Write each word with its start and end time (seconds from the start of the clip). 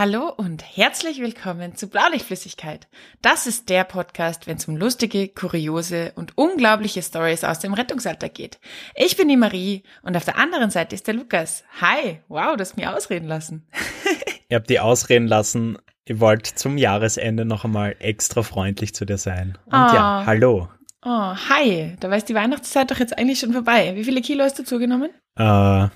Hallo 0.00 0.32
und 0.34 0.64
herzlich 0.78 1.20
willkommen 1.20 1.76
zu 1.76 1.86
Blaulichtflüssigkeit. 1.86 2.88
Das 3.20 3.46
ist 3.46 3.68
der 3.68 3.84
Podcast, 3.84 4.46
wenn 4.46 4.56
es 4.56 4.66
um 4.66 4.78
lustige, 4.78 5.28
kuriose 5.28 6.12
und 6.14 6.38
unglaubliche 6.38 7.02
Stories 7.02 7.44
aus 7.44 7.58
dem 7.58 7.74
Rettungsalter 7.74 8.30
geht. 8.30 8.60
Ich 8.94 9.18
bin 9.18 9.28
die 9.28 9.36
Marie 9.36 9.82
und 10.00 10.16
auf 10.16 10.24
der 10.24 10.38
anderen 10.38 10.70
Seite 10.70 10.94
ist 10.94 11.06
der 11.06 11.12
Lukas. 11.12 11.64
Hi, 11.82 12.20
wow, 12.28 12.56
du 12.56 12.62
hast 12.62 12.78
mir 12.78 12.96
ausreden 12.96 13.28
lassen. 13.28 13.68
Ihr 14.48 14.56
habt 14.56 14.70
die 14.70 14.80
ausreden 14.80 15.26
lassen. 15.26 15.76
Ihr 16.06 16.18
wollt 16.18 16.46
zum 16.46 16.78
Jahresende 16.78 17.44
noch 17.44 17.66
einmal 17.66 17.94
extra 17.98 18.42
freundlich 18.42 18.94
zu 18.94 19.04
dir 19.04 19.18
sein. 19.18 19.58
Und 19.66 19.74
oh. 19.74 19.94
ja, 19.94 20.22
hallo. 20.24 20.70
Oh, 21.04 21.34
hi. 21.50 21.94
Da 22.00 22.08
war 22.08 22.18
die 22.18 22.34
Weihnachtszeit 22.34 22.90
doch 22.90 22.98
jetzt 22.98 23.18
eigentlich 23.18 23.40
schon 23.40 23.52
vorbei. 23.52 23.94
Wie 23.96 24.04
viele 24.04 24.22
Kilo 24.22 24.44
hast 24.44 24.58
du 24.58 24.64
zugenommen? 24.64 25.10
Äh, 25.36 25.88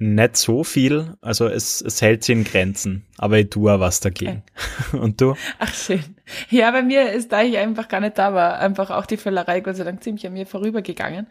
nicht 0.00 0.36
so 0.36 0.64
viel, 0.64 1.14
also 1.20 1.46
es, 1.46 1.82
es 1.82 2.00
hält 2.00 2.24
sich 2.24 2.34
in 2.34 2.44
Grenzen, 2.44 3.04
aber 3.18 3.38
ich 3.38 3.50
tue 3.50 3.72
auch 3.72 3.80
was 3.80 4.00
dagegen. 4.00 4.42
Okay. 4.88 4.96
Und 4.98 5.20
du? 5.20 5.36
Ach 5.58 5.74
schön. 5.74 6.02
Ja, 6.48 6.70
bei 6.70 6.82
mir 6.82 7.12
ist, 7.12 7.30
da 7.32 7.42
ich 7.42 7.58
einfach 7.58 7.86
gar 7.88 8.00
nicht 8.00 8.16
da 8.16 8.32
war, 8.32 8.58
einfach 8.58 8.90
auch 8.90 9.04
die 9.04 9.18
Völlerei 9.18 9.60
Gott 9.60 9.76
sei 9.76 9.84
Dank 9.84 10.02
ziemlich 10.02 10.26
an 10.26 10.32
mir 10.32 10.46
vorübergegangen. 10.46 11.26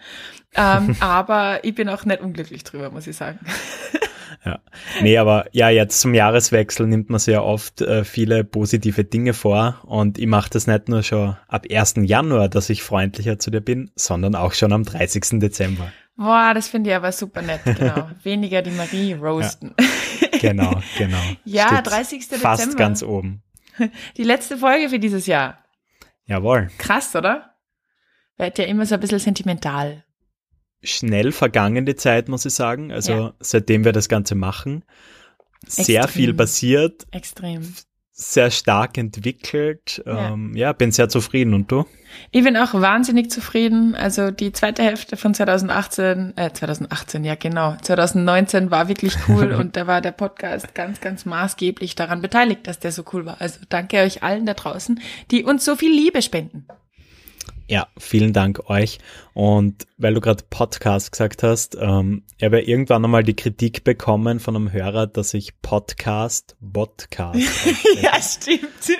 Ähm, 0.55 0.95
aber 0.99 1.63
ich 1.63 1.73
bin 1.73 1.89
auch 1.89 2.05
nicht 2.05 2.21
unglücklich 2.21 2.63
drüber, 2.63 2.91
muss 2.91 3.07
ich 3.07 3.15
sagen. 3.15 3.39
Ja. 4.45 4.59
Nee, 5.01 5.17
aber 5.17 5.47
ja, 5.51 5.69
jetzt 5.69 5.99
zum 5.99 6.13
Jahreswechsel 6.13 6.87
nimmt 6.87 7.09
man 7.09 7.19
ja 7.25 7.41
oft 7.41 7.81
äh, 7.81 8.05
viele 8.05 8.45
positive 8.45 9.03
Dinge 9.03 9.33
vor 9.33 9.81
und 9.83 10.17
ich 10.17 10.27
mache 10.27 10.49
das 10.49 10.65
nicht 10.65 10.87
nur 10.87 11.03
schon 11.03 11.35
ab 11.49 11.65
1. 11.69 11.95
Januar, 12.03 12.47
dass 12.47 12.69
ich 12.69 12.81
freundlicher 12.81 13.37
zu 13.37 13.51
dir 13.51 13.59
bin, 13.59 13.91
sondern 13.95 14.35
auch 14.35 14.53
schon 14.53 14.71
am 14.71 14.83
30. 14.85 15.39
Dezember. 15.39 15.91
Boah, 16.19 16.53
das 16.53 16.67
finde 16.67 16.89
ich 16.89 16.95
aber 16.97 17.13
super 17.13 17.41
nett, 17.41 17.61
genau. 17.65 18.09
Weniger 18.23 18.61
die 18.61 18.71
Marie 18.71 19.13
roasten. 19.13 19.73
Ja, 20.19 20.37
genau, 20.39 20.81
genau. 20.97 21.21
ja, 21.45 21.69
Steht 21.69 21.87
30. 21.87 22.19
Dezember. 22.19 22.41
Fast 22.41 22.77
ganz 22.77 23.03
oben. 23.03 23.41
Die 24.17 24.23
letzte 24.23 24.57
Folge 24.57 24.89
für 24.89 24.99
dieses 24.99 25.25
Jahr. 25.25 25.63
Jawohl. 26.25 26.69
Krass, 26.77 27.15
oder? 27.15 27.55
Wird 28.35 28.57
ja 28.57 28.65
immer 28.65 28.85
so 28.85 28.95
ein 28.95 28.99
bisschen 28.99 29.19
sentimental. 29.19 30.03
Schnell 30.83 31.31
vergangene 31.31 31.95
Zeit, 31.95 32.27
muss 32.27 32.45
ich 32.45 32.53
sagen. 32.53 32.91
Also 32.91 33.13
ja. 33.13 33.33
seitdem 33.39 33.85
wir 33.85 33.93
das 33.93 34.09
Ganze 34.09 34.35
machen. 34.35 34.83
Sehr 35.65 36.03
Extrem. 36.03 36.21
viel 36.21 36.33
passiert. 36.33 37.07
Extrem 37.11 37.73
sehr 38.19 38.51
stark 38.51 38.97
entwickelt. 38.97 40.03
Ja. 40.05 40.33
Ähm, 40.33 40.53
ja, 40.53 40.73
bin 40.73 40.91
sehr 40.91 41.07
zufrieden. 41.07 41.53
Und 41.53 41.71
du? 41.71 41.85
Ich 42.31 42.43
bin 42.43 42.57
auch 42.57 42.73
wahnsinnig 42.73 43.31
zufrieden. 43.31 43.95
Also 43.95 44.29
die 44.31 44.51
zweite 44.51 44.83
Hälfte 44.83 45.15
von 45.15 45.33
2018, 45.33 46.33
äh, 46.35 46.51
2018, 46.51 47.23
ja 47.23 47.35
genau, 47.35 47.77
2019 47.81 48.71
war 48.71 48.89
wirklich 48.89 49.15
cool 49.29 49.53
und 49.59 49.77
da 49.77 49.87
war 49.87 50.01
der 50.01 50.11
Podcast 50.11 50.75
ganz, 50.75 50.99
ganz 50.99 51.25
maßgeblich 51.25 51.95
daran 51.95 52.21
beteiligt, 52.21 52.67
dass 52.67 52.79
der 52.79 52.91
so 52.91 53.03
cool 53.13 53.25
war. 53.25 53.37
Also 53.39 53.61
danke 53.69 53.97
euch 53.97 54.21
allen 54.21 54.45
da 54.45 54.53
draußen, 54.53 54.99
die 55.31 55.45
uns 55.45 55.63
so 55.63 55.77
viel 55.77 55.91
Liebe 55.91 56.21
spenden. 56.21 56.67
Ja, 57.69 57.87
vielen 57.99 58.33
Dank 58.33 58.67
euch. 58.71 58.97
Und 59.35 59.85
weil 59.97 60.15
du 60.15 60.21
gerade 60.21 60.43
Podcast 60.49 61.11
gesagt 61.11 61.43
hast, 61.43 61.77
ähm, 61.79 62.23
ich 62.35 62.43
habe 62.43 62.61
ja 62.61 62.67
irgendwann 62.67 63.05
einmal 63.05 63.23
die 63.23 63.35
Kritik 63.35 63.83
bekommen 63.83 64.39
von 64.39 64.55
einem 64.55 64.71
Hörer, 64.71 65.05
dass 65.05 65.35
ich 65.35 65.61
Podcast, 65.61 66.55
Podcast. 66.73 67.37
ja, 68.01 68.19
stimmt. 68.19 68.97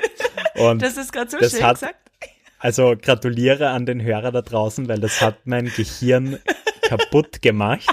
Und 0.56 0.84
das 0.84 0.98
ist 0.98 1.12
gerade 1.12 1.32
so 1.32 1.40
schön 1.40 1.64
hat, 1.64 1.80
gesagt. 1.80 2.12
Also 2.60 2.94
gratuliere 2.96 3.70
an 3.70 3.88
den 3.88 4.04
Hörer 4.04 4.32
da 4.32 4.44
draußen, 4.44 4.88
weil 4.88 5.00
das 5.00 5.20
hat 5.20 5.48
mein 5.48 5.66
Gehirn 5.76 6.38
kaputt 6.84 7.42
gemacht. 7.42 7.90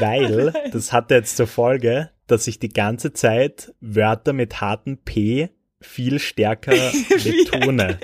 weil 0.00 0.52
das 0.72 0.92
hatte 0.92 1.14
jetzt 1.14 1.36
zur 1.36 1.46
Folge, 1.46 2.10
dass 2.26 2.48
ich 2.48 2.58
die 2.58 2.70
ganze 2.70 3.12
Zeit 3.12 3.72
Wörter 3.80 4.32
mit 4.32 4.60
harten 4.60 4.98
P 4.98 5.50
viel 5.80 6.18
stärker 6.18 6.72
betone. 7.08 8.00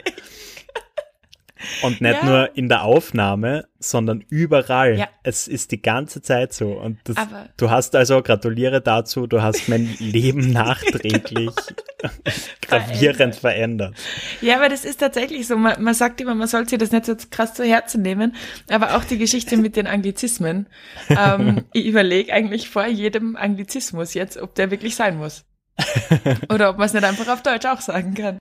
Und 1.83 2.01
nicht 2.01 2.23
ja. 2.23 2.25
nur 2.25 2.57
in 2.57 2.69
der 2.69 2.83
Aufnahme, 2.83 3.67
sondern 3.79 4.23
überall. 4.29 4.99
Ja. 4.99 5.09
Es 5.23 5.49
ist 5.49 5.73
die 5.73 5.81
ganze 5.81 6.21
Zeit 6.21 6.53
so. 6.53 6.73
Und 6.73 6.99
das, 7.05 7.17
du 7.57 7.71
hast 7.71 7.97
also, 7.97 8.23
gratuliere 8.23 8.83
dazu, 8.83 9.27
du 9.27 9.43
hast 9.43 9.69
mein 9.69 9.95
Leben 9.99 10.53
nachträglich 10.53 11.53
gravierend 12.61 13.37
verändert. 13.37 13.95
Ja, 14.43 14.57
aber 14.57 14.69
das 14.69 14.85
ist 14.85 15.01
tatsächlich 15.01 15.47
so. 15.47 15.57
Man, 15.57 15.83
man 15.83 15.95
sagt 15.95 16.21
immer, 16.21 16.35
man 16.35 16.49
sollte 16.49 16.71
sich 16.71 16.79
das 16.79 16.93
nicht 16.93 17.07
so 17.07 17.15
krass 17.31 17.55
zu 17.55 17.65
Herzen 17.65 18.03
nehmen. 18.03 18.35
Aber 18.69 18.97
auch 18.97 19.05
die 19.05 19.19
Geschichte 19.19 19.57
mit 19.57 19.77
den 19.77 19.87
Anglizismen. 19.87 20.67
Ähm, 21.09 21.65
ich 21.73 21.87
überlege 21.87 22.33
eigentlich 22.33 22.69
vor 22.69 22.87
jedem 22.87 23.37
Anglizismus 23.37 24.15
jetzt, 24.15 24.37
ob 24.39 24.55
der 24.55 24.71
wirklich 24.71 24.97
sein 24.97 25.17
muss. 25.17 25.45
Oder 26.53 26.71
ob 26.71 26.79
man 26.79 26.87
es 26.87 26.93
nicht 26.93 27.05
einfach 27.05 27.29
auf 27.29 27.43
Deutsch 27.43 27.67
auch 27.67 27.81
sagen 27.81 28.15
kann. 28.15 28.39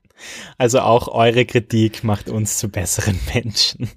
Also 0.57 0.79
auch 0.79 1.07
eure 1.07 1.45
Kritik 1.45 2.03
macht 2.03 2.29
uns 2.29 2.57
zu 2.57 2.69
besseren 2.69 3.19
Menschen. 3.33 3.89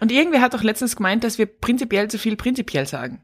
Und 0.00 0.12
irgendwer 0.12 0.40
hat 0.40 0.54
doch 0.54 0.62
letztens 0.62 0.96
gemeint, 0.96 1.24
dass 1.24 1.38
wir 1.38 1.46
prinzipiell 1.46 2.08
zu 2.08 2.18
viel 2.18 2.36
prinzipiell 2.36 2.86
sagen. 2.86 3.22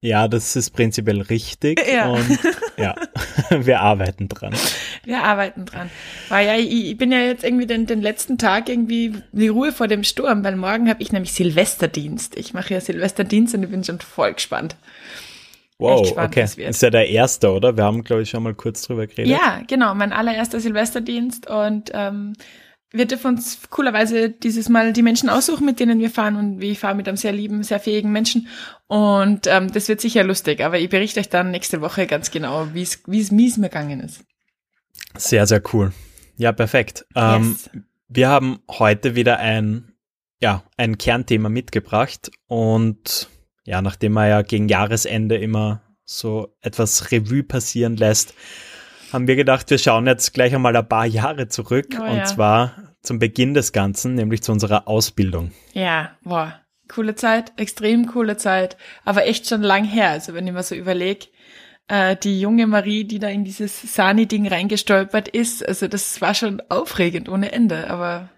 Ja, 0.00 0.28
das 0.28 0.54
ist 0.54 0.70
prinzipiell 0.72 1.22
richtig. 1.22 1.80
Ja. 1.90 2.08
Und 2.08 2.38
ja, 2.76 2.94
wir 3.50 3.80
arbeiten 3.80 4.28
dran. 4.28 4.54
Wir 5.02 5.22
arbeiten 5.22 5.64
dran. 5.64 5.90
Weil 6.28 6.46
ja, 6.46 6.56
ich, 6.56 6.90
ich 6.90 6.98
bin 6.98 7.10
ja 7.10 7.20
jetzt 7.20 7.42
irgendwie 7.42 7.66
den, 7.66 7.86
den 7.86 8.02
letzten 8.02 8.36
Tag 8.36 8.68
irgendwie 8.68 9.14
die 9.32 9.48
Ruhe 9.48 9.72
vor 9.72 9.88
dem 9.88 10.04
Sturm, 10.04 10.44
weil 10.44 10.56
morgen 10.56 10.90
habe 10.90 11.02
ich 11.02 11.10
nämlich 11.10 11.32
Silvesterdienst. 11.32 12.36
Ich 12.36 12.52
mache 12.52 12.74
ja 12.74 12.82
Silvesterdienst 12.82 13.54
und 13.54 13.62
ich 13.62 13.70
bin 13.70 13.82
schon 13.82 13.98
voll 13.98 14.34
gespannt. 14.34 14.76
Wow, 15.78 16.06
spannend, 16.06 16.36
okay. 16.36 16.68
Ist 16.68 16.82
ja 16.82 16.90
der 16.90 17.08
erste, 17.08 17.52
oder? 17.52 17.76
Wir 17.76 17.84
haben, 17.84 18.04
glaube 18.04 18.22
ich, 18.22 18.30
schon 18.30 18.42
mal 18.42 18.54
kurz 18.54 18.82
drüber 18.82 19.06
geredet. 19.06 19.32
Ja, 19.32 19.60
genau, 19.66 19.94
mein 19.94 20.12
allererster 20.12 20.60
Silvesterdienst 20.60 21.48
und 21.50 21.90
ähm, 21.92 22.34
wir 22.92 23.06
dürfen 23.06 23.34
uns 23.34 23.58
coolerweise 23.70 24.30
dieses 24.30 24.68
Mal 24.68 24.92
die 24.92 25.02
Menschen 25.02 25.28
aussuchen, 25.28 25.66
mit 25.66 25.80
denen 25.80 25.98
wir 25.98 26.10
fahren 26.10 26.36
und 26.36 26.60
wir 26.60 26.76
fahren 26.76 26.96
mit 26.96 27.08
einem 27.08 27.16
sehr 27.16 27.32
lieben, 27.32 27.64
sehr 27.64 27.80
fähigen 27.80 28.12
Menschen 28.12 28.46
und 28.86 29.48
ähm, 29.48 29.72
das 29.72 29.88
wird 29.88 30.00
sicher 30.00 30.22
lustig, 30.22 30.64
aber 30.64 30.78
ich 30.78 30.88
berichte 30.88 31.18
euch 31.18 31.28
dann 31.28 31.50
nächste 31.50 31.80
Woche 31.80 32.06
ganz 32.06 32.30
genau, 32.30 32.68
wie 32.72 32.82
es 32.82 33.02
wie 33.06 33.20
es 33.20 33.32
mies 33.32 33.56
mir 33.56 33.68
gegangen 33.68 33.98
ist. 34.00 34.24
Sehr, 35.16 35.46
sehr 35.46 35.62
cool. 35.72 35.92
Ja, 36.36 36.52
perfekt. 36.52 37.04
Ähm, 37.14 37.50
yes. 37.50 37.70
Wir 38.08 38.28
haben 38.28 38.60
heute 38.70 39.14
wieder 39.14 39.38
ein, 39.38 39.92
ja, 40.40 40.62
ein 40.76 40.98
Kernthema 40.98 41.48
mitgebracht 41.48 42.30
und 42.46 43.28
ja, 43.64 43.82
nachdem 43.82 44.12
man 44.12 44.28
ja 44.28 44.42
gegen 44.42 44.68
Jahresende 44.68 45.36
immer 45.36 45.82
so 46.04 46.54
etwas 46.60 47.10
Revue 47.10 47.42
passieren 47.42 47.96
lässt, 47.96 48.34
haben 49.12 49.26
wir 49.26 49.36
gedacht, 49.36 49.70
wir 49.70 49.78
schauen 49.78 50.06
jetzt 50.06 50.34
gleich 50.34 50.54
einmal 50.54 50.76
ein 50.76 50.88
paar 50.88 51.06
Jahre 51.06 51.48
zurück 51.48 51.86
oh, 51.98 52.02
und 52.02 52.16
ja. 52.18 52.24
zwar 52.24 52.94
zum 53.00 53.18
Beginn 53.18 53.54
des 53.54 53.72
Ganzen, 53.72 54.14
nämlich 54.14 54.42
zu 54.42 54.52
unserer 54.52 54.88
Ausbildung. 54.88 55.52
Ja, 55.72 56.16
boah, 56.22 56.60
coole 56.88 57.14
Zeit, 57.14 57.52
extrem 57.56 58.06
coole 58.06 58.36
Zeit, 58.36 58.76
aber 59.04 59.26
echt 59.26 59.48
schon 59.48 59.62
lang 59.62 59.84
her. 59.84 60.10
Also 60.10 60.34
wenn 60.34 60.46
ich 60.46 60.52
mir 60.52 60.62
so 60.62 60.74
überlege, 60.74 61.26
äh, 61.88 62.16
die 62.16 62.40
junge 62.40 62.66
Marie, 62.66 63.04
die 63.04 63.18
da 63.18 63.28
in 63.28 63.44
dieses 63.44 63.94
Sani-Ding 63.94 64.48
reingestolpert 64.48 65.28
ist, 65.28 65.66
also 65.66 65.86
das 65.86 66.20
war 66.20 66.34
schon 66.34 66.62
aufregend 66.68 67.28
ohne 67.28 67.52
Ende, 67.52 67.90
aber 67.90 68.30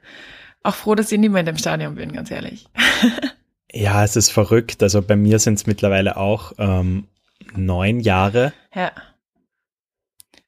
auch 0.62 0.74
froh, 0.74 0.94
dass 0.94 1.12
ich 1.12 1.18
nicht 1.18 1.30
mehr 1.30 1.40
in 1.40 1.46
dem 1.46 1.58
Stadion 1.58 1.94
bin, 1.94 2.12
ganz 2.12 2.30
ehrlich. 2.30 2.66
Ja, 3.72 4.04
es 4.04 4.16
ist 4.16 4.30
verrückt. 4.30 4.82
Also 4.82 5.02
bei 5.02 5.16
mir 5.16 5.38
sind 5.38 5.54
es 5.54 5.66
mittlerweile 5.66 6.16
auch 6.16 6.52
ähm, 6.58 7.08
neun 7.54 8.00
Jahre. 8.00 8.52
Ja. 8.74 8.92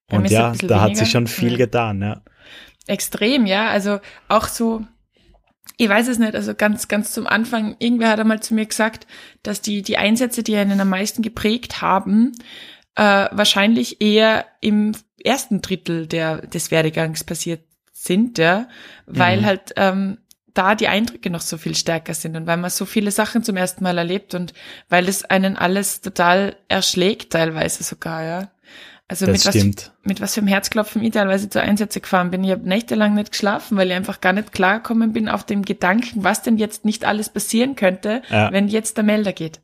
Bei 0.06 0.16
Und 0.16 0.30
ja, 0.30 0.52
da 0.52 0.58
weniger. 0.58 0.80
hat 0.80 0.96
sich 0.96 1.10
schon 1.10 1.26
viel 1.26 1.52
ja. 1.52 1.58
getan, 1.58 2.02
ja. 2.02 2.22
Extrem, 2.86 3.46
ja. 3.46 3.68
Also 3.68 4.00
auch 4.28 4.48
so, 4.48 4.84
ich 5.76 5.88
weiß 5.88 6.08
es 6.08 6.18
nicht, 6.18 6.34
also 6.34 6.54
ganz, 6.54 6.88
ganz 6.88 7.12
zum 7.12 7.26
Anfang, 7.26 7.76
irgendwer 7.78 8.08
hat 8.08 8.20
einmal 8.20 8.40
zu 8.40 8.54
mir 8.54 8.66
gesagt, 8.66 9.06
dass 9.42 9.60
die, 9.60 9.82
die 9.82 9.98
Einsätze, 9.98 10.42
die 10.42 10.56
einen 10.56 10.80
am 10.80 10.88
meisten 10.88 11.22
geprägt 11.22 11.82
haben, 11.82 12.32
äh, 12.94 13.26
wahrscheinlich 13.30 14.00
eher 14.00 14.46
im 14.60 14.92
ersten 15.22 15.60
Drittel 15.60 16.06
der, 16.06 16.46
des 16.46 16.70
Werdegangs 16.70 17.24
passiert 17.24 17.62
sind, 17.92 18.38
ja, 18.38 18.68
weil 19.06 19.40
mhm. 19.40 19.44
halt 19.44 19.72
ähm, 19.76 20.18
da 20.54 20.74
die 20.74 20.88
Eindrücke 20.88 21.30
noch 21.30 21.40
so 21.40 21.58
viel 21.58 21.74
stärker 21.74 22.14
sind 22.14 22.36
und 22.36 22.46
weil 22.46 22.56
man 22.56 22.70
so 22.70 22.84
viele 22.84 23.10
Sachen 23.10 23.42
zum 23.42 23.56
ersten 23.56 23.84
Mal 23.84 23.98
erlebt 23.98 24.34
und 24.34 24.54
weil 24.88 25.08
es 25.08 25.24
einen 25.24 25.56
alles 25.56 26.00
total 26.00 26.56
erschlägt, 26.68 27.32
teilweise 27.32 27.82
sogar, 27.84 28.24
ja. 28.24 28.50
Also 29.10 29.24
das 29.24 29.44
mit 29.44 29.54
stimmt. 29.54 29.76
was, 29.78 30.06
mit 30.06 30.20
was 30.20 30.34
für 30.34 30.40
einem 30.40 30.48
Herzklopfen 30.48 31.02
ich 31.02 31.12
teilweise 31.12 31.48
zu 31.48 31.62
Einsätze 31.62 32.00
gefahren 32.00 32.30
bin. 32.30 32.44
Ich 32.44 32.50
habe 32.50 32.68
nächtelang 32.68 33.14
nicht 33.14 33.32
geschlafen, 33.32 33.78
weil 33.78 33.88
ich 33.88 33.94
einfach 33.94 34.20
gar 34.20 34.34
nicht 34.34 34.52
klargekommen 34.52 35.14
bin 35.14 35.30
auf 35.30 35.44
dem 35.44 35.64
Gedanken, 35.64 36.24
was 36.24 36.42
denn 36.42 36.58
jetzt 36.58 36.84
nicht 36.84 37.06
alles 37.06 37.30
passieren 37.30 37.74
könnte, 37.74 38.20
ja. 38.28 38.52
wenn 38.52 38.68
jetzt 38.68 38.98
der 38.98 39.04
Melder 39.04 39.32
geht. 39.32 39.60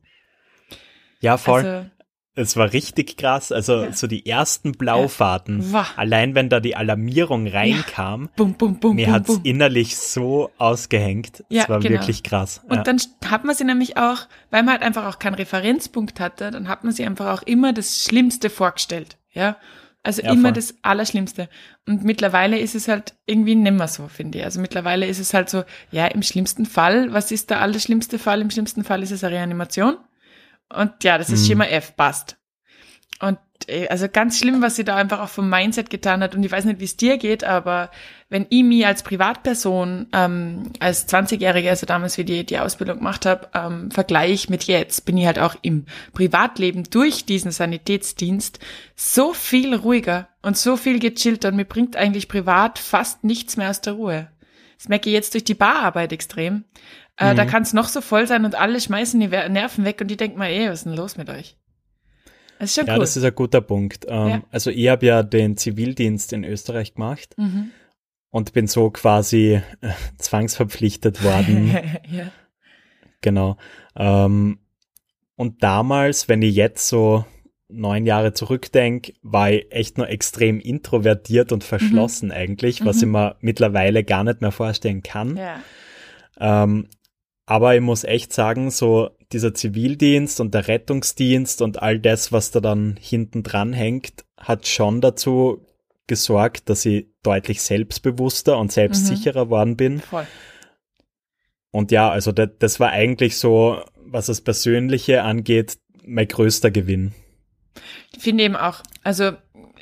Ja, 1.21 1.37
voll. 1.37 1.65
Also, 1.65 1.91
es 2.37 2.57
war 2.57 2.73
richtig 2.73 3.17
krass. 3.17 3.53
Also 3.53 3.85
ja. 3.85 3.93
so 3.93 4.07
die 4.07 4.27
ersten 4.27 4.73
Blaufahrten, 4.73 5.73
ja. 5.73 5.87
allein 5.97 6.35
wenn 6.35 6.49
da 6.49 6.61
die 6.61 6.77
Alarmierung 6.77 7.47
reinkam, 7.47 8.23
ja. 8.23 8.31
bum, 8.37 8.55
bum, 8.55 8.79
bum, 8.81 8.97
mir 8.97 9.13
hat's 9.13 9.41
innerlich 9.45 9.97
so 9.97 10.51
ausgehängt. 10.59 11.45
Es 11.49 11.69
war 11.69 11.81
genau. 11.81 12.01
wirklich 12.01 12.23
krass. 12.23 12.61
Und 12.69 12.87
dann 12.87 13.01
hat 13.27 13.45
man 13.45 13.55
sie 13.55 13.65
nämlich 13.65 13.97
auch, 13.97 14.27
weil 14.51 14.63
man 14.63 14.75
halt 14.75 14.83
einfach 14.83 15.07
auch 15.07 15.19
keinen 15.19 15.35
Referenzpunkt 15.35 16.21
hatte, 16.21 16.51
dann 16.51 16.69
hat 16.69 16.85
man 16.85 16.93
sie 16.93 17.05
einfach 17.07 17.39
auch 17.39 17.43
immer 17.43 17.73
das 17.73 18.03
Schlimmste 18.03 18.51
vorgestellt. 18.51 19.17
Ja. 19.33 19.57
Also 20.03 20.21
immer 20.21 20.49
voll. 20.49 20.53
das 20.53 20.75
Allerschlimmste. 20.83 21.49
Und 21.87 22.05
mittlerweile 22.05 22.59
ist 22.59 22.75
es 22.75 22.89
halt 22.89 23.15
irgendwie 23.25 23.55
nimmer 23.55 23.89
so, 23.89 24.07
finde 24.09 24.39
ich. 24.39 24.45
Also 24.45 24.61
mittlerweile 24.61 25.07
ist 25.07 25.19
es 25.19 25.33
halt 25.33 25.49
so, 25.49 25.65
ja, 25.91 26.07
im 26.09 26.23
schlimmsten 26.23 26.67
Fall, 26.67 27.15
was 27.15 27.31
ist 27.31 27.49
der 27.49 27.63
allerschlimmste 27.63 28.19
Fall? 28.19 28.43
Im 28.43 28.51
schlimmsten 28.51 28.85
Fall 28.85 29.03
ist 29.03 29.13
es 29.13 29.25
eine 29.25 29.37
Reanimation. 29.37 29.97
Und 30.72 31.05
ja, 31.05 31.19
das 31.19 31.31
ist 31.31 31.43
mhm. 31.43 31.46
Schema 31.46 31.64
F, 31.66 31.96
passt. 31.96 32.37
Und 33.20 33.38
äh, 33.69 33.88
also 33.88 34.08
ganz 34.08 34.38
schlimm, 34.38 34.62
was 34.62 34.76
sie 34.76 34.84
da 34.84 34.96
einfach 34.96 35.20
auch 35.20 35.28
vom 35.28 35.49
Mindset 35.49 35.90
getan 35.90 36.22
hat. 36.22 36.34
Und 36.34 36.43
ich 36.43 36.50
weiß 36.50 36.64
nicht, 36.64 36.81
wie 36.81 36.84
es 36.84 36.96
dir 36.96 37.19
geht, 37.19 37.44
aber 37.44 37.90
wenn 38.28 38.46
ich 38.50 38.64
mich 38.64 38.87
als 38.87 39.02
Privatperson, 39.02 40.08
ähm, 40.12 40.72
als 40.81 41.08
20-Jährige, 41.08 41.70
also 41.70 41.87
damals, 41.87 42.19
wie 42.19 42.22
ich 42.22 42.46
die 42.46 42.58
Ausbildung 42.58 42.99
gemacht 42.99 43.26
habe, 43.26 43.49
ähm, 43.55 43.90
vergleiche 43.90 44.50
mit 44.50 44.64
jetzt, 44.64 45.05
bin 45.05 45.16
ich 45.16 45.26
halt 45.26 45.38
auch 45.38 45.55
im 45.62 45.87
Privatleben 46.12 46.84
durch 46.90 47.25
diesen 47.25 47.50
Sanitätsdienst 47.50 48.58
so 48.96 49.32
viel 49.32 49.75
ruhiger 49.75 50.28
und 50.43 50.56
so 50.56 50.76
viel 50.76 50.99
gechillter 50.99 51.49
und 51.49 51.56
mir 51.56 51.64
bringt 51.64 51.96
eigentlich 51.96 52.28
privat 52.28 52.78
fast 52.78 53.25
nichts 53.25 53.56
mehr 53.56 53.70
aus 53.70 53.81
der 53.81 53.94
Ruhe. 53.94 54.28
Das 54.76 54.88
merke 54.88 55.08
ich 55.08 55.14
jetzt 55.14 55.34
durch 55.34 55.44
die 55.44 55.55
Bararbeit 55.55 56.12
extrem. 56.12 56.64
Äh, 57.16 57.32
mhm. 57.32 57.37
Da 57.37 57.44
kann 57.44 57.62
es 57.62 57.72
noch 57.72 57.88
so 57.88 58.00
voll 58.00 58.26
sein 58.26 58.44
und 58.44 58.55
alle 58.55 58.81
schmeißen 58.81 59.20
die 59.20 59.28
Nerven 59.28 59.84
weg 59.84 60.00
und 60.00 60.08
die 60.08 60.16
denken 60.16 60.38
mal, 60.38 60.49
ey, 60.49 60.69
was 60.69 60.81
ist 60.81 60.87
denn 60.87 60.94
los 60.94 61.16
mit 61.16 61.31
euch? 61.31 61.56
Das 62.58 62.70
ist 62.70 62.76
schon 62.76 62.87
ja, 62.87 62.94
cool. 62.94 63.00
das 63.00 63.16
ist 63.16 63.25
ein 63.25 63.34
guter 63.34 63.61
Punkt. 63.61 64.06
Ähm, 64.08 64.28
ja. 64.28 64.43
Also 64.50 64.70
ich 64.70 64.88
habe 64.88 65.06
ja 65.06 65.22
den 65.22 65.56
Zivildienst 65.56 66.32
in 66.32 66.44
Österreich 66.44 66.94
gemacht 66.94 67.34
mhm. 67.37 67.70
und 68.31 68.52
bin 68.52 68.66
so 68.66 68.90
quasi 68.90 69.61
äh, 69.81 69.90
zwangsverpflichtet 70.19 71.22
worden. 71.22 71.76
ja. 72.11 72.31
Genau. 73.20 73.56
Ähm, 73.96 74.58
und 75.37 75.62
damals, 75.62 76.28
wenn 76.28 76.43
ich 76.43 76.55
jetzt 76.55 76.88
so 76.88 77.25
neun 77.69 78.06
Jahre 78.06 78.32
zurückdenke, 78.32 79.14
war 79.22 79.50
ich 79.50 79.66
echt 79.70 79.99
nur 79.99 80.08
extrem 80.08 80.61
introvertiert 80.61 81.50
und 81.50 81.64
verschlossen 81.64 82.26
mhm. 82.26 82.34
eigentlich, 82.34 82.84
was 82.84 82.96
mhm. 82.96 83.02
ich 83.02 83.08
mir 83.08 83.37
mittlerweile 83.40 84.05
gar 84.05 84.25
nicht 84.25 84.40
mehr 84.40 84.52
vorstellen 84.52 85.02
kann. 85.02 85.37
Ja. 85.37 85.61
Ähm, 86.38 86.88
aber 87.46 87.75
ich 87.75 87.81
muss 87.81 88.05
echt 88.05 88.32
sagen, 88.32 88.70
so 88.70 89.11
dieser 89.32 89.55
Zivildienst 89.55 90.41
und 90.41 90.55
der 90.55 90.69
Rettungsdienst 90.69 91.61
und 91.62 91.82
all 91.82 91.99
das, 91.99 92.32
was 92.32 92.50
da 92.50 92.61
dann 92.61 92.96
hinten 93.00 93.43
dran 93.43 93.73
hängt, 93.73 94.25
hat 94.38 94.67
schon 94.67 95.00
dazu 95.00 95.67
gesorgt, 96.06 96.69
dass 96.69 96.85
ich 96.85 97.06
deutlich 97.23 97.62
selbstbewusster 97.62 98.58
und 98.58 98.73
selbstsicherer 98.73 99.46
mhm. 99.46 99.50
worden 99.50 99.76
bin. 99.76 100.00
Voll. 100.00 100.26
Und 101.70 101.91
ja, 101.91 102.11
also 102.11 102.31
das, 102.31 102.50
das 102.58 102.81
war 102.81 102.91
eigentlich 102.91 103.37
so, 103.37 103.82
was 103.97 104.26
das 104.26 104.40
Persönliche 104.40 105.23
angeht, 105.23 105.79
mein 106.05 106.29
größter 106.29 106.70
Gewinn. 106.70 107.12
Ich 108.17 108.23
finde 108.23 108.44
eben 108.44 108.56
auch, 108.56 108.82
also 109.02 109.32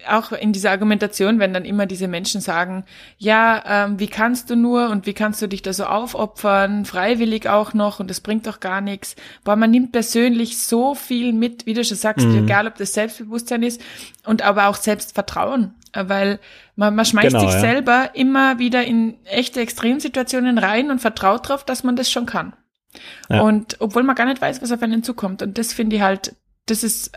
auch 0.09 0.33
in 0.33 0.53
dieser 0.53 0.71
Argumentation, 0.71 1.39
wenn 1.39 1.53
dann 1.55 1.65
immer 1.65 1.87
diese 1.87 2.09
Menschen 2.09 2.41
sagen, 2.41 2.85
ja, 3.19 3.63
ähm, 3.67 3.99
wie 3.99 4.09
kannst 4.09 4.51
du 4.51 4.57
nur 4.57 4.91
und 4.91 5.07
wie 5.07 5.15
kannst 5.15 5.43
du 5.43 5.47
dich 5.47 5.63
da 5.63 5.73
so 5.73 5.85
aufopfern, 5.85 6.85
freiwillig 6.85 7.49
auch 7.49 7.75
noch 7.75 8.01
und 8.01 8.09
das 8.09 8.21
bringt 8.21 8.47
doch 8.47 8.61
gar 8.61 8.81
nichts. 8.81 9.17
Boah, 9.45 9.57
man 9.57 9.71
nimmt 9.71 9.93
persönlich 9.93 10.59
so 10.59 10.95
viel 10.95 11.33
mit, 11.33 11.67
wie 11.67 11.75
du 11.75 11.85
schon 11.85 11.97
sagst, 11.97 12.27
mhm. 12.27 12.45
egal 12.45 12.67
ob 12.67 12.77
das 12.77 12.95
Selbstbewusstsein 12.95 13.63
ist 13.63 13.81
und 14.25 14.43
aber 14.43 14.69
auch 14.69 14.77
Selbstvertrauen, 14.77 15.75
weil 15.95 16.41
man, 16.77 16.95
man 16.95 17.05
schmeißt 17.05 17.29
genau, 17.29 17.41
sich 17.41 17.53
ja. 17.53 17.61
selber 17.61 18.11
immer 18.15 18.59
wieder 18.59 18.85
in 18.85 19.15
echte 19.25 19.61
Extremsituationen 19.61 20.59
rein 20.59 20.91
und 20.91 21.01
vertraut 21.01 21.49
darauf, 21.49 21.65
dass 21.65 21.85
man 21.85 21.97
das 21.97 22.11
schon 22.11 22.27
kann. 22.27 22.55
Ja. 23.29 23.43
Und 23.43 23.77
obwohl 23.81 24.03
man 24.03 24.17
gar 24.17 24.27
nicht 24.27 24.41
weiß, 24.41 24.63
was 24.63 24.73
auf 24.73 24.83
einen 24.83 25.03
zukommt. 25.03 25.43
Und 25.43 25.59
das 25.59 25.73
finde 25.73 25.97
ich 25.97 26.03
halt, 26.03 26.37
das 26.67 26.85
ist 26.85 27.13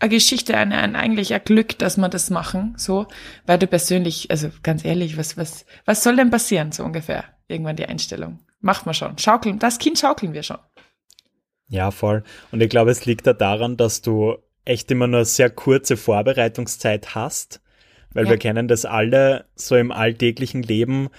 eine 0.00 0.10
Geschichte, 0.10 0.56
ein, 0.56 0.72
ein 0.72 0.96
eigentlich 0.96 1.32
ein 1.34 1.42
Glück, 1.44 1.78
dass 1.78 1.98
wir 1.98 2.08
das 2.08 2.30
machen, 2.30 2.74
so, 2.76 3.06
weil 3.46 3.58
du 3.58 3.66
persönlich, 3.66 4.30
also 4.30 4.48
ganz 4.62 4.84
ehrlich, 4.84 5.16
was, 5.16 5.36
was, 5.36 5.66
was 5.84 6.02
soll 6.02 6.16
denn 6.16 6.30
passieren, 6.30 6.72
so 6.72 6.84
ungefähr, 6.84 7.24
irgendwann 7.48 7.76
die 7.76 7.86
Einstellung? 7.86 8.40
Macht 8.60 8.86
man 8.86 8.94
schon. 8.94 9.18
Schaukeln, 9.18 9.58
das 9.58 9.78
Kind 9.78 9.98
schaukeln 9.98 10.32
wir 10.32 10.42
schon. 10.42 10.58
Ja, 11.68 11.90
voll. 11.90 12.24
Und 12.50 12.62
ich 12.62 12.68
glaube, 12.68 12.90
es 12.90 13.06
liegt 13.06 13.26
da 13.26 13.32
daran, 13.32 13.76
dass 13.76 14.02
du 14.02 14.36
echt 14.64 14.90
immer 14.90 15.06
nur 15.06 15.24
sehr 15.24 15.50
kurze 15.50 15.96
Vorbereitungszeit 15.96 17.14
hast, 17.14 17.60
weil 18.12 18.24
ja. 18.24 18.30
wir 18.30 18.38
kennen 18.38 18.68
das 18.68 18.84
alle 18.84 19.46
so 19.54 19.76
im 19.76 19.92
alltäglichen 19.92 20.62
Leben. 20.62 21.10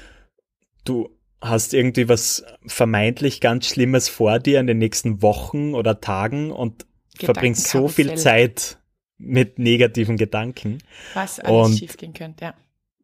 Du 0.84 1.10
hast 1.40 1.74
irgendwie 1.74 2.10
was 2.10 2.44
vermeintlich 2.66 3.42
ganz 3.42 3.68
Schlimmes 3.68 4.10
vor 4.10 4.40
dir 4.40 4.60
in 4.60 4.68
den 4.68 4.78
nächsten 4.78 5.22
Wochen 5.22 5.74
oder 5.74 6.02
Tagen 6.02 6.52
und 6.52 6.86
verbringst 7.26 7.68
so 7.68 7.88
viel 7.88 8.16
Zeit 8.16 8.78
mit 9.18 9.60
negativen 9.60 10.18
Gedanken. 10.18 10.80
Was 11.14 11.40
alles 11.40 11.68
und 11.68 11.78
schiefgehen 11.78 12.14
könnte, 12.14 12.46
ja. 12.46 12.54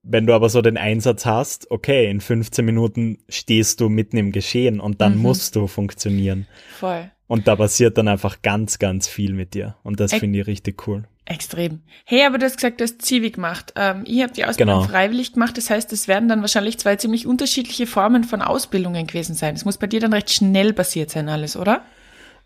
Wenn 0.09 0.25
du 0.25 0.33
aber 0.33 0.47
so 0.47 0.61
den 0.61 0.77
Einsatz 0.77 1.25
hast, 1.25 1.69
okay, 1.69 2.09
in 2.09 2.21
15 2.21 2.63
Minuten 2.63 3.17
stehst 3.27 3.81
du 3.81 3.89
mitten 3.89 4.15
im 4.15 4.31
Geschehen 4.31 4.79
und 4.79 5.01
dann 5.01 5.17
mhm. 5.17 5.21
musst 5.21 5.55
du 5.57 5.67
funktionieren. 5.67 6.47
Voll. 6.79 7.11
Und 7.27 7.47
da 7.49 7.57
passiert 7.57 7.97
dann 7.97 8.07
einfach 8.07 8.41
ganz, 8.41 8.79
ganz 8.79 9.09
viel 9.09 9.33
mit 9.33 9.53
dir. 9.53 9.75
Und 9.83 9.99
das 9.99 10.13
finde 10.13 10.39
ich 10.39 10.47
richtig 10.47 10.87
cool. 10.87 11.03
Extrem. 11.25 11.81
Hey, 12.05 12.25
aber 12.25 12.37
du 12.37 12.45
hast 12.45 12.55
gesagt, 12.55 12.79
du 12.79 12.85
hast 12.85 13.01
Zivi 13.01 13.31
gemacht. 13.31 13.73
Ähm, 13.75 14.03
ich 14.07 14.21
habe 14.23 14.31
die 14.31 14.45
Ausbildung 14.45 14.79
genau. 14.79 14.89
freiwillig 14.89 15.33
gemacht. 15.33 15.57
Das 15.57 15.69
heißt, 15.69 15.91
es 15.91 16.07
werden 16.07 16.29
dann 16.29 16.39
wahrscheinlich 16.39 16.77
zwei 16.79 16.95
ziemlich 16.95 17.27
unterschiedliche 17.27 17.85
Formen 17.85 18.23
von 18.23 18.41
Ausbildungen 18.41 19.07
gewesen 19.07 19.35
sein. 19.35 19.55
Das 19.55 19.65
muss 19.65 19.77
bei 19.77 19.87
dir 19.87 19.99
dann 19.99 20.13
recht 20.13 20.31
schnell 20.31 20.71
passiert 20.71 21.09
sein, 21.09 21.27
alles, 21.27 21.57
oder? 21.57 21.83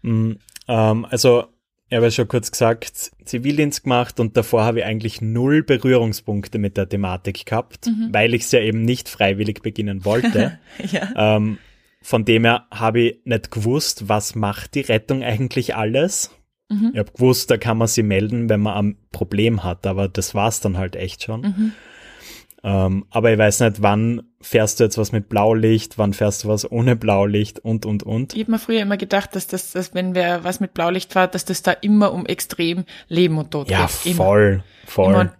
Mm, 0.01 0.31
ähm, 0.67 1.05
also 1.05 1.45
ich 1.91 1.97
habe 1.97 2.05
ja 2.05 2.11
schon 2.11 2.29
kurz 2.29 2.49
gesagt, 2.49 3.11
Zivildienst 3.25 3.83
gemacht 3.83 4.21
und 4.21 4.37
davor 4.37 4.63
habe 4.63 4.79
ich 4.79 4.85
eigentlich 4.85 5.19
null 5.19 5.61
Berührungspunkte 5.61 6.57
mit 6.57 6.77
der 6.77 6.87
Thematik 6.87 7.45
gehabt, 7.45 7.87
mhm. 7.87 8.13
weil 8.13 8.33
ich 8.33 8.43
es 8.43 8.51
ja 8.53 8.61
eben 8.61 8.83
nicht 8.83 9.09
freiwillig 9.09 9.61
beginnen 9.61 10.05
wollte. 10.05 10.57
ja. 10.89 11.35
ähm, 11.35 11.57
von 12.01 12.23
dem 12.23 12.45
her 12.45 12.65
habe 12.71 13.01
ich 13.01 13.19
nicht 13.25 13.51
gewusst, 13.51 14.07
was 14.07 14.35
macht 14.35 14.75
die 14.75 14.81
Rettung 14.81 15.21
eigentlich 15.21 15.75
alles. 15.75 16.31
Mhm. 16.69 16.91
Ich 16.93 16.99
habe 16.99 17.11
gewusst, 17.11 17.51
da 17.51 17.57
kann 17.57 17.77
man 17.77 17.89
sie 17.89 18.03
melden, 18.03 18.47
wenn 18.47 18.61
man 18.61 18.77
ein 18.77 18.97
Problem 19.11 19.65
hat, 19.65 19.85
aber 19.85 20.07
das 20.07 20.33
war's 20.33 20.61
dann 20.61 20.77
halt 20.77 20.95
echt 20.95 21.23
schon. 21.23 21.41
Mhm. 21.41 21.71
Ähm, 22.63 23.05
aber 23.09 23.31
ich 23.31 23.39
weiß 23.39 23.61
nicht, 23.61 23.81
wann 23.81 24.21
fährst 24.39 24.79
du 24.79 24.83
jetzt 24.83 24.97
was 24.97 25.11
mit 25.11 25.29
Blaulicht, 25.29 25.97
wann 25.97 26.13
fährst 26.13 26.43
du 26.43 26.47
was 26.47 26.71
ohne 26.71 26.95
Blaulicht 26.95 27.59
und, 27.59 27.85
und, 27.85 28.03
und. 28.03 28.33
Ich 28.33 28.41
habe 28.41 28.51
mir 28.51 28.59
früher 28.59 28.81
immer 28.81 28.97
gedacht, 28.97 29.35
dass 29.35 29.47
das, 29.47 29.71
dass 29.71 29.95
wenn 29.95 30.13
wer 30.13 30.43
was 30.43 30.59
mit 30.59 30.73
Blaulicht 30.73 31.11
fährt, 31.11 31.33
dass 31.33 31.45
das 31.45 31.63
da 31.63 31.71
immer 31.71 32.13
um 32.13 32.25
extrem 32.25 32.85
Leben 33.07 33.37
und 33.37 33.51
Tod 33.51 33.69
ja, 33.69 33.87
geht. 33.87 34.05
Ja, 34.05 34.13
voll, 34.13 34.63
voll. 34.85 35.13
Immer. 35.13 35.35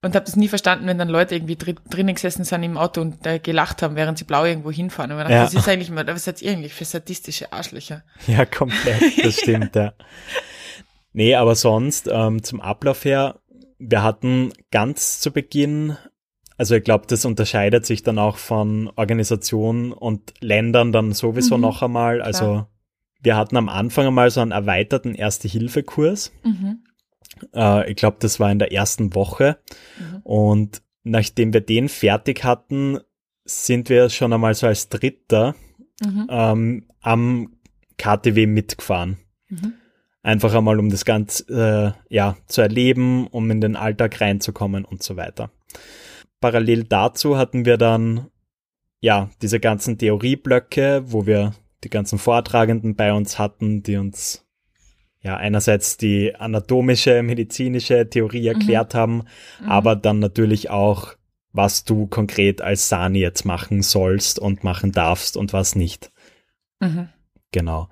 Und 0.00 0.14
habe 0.14 0.26
das 0.26 0.36
nie 0.36 0.46
verstanden, 0.46 0.86
wenn 0.86 0.98
dann 0.98 1.08
Leute 1.08 1.34
irgendwie 1.34 1.56
drin, 1.56 1.80
drinnen 1.90 2.14
gesessen 2.14 2.44
sind 2.44 2.62
im 2.62 2.76
Auto 2.76 3.00
und 3.00 3.26
äh, 3.26 3.40
gelacht 3.40 3.82
haben, 3.82 3.96
während 3.96 4.16
sie 4.16 4.24
blau 4.24 4.44
irgendwo 4.44 4.70
hinfahren. 4.70 5.10
Und 5.10 5.16
man 5.16 5.24
dachte, 5.24 5.34
ja. 5.34 5.44
das 5.44 5.54
ist 5.54 5.68
eigentlich 5.68 5.90
mal, 5.90 6.06
was 6.06 6.24
seid 6.24 6.40
ihr 6.40 6.52
eigentlich 6.52 6.72
für 6.74 6.84
sadistische 6.84 7.52
Arschlöcher? 7.52 8.04
Ja, 8.28 8.44
komplett, 8.44 9.24
das 9.24 9.40
stimmt, 9.40 9.74
ja. 9.74 9.94
Nee, 11.12 11.34
aber 11.34 11.56
sonst, 11.56 12.08
ähm, 12.12 12.44
zum 12.44 12.60
Ablauf 12.60 13.04
her, 13.04 13.40
wir 13.78 14.04
hatten 14.04 14.52
ganz 14.70 15.18
zu 15.18 15.32
Beginn 15.32 15.96
also 16.58 16.74
ich 16.74 16.82
glaube, 16.82 17.06
das 17.06 17.24
unterscheidet 17.24 17.86
sich 17.86 18.02
dann 18.02 18.18
auch 18.18 18.36
von 18.36 18.90
Organisationen 18.96 19.92
und 19.92 20.34
Ländern 20.40 20.90
dann 20.90 21.12
sowieso 21.12 21.54
mhm, 21.54 21.62
noch 21.62 21.82
einmal. 21.82 22.20
Also 22.20 22.44
klar. 22.44 22.70
wir 23.22 23.36
hatten 23.36 23.56
am 23.56 23.68
Anfang 23.68 24.08
einmal 24.08 24.28
so 24.30 24.40
einen 24.40 24.50
erweiterten 24.50 25.14
Erste-Hilfe-Kurs. 25.14 26.32
Mhm. 26.42 26.80
Äh, 27.54 27.88
ich 27.88 27.96
glaube, 27.96 28.16
das 28.18 28.40
war 28.40 28.50
in 28.50 28.58
der 28.58 28.72
ersten 28.72 29.14
Woche. 29.14 29.58
Mhm. 30.00 30.20
Und 30.24 30.82
nachdem 31.04 31.52
wir 31.52 31.60
den 31.60 31.88
fertig 31.88 32.42
hatten, 32.42 32.98
sind 33.44 33.88
wir 33.88 34.10
schon 34.10 34.32
einmal 34.32 34.54
so 34.54 34.66
als 34.66 34.88
Dritter 34.88 35.54
mhm. 36.04 36.26
ähm, 36.28 36.86
am 37.00 37.52
KTW 37.98 38.46
mitgefahren. 38.46 39.18
Mhm. 39.48 39.74
Einfach 40.24 40.52
einmal, 40.54 40.80
um 40.80 40.90
das 40.90 41.04
Ganze 41.04 41.94
äh, 42.10 42.14
ja, 42.14 42.36
zu 42.46 42.62
erleben, 42.62 43.28
um 43.28 43.48
in 43.52 43.60
den 43.60 43.76
Alltag 43.76 44.20
reinzukommen 44.20 44.84
und 44.84 45.04
so 45.04 45.16
weiter 45.16 45.52
parallel 46.40 46.84
dazu 46.84 47.36
hatten 47.36 47.64
wir 47.64 47.76
dann 47.76 48.28
ja 49.00 49.30
diese 49.42 49.60
ganzen 49.60 49.98
Theorieblöcke, 49.98 51.02
wo 51.06 51.26
wir 51.26 51.54
die 51.84 51.90
ganzen 51.90 52.18
Vortragenden 52.18 52.96
bei 52.96 53.12
uns 53.12 53.38
hatten, 53.38 53.82
die 53.82 53.96
uns 53.96 54.46
ja 55.20 55.36
einerseits 55.36 55.96
die 55.96 56.34
anatomische, 56.34 57.22
medizinische 57.22 58.08
Theorie 58.08 58.42
mhm. 58.42 58.46
erklärt 58.46 58.94
mhm. 58.94 58.98
haben, 58.98 59.14
mhm. 59.60 59.68
aber 59.68 59.96
dann 59.96 60.18
natürlich 60.18 60.70
auch, 60.70 61.14
was 61.52 61.84
du 61.84 62.06
konkret 62.06 62.60
als 62.60 62.88
Sani 62.88 63.20
jetzt 63.20 63.44
machen 63.44 63.82
sollst 63.82 64.38
und 64.38 64.64
machen 64.64 64.92
darfst 64.92 65.36
und 65.36 65.52
was 65.52 65.74
nicht. 65.74 66.12
Mhm. 66.80 67.08
Genau. 67.52 67.88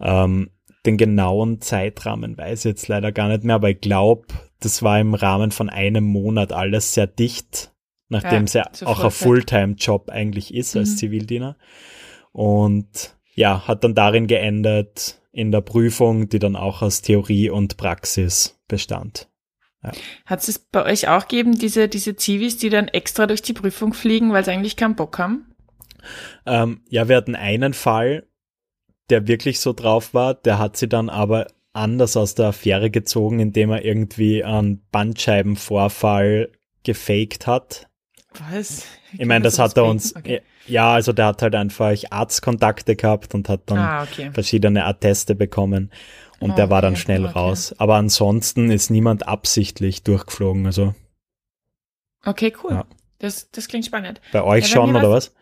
Ähm, 0.00 0.50
den 0.84 0.96
genauen 0.96 1.60
Zeitrahmen 1.60 2.36
weiß 2.36 2.60
ich 2.60 2.70
jetzt 2.70 2.88
leider 2.88 3.12
gar 3.12 3.28
nicht 3.28 3.44
mehr, 3.44 3.56
aber 3.56 3.70
ich 3.70 3.80
glaube, 3.80 4.26
das 4.60 4.82
war 4.82 5.00
im 5.00 5.14
Rahmen 5.14 5.50
von 5.50 5.68
einem 5.68 6.04
Monat 6.04 6.52
alles 6.52 6.94
sehr 6.94 7.06
dicht, 7.06 7.72
nachdem 8.08 8.44
es 8.44 8.52
ja 8.52 8.64
auch 8.84 9.02
ein 9.02 9.10
Fulltime-Job 9.10 10.10
eigentlich 10.10 10.54
ist 10.54 10.76
als 10.76 10.90
mhm. 10.90 10.96
Zivildiener. 10.96 11.56
Und 12.32 13.16
ja, 13.34 13.66
hat 13.66 13.84
dann 13.84 13.94
darin 13.94 14.26
geendet 14.26 15.20
in 15.32 15.52
der 15.52 15.60
Prüfung, 15.60 16.28
die 16.28 16.38
dann 16.38 16.56
auch 16.56 16.82
aus 16.82 17.02
Theorie 17.02 17.50
und 17.50 17.76
Praxis 17.76 18.58
bestand. 18.68 19.28
Ja. 19.82 19.92
Hat 20.24 20.46
es 20.48 20.58
bei 20.58 20.84
euch 20.84 21.08
auch 21.08 21.28
gegeben, 21.28 21.58
diese, 21.58 21.88
diese 21.88 22.16
Zivis, 22.16 22.56
die 22.56 22.70
dann 22.70 22.88
extra 22.88 23.26
durch 23.26 23.42
die 23.42 23.52
Prüfung 23.52 23.92
fliegen, 23.92 24.32
weil 24.32 24.44
sie 24.44 24.52
eigentlich 24.52 24.76
keinen 24.76 24.96
Bock 24.96 25.18
haben? 25.18 25.54
Ähm, 26.46 26.80
ja, 26.88 27.08
wir 27.08 27.16
hatten 27.16 27.34
einen 27.34 27.74
Fall, 27.74 28.26
der 29.10 29.28
wirklich 29.28 29.60
so 29.60 29.72
drauf 29.72 30.14
war, 30.14 30.34
der 30.34 30.58
hat 30.58 30.76
sie 30.76 30.88
dann 30.88 31.08
aber 31.08 31.46
anders 31.72 32.16
aus 32.16 32.34
der 32.34 32.46
Affäre 32.46 32.90
gezogen, 32.90 33.38
indem 33.38 33.70
er 33.70 33.84
irgendwie 33.84 34.42
einen 34.42 34.86
Bandscheibenvorfall 34.90 36.50
gefaked 36.82 37.46
hat. 37.46 37.88
Was? 38.50 38.84
Ich 39.12 39.26
meine, 39.26 39.44
das 39.44 39.58
hat 39.58 39.76
er 39.76 39.84
uns, 39.84 40.14
okay. 40.14 40.42
ja, 40.66 40.92
also 40.92 41.12
der 41.12 41.26
hat 41.26 41.42
halt 41.42 41.54
einfach 41.54 41.94
Arztkontakte 42.10 42.96
gehabt 42.96 43.34
und 43.34 43.48
hat 43.48 43.62
dann 43.66 43.78
ah, 43.78 44.02
okay. 44.02 44.30
verschiedene 44.32 44.84
Atteste 44.84 45.34
bekommen 45.34 45.90
und 46.40 46.52
oh, 46.52 46.54
der 46.54 46.70
war 46.70 46.82
dann 46.82 46.96
schnell 46.96 47.24
okay. 47.24 47.38
raus. 47.38 47.74
Aber 47.78 47.96
ansonsten 47.96 48.70
ist 48.70 48.90
niemand 48.90 49.26
absichtlich 49.26 50.02
durchgeflogen, 50.02 50.66
also. 50.66 50.94
Okay, 52.24 52.52
cool. 52.62 52.72
Ja. 52.72 52.84
Das, 53.18 53.50
das 53.50 53.68
klingt 53.68 53.86
spannend. 53.86 54.20
Bei 54.32 54.42
euch 54.42 54.64
ja, 54.68 54.74
schon, 54.74 54.94
oder 54.94 55.10
was? 55.10 55.34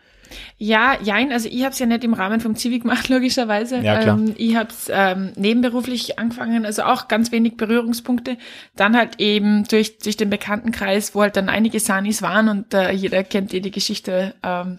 Ja, 0.58 0.98
jein, 1.02 1.32
also 1.32 1.48
ich 1.48 1.62
habe 1.62 1.72
es 1.72 1.78
ja 1.78 1.86
nicht 1.86 2.04
im 2.04 2.14
Rahmen 2.14 2.40
vom 2.40 2.56
Zivi 2.56 2.78
gemacht, 2.78 3.08
logischerweise. 3.10 3.78
Ja, 3.78 4.00
klar. 4.00 4.18
Ähm, 4.18 4.34
ich 4.36 4.56
habe 4.56 4.70
es 4.70 4.90
ähm, 4.90 5.32
nebenberuflich 5.36 6.18
angefangen, 6.18 6.64
also 6.66 6.82
auch 6.82 7.08
ganz 7.08 7.32
wenig 7.32 7.56
Berührungspunkte. 7.56 8.36
Dann 8.76 8.96
halt 8.96 9.20
eben 9.20 9.64
durch, 9.64 9.98
durch 9.98 10.16
den 10.16 10.30
Bekanntenkreis, 10.30 11.14
wo 11.14 11.22
halt 11.22 11.36
dann 11.36 11.48
einige 11.48 11.80
Sanis 11.80 12.22
waren 12.22 12.48
und 12.48 12.74
äh, 12.74 12.92
jeder 12.92 13.24
kennt 13.24 13.54
eh 13.54 13.60
die 13.60 13.70
Geschichte, 13.70 14.34
ähm, 14.42 14.78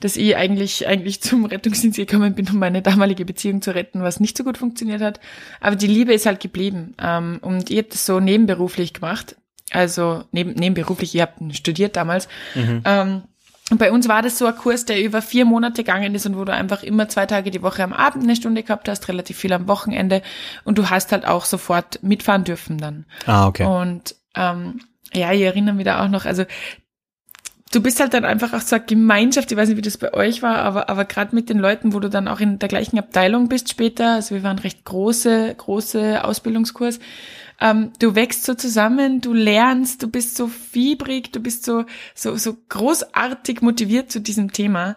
dass 0.00 0.16
ich 0.16 0.34
eigentlich, 0.34 0.86
eigentlich 0.86 1.20
zum 1.20 1.44
Rettungsdienst 1.44 1.98
gekommen 1.98 2.34
bin, 2.34 2.48
um 2.48 2.58
meine 2.58 2.82
damalige 2.82 3.24
Beziehung 3.24 3.60
zu 3.62 3.74
retten, 3.74 4.02
was 4.02 4.18
nicht 4.18 4.36
so 4.36 4.44
gut 4.44 4.58
funktioniert 4.58 5.02
hat. 5.02 5.20
Aber 5.60 5.76
die 5.76 5.86
Liebe 5.86 6.14
ist 6.14 6.26
halt 6.26 6.40
geblieben. 6.40 6.94
Ähm, 7.00 7.38
und 7.42 7.70
ich 7.70 7.78
habe 7.78 7.88
das 7.88 8.06
so 8.06 8.18
nebenberuflich 8.18 8.94
gemacht. 8.94 9.36
Also 9.70 10.24
neben, 10.32 10.52
nebenberuflich, 10.52 11.14
ich 11.14 11.20
habe 11.20 11.54
studiert 11.54 11.96
damals. 11.96 12.28
Mhm. 12.54 12.82
Ähm, 12.84 13.22
bei 13.78 13.92
uns 13.92 14.08
war 14.08 14.22
das 14.22 14.38
so 14.38 14.46
ein 14.46 14.56
Kurs, 14.56 14.84
der 14.84 15.02
über 15.02 15.22
vier 15.22 15.44
Monate 15.44 15.84
gegangen 15.84 16.14
ist 16.14 16.26
und 16.26 16.36
wo 16.36 16.44
du 16.44 16.52
einfach 16.52 16.82
immer 16.82 17.08
zwei 17.08 17.26
Tage 17.26 17.50
die 17.50 17.62
Woche 17.62 17.84
am 17.84 17.92
Abend 17.92 18.24
eine 18.24 18.36
Stunde 18.36 18.62
gehabt 18.62 18.88
hast, 18.88 19.08
relativ 19.08 19.38
viel 19.38 19.52
am 19.52 19.68
Wochenende 19.68 20.22
und 20.64 20.78
du 20.78 20.90
hast 20.90 21.12
halt 21.12 21.26
auch 21.26 21.44
sofort 21.44 22.02
mitfahren 22.02 22.44
dürfen 22.44 22.78
dann. 22.78 23.06
Ah, 23.26 23.46
okay. 23.46 23.64
Und 23.64 24.16
ähm, 24.34 24.80
ja, 25.12 25.32
ich 25.32 25.42
erinnere 25.42 25.74
mich 25.74 25.84
da 25.84 26.04
auch 26.04 26.08
noch, 26.08 26.24
also 26.24 26.44
du 27.72 27.80
bist 27.80 28.00
halt 28.00 28.14
dann 28.14 28.24
einfach 28.24 28.52
auch 28.52 28.60
so 28.60 28.76
eine 28.76 28.84
Gemeinschaft, 28.84 29.50
ich 29.52 29.56
weiß 29.56 29.68
nicht, 29.68 29.78
wie 29.78 29.82
das 29.82 29.98
bei 29.98 30.12
euch 30.12 30.42
war, 30.42 30.56
aber, 30.58 30.88
aber 30.88 31.04
gerade 31.04 31.34
mit 31.34 31.48
den 31.48 31.58
Leuten, 31.58 31.92
wo 31.92 32.00
du 32.00 32.10
dann 32.10 32.28
auch 32.28 32.40
in 32.40 32.58
der 32.58 32.68
gleichen 32.68 32.98
Abteilung 32.98 33.48
bist 33.48 33.70
später, 33.70 34.14
also 34.14 34.34
wir 34.34 34.42
waren 34.42 34.58
recht 34.58 34.84
große, 34.84 35.54
große 35.56 36.24
Ausbildungskurs, 36.24 36.98
ähm, 37.60 37.92
du 37.98 38.14
wächst 38.14 38.44
so 38.44 38.54
zusammen, 38.54 39.20
du 39.20 39.34
lernst, 39.34 40.02
du 40.02 40.08
bist 40.08 40.36
so 40.36 40.48
fiebrig, 40.48 41.32
du 41.32 41.40
bist 41.40 41.64
so, 41.64 41.84
so, 42.14 42.36
so 42.36 42.56
großartig 42.68 43.60
motiviert 43.60 44.10
zu 44.10 44.20
diesem 44.20 44.52
Thema. 44.52 44.96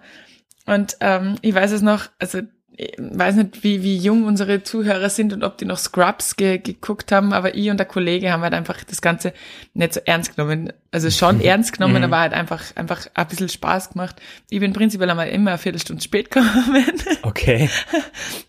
Und 0.66 0.98
ähm, 1.02 1.36
ich 1.42 1.54
weiß 1.54 1.72
es 1.72 1.82
noch, 1.82 2.08
also 2.20 2.40
ich 2.76 2.96
weiß 2.98 3.36
nicht, 3.36 3.64
wie, 3.64 3.84
wie 3.84 3.98
jung 3.98 4.26
unsere 4.26 4.64
Zuhörer 4.64 5.10
sind 5.10 5.32
und 5.32 5.44
ob 5.44 5.58
die 5.58 5.66
noch 5.66 5.78
Scrubs 5.78 6.36
ge 6.36 6.58
geguckt 6.58 7.12
haben, 7.12 7.32
aber 7.32 7.56
ich 7.56 7.70
und 7.70 7.78
der 7.78 7.86
Kollege 7.86 8.32
haben 8.32 8.42
halt 8.42 8.54
einfach 8.54 8.84
das 8.84 9.02
Ganze 9.02 9.34
nicht 9.74 9.94
so 9.94 10.00
ernst 10.06 10.36
genommen. 10.36 10.74
Also 10.92 11.12
schon 11.12 11.40
ernst 11.42 11.74
genommen, 11.74 11.98
mhm. 11.98 12.06
aber 12.06 12.20
halt 12.20 12.34
einfach, 12.34 12.64
einfach 12.76 13.06
ein 13.14 13.28
bisschen 13.28 13.50
Spaß 13.50 13.92
gemacht. 13.92 14.20
Ich 14.50 14.60
bin 14.60 14.74
prinzipiell 14.74 15.10
einmal 15.10 15.30
immer 15.30 15.52
eine 15.52 15.58
Viertelstunde 15.60 16.02
spät 16.02 16.32
gekommen. 16.32 16.54
Okay. 17.22 17.70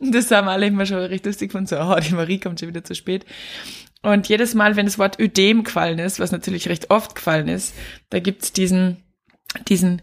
Das 0.01 0.31
haben 0.31 0.49
alle 0.49 0.67
immer 0.67 0.85
schon 0.85 0.99
richtig 0.99 1.27
lustig 1.27 1.53
von 1.53 1.67
so, 1.67 1.79
oh, 1.79 1.97
die 2.01 2.13
Marie 2.15 2.41
kommt 2.41 2.61
schon 2.61 2.69
wieder 2.69 2.83
zu 2.83 2.95
spät. 2.95 3.25
Und 4.05 4.29
jedes 4.29 4.55
Mal, 4.55 4.77
wenn 4.77 4.85
das 4.85 4.99
Wort 4.99 5.19
Ödem 5.19 5.65
gefallen 5.65 5.99
ist, 5.99 6.21
was 6.21 6.31
natürlich 6.31 6.69
recht 6.69 6.91
oft 6.91 7.15
gefallen 7.15 7.49
ist, 7.49 7.75
da 8.11 8.21
gibt's 8.21 8.53
diesen, 8.53 9.03
diesen, 9.67 10.03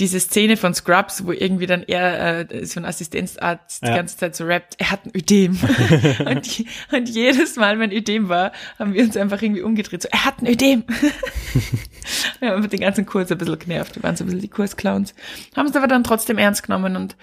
diese 0.00 0.18
Szene 0.18 0.56
von 0.56 0.74
Scrubs, 0.74 1.24
wo 1.24 1.30
irgendwie 1.30 1.66
dann 1.66 1.84
er, 1.84 2.50
äh, 2.50 2.66
so 2.66 2.80
ein 2.80 2.84
Assistenzarzt, 2.84 3.82
ja. 3.84 3.90
die 3.90 3.96
ganze 3.96 4.16
Zeit 4.16 4.34
so 4.34 4.46
rappt, 4.46 4.74
er 4.78 4.90
hat 4.90 5.06
ein 5.06 5.12
Ödem. 5.14 5.56
und, 6.26 6.64
und, 6.90 7.08
jedes 7.08 7.54
Mal, 7.54 7.78
wenn 7.78 7.92
Ödem 7.92 8.28
war, 8.28 8.50
haben 8.80 8.94
wir 8.94 9.04
uns 9.04 9.16
einfach 9.16 9.40
irgendwie 9.40 9.62
umgedreht, 9.62 10.02
so, 10.02 10.08
er 10.10 10.24
hat 10.24 10.42
ein 10.42 10.48
Ödem. 10.48 10.82
wir 12.40 12.50
haben 12.50 12.68
den 12.68 12.80
ganzen 12.80 13.06
Kurs 13.06 13.30
ein 13.30 13.38
bisschen 13.38 13.60
genervt, 13.60 13.94
wir 13.94 14.02
waren 14.02 14.16
so 14.16 14.24
ein 14.24 14.26
bisschen 14.26 14.40
die 14.40 14.48
Kursclowns. 14.48 15.14
Haben 15.54 15.68
es 15.68 15.76
aber 15.76 15.86
dann 15.86 16.02
trotzdem 16.02 16.36
ernst 16.36 16.64
genommen 16.64 16.96
und 16.96 17.16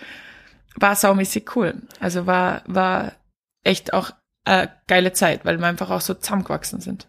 war 0.75 0.95
saumäßig 0.95 1.53
cool. 1.57 1.81
Also 1.99 2.27
war, 2.27 2.61
war 2.65 3.11
echt 3.65 3.91
auch 3.91 4.11
äh, 4.47 4.67
geile 4.87 5.13
Zeit, 5.13 5.45
weil 5.45 5.57
wir 5.59 5.67
einfach 5.67 5.89
auch 5.89 6.01
so 6.01 6.13
zusammengewachsen 6.13 6.79
sind. 6.79 7.07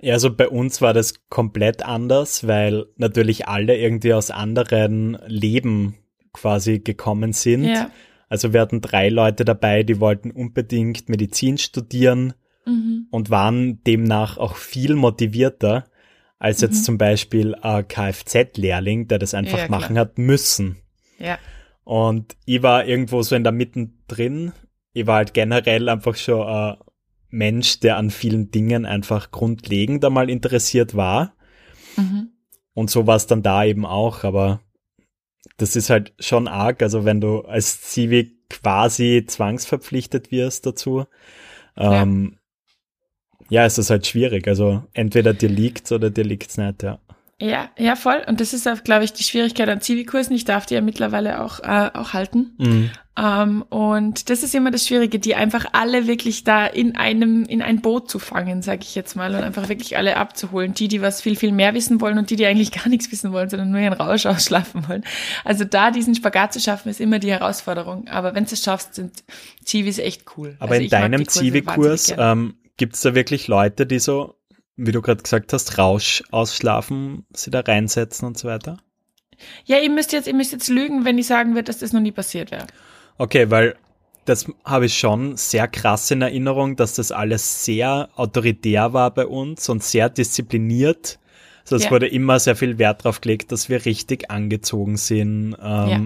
Ja, 0.00 0.14
also 0.14 0.34
bei 0.34 0.48
uns 0.48 0.82
war 0.82 0.92
das 0.92 1.28
komplett 1.28 1.84
anders, 1.84 2.46
weil 2.46 2.86
natürlich 2.96 3.48
alle 3.48 3.76
irgendwie 3.76 4.12
aus 4.12 4.30
anderen 4.30 5.18
Leben 5.26 5.94
quasi 6.32 6.80
gekommen 6.80 7.32
sind. 7.32 7.64
Ja. 7.64 7.90
Also 8.28 8.52
wir 8.52 8.60
hatten 8.60 8.80
drei 8.80 9.08
Leute 9.08 9.44
dabei, 9.44 9.82
die 9.82 10.00
wollten 10.00 10.30
unbedingt 10.30 11.08
Medizin 11.08 11.56
studieren 11.56 12.34
mhm. 12.66 13.06
und 13.10 13.30
waren 13.30 13.82
demnach 13.84 14.36
auch 14.36 14.56
viel 14.56 14.94
motivierter 14.96 15.84
als 16.38 16.60
jetzt 16.60 16.80
mhm. 16.80 16.84
zum 16.84 16.98
Beispiel 16.98 17.54
ein 17.54 17.86
Kfz-Lehrling, 17.86 19.08
der 19.08 19.18
das 19.18 19.32
einfach 19.32 19.58
ja, 19.58 19.68
machen 19.68 19.98
hat 19.98 20.18
müssen. 20.18 20.76
Ja. 21.18 21.38
Und 21.84 22.36
ich 22.44 22.62
war 22.62 22.84
irgendwo 22.84 23.22
so 23.22 23.36
in 23.36 23.44
der 23.44 23.52
Mitte 23.52 23.90
drin 24.08 24.52
ich 24.94 25.06
war 25.06 25.16
halt 25.16 25.34
generell 25.34 25.88
einfach 25.90 26.16
schon 26.16 26.46
ein 26.46 26.76
Mensch, 27.28 27.80
der 27.80 27.98
an 27.98 28.10
vielen 28.10 28.50
Dingen 28.50 28.86
einfach 28.86 29.32
grundlegend 29.32 30.04
einmal 30.04 30.30
interessiert 30.30 30.94
war. 30.94 31.34
Mhm. 31.96 32.30
Und 32.72 32.90
so 32.90 33.06
war 33.06 33.16
es 33.16 33.26
dann 33.26 33.42
da 33.42 33.64
eben 33.64 33.84
auch, 33.84 34.24
aber 34.24 34.60
das 35.56 35.76
ist 35.76 35.90
halt 35.90 36.14
schon 36.18 36.48
arg, 36.48 36.82
also 36.82 37.04
wenn 37.04 37.20
du 37.20 37.40
als 37.42 37.82
Zivi 37.82 38.38
quasi 38.48 39.24
zwangsverpflichtet 39.26 40.30
wirst 40.30 40.66
dazu, 40.66 41.06
ähm, 41.76 42.38
ja. 43.50 43.62
ja, 43.62 43.66
ist 43.66 43.78
das 43.78 43.90
halt 43.90 44.06
schwierig. 44.06 44.46
Also 44.46 44.84
entweder 44.92 45.34
dir 45.34 45.48
liegt's 45.48 45.90
oder 45.92 46.10
dir 46.10 46.24
liegt's 46.24 46.56
nicht, 46.56 46.82
ja. 46.82 47.00
Ja, 47.40 47.70
ja, 47.76 47.96
voll. 47.96 48.22
Und 48.26 48.40
das 48.40 48.52
ist 48.52 48.68
auch, 48.68 48.84
glaube 48.84 49.04
ich, 49.04 49.12
die 49.12 49.24
Schwierigkeit 49.24 49.68
an 49.68 49.80
Zivikursen. 49.80 50.36
Ich 50.36 50.44
darf 50.44 50.66
die 50.66 50.74
ja 50.74 50.80
mittlerweile 50.80 51.42
auch, 51.42 51.60
äh, 51.60 51.90
auch 51.92 52.12
halten. 52.12 52.54
Mhm. 52.58 52.90
Ähm, 53.16 53.62
und 53.68 54.28
das 54.30 54.42
ist 54.42 54.54
immer 54.54 54.70
das 54.70 54.86
Schwierige, 54.86 55.18
die 55.18 55.34
einfach 55.34 55.66
alle 55.72 56.06
wirklich 56.06 56.44
da 56.44 56.66
in 56.66 56.96
einem, 56.96 57.44
in 57.44 57.62
ein 57.62 57.80
Boot 57.80 58.10
zu 58.10 58.18
fangen, 58.18 58.62
sage 58.62 58.80
ich 58.82 58.94
jetzt 58.94 59.14
mal, 59.14 59.34
und 59.34 59.42
einfach 59.42 59.68
wirklich 59.68 59.96
alle 59.96 60.16
abzuholen. 60.16 60.74
Die, 60.74 60.88
die 60.88 61.00
was 61.00 61.22
viel, 61.22 61.36
viel 61.36 61.52
mehr 61.52 61.74
wissen 61.74 62.00
wollen 62.00 62.18
und 62.18 62.30
die, 62.30 62.36
die 62.36 62.46
eigentlich 62.46 62.72
gar 62.84 62.88
nichts 62.88 63.10
wissen 63.12 63.32
wollen, 63.32 63.48
sondern 63.50 63.70
nur 63.70 63.80
ihren 63.80 63.92
Rausch 63.94 64.26
ausschlafen 64.26 64.88
wollen. 64.88 65.04
Also 65.44 65.64
da 65.64 65.90
diesen 65.90 66.14
Spagat 66.14 66.52
zu 66.52 66.60
schaffen, 66.60 66.88
ist 66.88 67.00
immer 67.00 67.18
die 67.18 67.30
Herausforderung. 67.30 68.08
Aber 68.08 68.34
wenn 68.34 68.44
du 68.44 68.52
es 68.52 68.62
schaffst, 68.62 68.94
sind 68.94 69.24
Zivis 69.64 69.98
echt 69.98 70.24
cool. 70.36 70.56
Aber 70.58 70.72
also 70.72 70.84
in 70.84 70.90
deinem 70.90 71.28
Zivi-Kurs 71.28 72.14
ähm, 72.16 72.54
gibt 72.76 72.94
es 72.94 73.00
da 73.02 73.14
wirklich 73.14 73.48
Leute, 73.48 73.86
die 73.86 73.98
so 73.98 74.36
wie 74.76 74.92
du 74.92 75.02
gerade 75.02 75.22
gesagt 75.22 75.52
hast, 75.52 75.78
Rausch 75.78 76.22
ausschlafen, 76.30 77.26
sie 77.32 77.50
da 77.50 77.60
reinsetzen 77.60 78.26
und 78.26 78.38
so 78.38 78.48
weiter? 78.48 78.78
Ja, 79.64 79.78
ihr 79.78 79.90
müsst 79.90 80.12
jetzt, 80.12 80.26
ihr 80.26 80.34
müsst 80.34 80.52
jetzt 80.52 80.68
lügen, 80.68 81.04
wenn 81.04 81.18
ich 81.18 81.26
sagen 81.26 81.54
würde, 81.54 81.64
dass 81.64 81.78
das 81.78 81.92
noch 81.92 82.00
nie 82.00 82.12
passiert 82.12 82.50
wäre. 82.50 82.66
Okay, 83.18 83.50
weil 83.50 83.76
das 84.24 84.46
habe 84.64 84.86
ich 84.86 84.96
schon 84.96 85.36
sehr 85.36 85.68
krass 85.68 86.10
in 86.10 86.22
Erinnerung, 86.22 86.76
dass 86.76 86.94
das 86.94 87.12
alles 87.12 87.64
sehr 87.64 88.08
autoritär 88.16 88.92
war 88.92 89.12
bei 89.12 89.26
uns 89.26 89.68
und 89.68 89.82
sehr 89.82 90.08
diszipliniert. 90.08 91.18
Also 91.64 91.76
es 91.76 91.84
ja. 91.84 91.90
wurde 91.90 92.06
immer 92.08 92.38
sehr 92.38 92.56
viel 92.56 92.78
Wert 92.78 93.04
drauf 93.04 93.20
gelegt, 93.20 93.52
dass 93.52 93.68
wir 93.68 93.84
richtig 93.84 94.30
angezogen 94.30 94.96
sind, 94.96 95.56
ähm, 95.62 95.88
ja. 95.88 96.00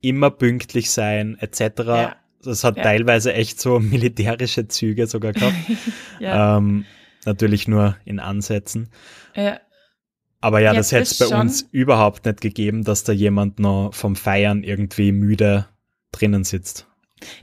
immer 0.00 0.30
pünktlich 0.30 0.90
sein, 0.90 1.36
etc. 1.40 1.60
Ja. 1.86 2.16
Das 2.42 2.64
hat 2.64 2.76
teilweise 2.76 3.34
echt 3.34 3.60
so 3.60 3.78
militärische 3.80 4.66
Züge 4.68 5.06
sogar 5.06 5.32
gehabt. 5.32 5.54
ähm, 6.20 6.86
Natürlich 7.24 7.68
nur 7.68 7.96
in 8.04 8.18
Ansätzen. 8.20 8.90
Ja. 9.34 9.60
Aber 10.40 10.60
ja, 10.60 10.72
Jetzt 10.72 10.92
das 10.92 10.92
hätte 10.92 11.02
es 11.02 11.18
bei 11.18 11.26
schon. 11.26 11.40
uns 11.40 11.68
überhaupt 11.70 12.24
nicht 12.24 12.40
gegeben, 12.40 12.82
dass 12.82 13.04
da 13.04 13.12
jemand 13.12 13.58
noch 13.58 13.92
vom 13.92 14.16
Feiern 14.16 14.62
irgendwie 14.62 15.12
müde 15.12 15.66
drinnen 16.12 16.44
sitzt. 16.44 16.86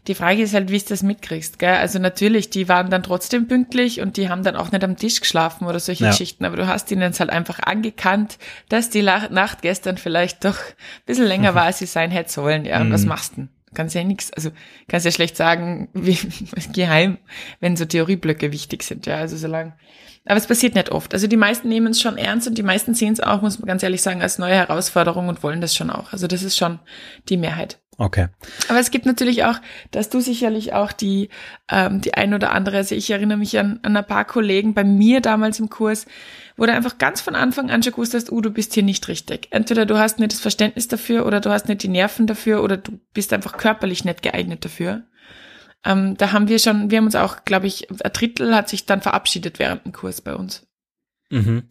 Die 0.07 0.15
Frage 0.15 0.41
ist 0.41 0.55
halt, 0.55 0.71
wie 0.71 0.79
du 0.79 0.85
das 0.89 1.03
mitkriegst, 1.03 1.59
gell? 1.59 1.75
Also 1.75 1.99
natürlich, 1.99 2.49
die 2.49 2.67
waren 2.67 2.89
dann 2.89 3.03
trotzdem 3.03 3.47
pünktlich 3.47 4.01
und 4.01 4.17
die 4.17 4.27
haben 4.29 4.43
dann 4.43 4.55
auch 4.55 4.71
nicht 4.71 4.83
am 4.83 4.97
Tisch 4.97 5.21
geschlafen 5.21 5.67
oder 5.67 5.79
solche 5.79 6.05
ja. 6.05 6.09
Geschichten, 6.09 6.45
aber 6.45 6.57
du 6.57 6.67
hast 6.67 6.91
ihnen 6.91 7.01
jetzt 7.01 7.19
halt 7.19 7.29
einfach 7.29 7.59
angekannt, 7.59 8.39
dass 8.69 8.89
die 8.89 9.03
Nacht 9.03 9.61
gestern 9.61 9.97
vielleicht 9.97 10.43
doch 10.45 10.57
ein 10.57 11.05
bisschen 11.05 11.27
länger 11.27 11.53
war, 11.53 11.63
als 11.63 11.77
sie 11.77 11.85
sein 11.85 12.09
hätte 12.09 12.31
sollen, 12.31 12.65
ja. 12.65 12.81
Und 12.81 12.91
was 12.91 13.03
mhm. 13.03 13.09
machst 13.09 13.33
du 13.33 13.41
denn? 13.41 13.49
Kannst 13.77 13.95
ja 13.95 14.03
nichts, 14.03 14.33
also 14.33 14.49
kannst 14.87 15.05
ja 15.05 15.11
schlecht 15.11 15.37
sagen, 15.37 15.87
wie 15.93 16.17
geheim, 16.73 17.19
wenn 17.61 17.77
so 17.77 17.85
Theorieblöcke 17.85 18.51
wichtig 18.51 18.83
sind, 18.83 19.05
ja, 19.05 19.17
also 19.17 19.37
solange. 19.37 19.73
Aber 20.25 20.35
es 20.35 20.47
passiert 20.47 20.75
nicht 20.75 20.89
oft. 20.91 21.13
Also 21.13 21.27
die 21.27 21.37
meisten 21.37 21.69
nehmen 21.69 21.91
es 21.91 22.01
schon 22.01 22.17
ernst 22.17 22.49
und 22.49 22.57
die 22.57 22.63
meisten 22.63 22.93
sehen 22.93 23.13
es 23.13 23.21
auch, 23.21 23.41
muss 23.41 23.59
man 23.59 23.67
ganz 23.67 23.81
ehrlich 23.81 24.01
sagen, 24.01 24.21
als 24.21 24.39
neue 24.39 24.55
Herausforderung 24.55 25.29
und 25.29 25.41
wollen 25.41 25.61
das 25.61 25.73
schon 25.73 25.89
auch. 25.89 26.11
Also 26.11 26.27
das 26.27 26.43
ist 26.43 26.57
schon 26.57 26.79
die 27.29 27.37
Mehrheit. 27.37 27.79
Okay. 27.97 28.27
Aber 28.67 28.79
es 28.79 28.91
gibt 28.91 29.05
natürlich 29.05 29.45
auch, 29.45 29.59
dass 29.91 30.09
du 30.09 30.19
sicherlich 30.19 30.73
auch 30.73 30.91
die, 30.91 31.29
ähm, 31.71 32.01
die 32.01 32.13
ein 32.13 32.33
oder 32.33 32.51
andere, 32.51 32.77
also 32.77 32.93
ich 32.93 33.09
erinnere 33.09 33.37
mich 33.37 33.57
an, 33.57 33.79
an 33.83 33.95
ein 33.95 34.05
paar 34.05 34.25
Kollegen 34.25 34.73
bei 34.73 34.83
mir 34.83 35.21
damals 35.21 35.59
im 35.59 35.69
Kurs, 35.69 36.05
wo 36.57 36.65
du 36.65 36.73
einfach 36.73 36.97
ganz 36.97 37.21
von 37.21 37.35
Anfang 37.35 37.69
an 37.69 37.83
schon 37.83 37.93
gewusst 37.93 38.15
hast, 38.15 38.31
uh, 38.31 38.41
du 38.41 38.49
bist 38.49 38.73
hier 38.73 38.83
nicht 38.83 39.07
richtig. 39.07 39.47
Entweder 39.51 39.85
du 39.85 39.97
hast 39.97 40.19
nicht 40.19 40.33
das 40.33 40.39
Verständnis 40.39 40.87
dafür 40.87 41.25
oder 41.25 41.39
du 41.39 41.51
hast 41.51 41.67
nicht 41.67 41.83
die 41.83 41.87
Nerven 41.87 42.27
dafür 42.27 42.63
oder 42.63 42.77
du 42.77 42.99
bist 43.13 43.31
einfach 43.31 43.57
körperlich 43.57 44.03
nicht 44.03 44.23
geeignet 44.23 44.65
dafür. 44.65 45.03
Ähm, 45.85 46.17
da 46.17 46.33
haben 46.33 46.47
wir 46.47 46.57
schon, 46.59 46.89
wir 46.89 46.97
haben 46.97 47.05
uns 47.05 47.15
auch, 47.15 47.45
glaube 47.45 47.67
ich, 47.67 47.89
ein 47.89 48.11
Drittel 48.11 48.55
hat 48.55 48.67
sich 48.67 48.85
dann 48.85 49.01
verabschiedet 49.01 49.59
während 49.59 49.85
dem 49.85 49.93
Kurs 49.93 50.21
bei 50.21 50.35
uns. 50.35 50.67
Mhm. 51.29 51.63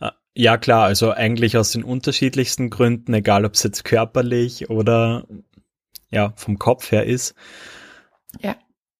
Ah, 0.00 0.12
ja, 0.34 0.56
klar, 0.56 0.84
also 0.84 1.12
eigentlich 1.12 1.56
aus 1.56 1.72
den 1.72 1.84
unterschiedlichsten 1.84 2.70
Gründen, 2.70 3.14
egal 3.14 3.44
ob 3.44 3.54
es 3.54 3.62
jetzt 3.62 3.84
körperlich 3.84 4.70
oder 4.70 5.26
ja, 6.10 6.32
vom 6.36 6.58
Kopf 6.58 6.90
her 6.90 7.06
ist. 7.06 7.34
Ja. 8.40 8.56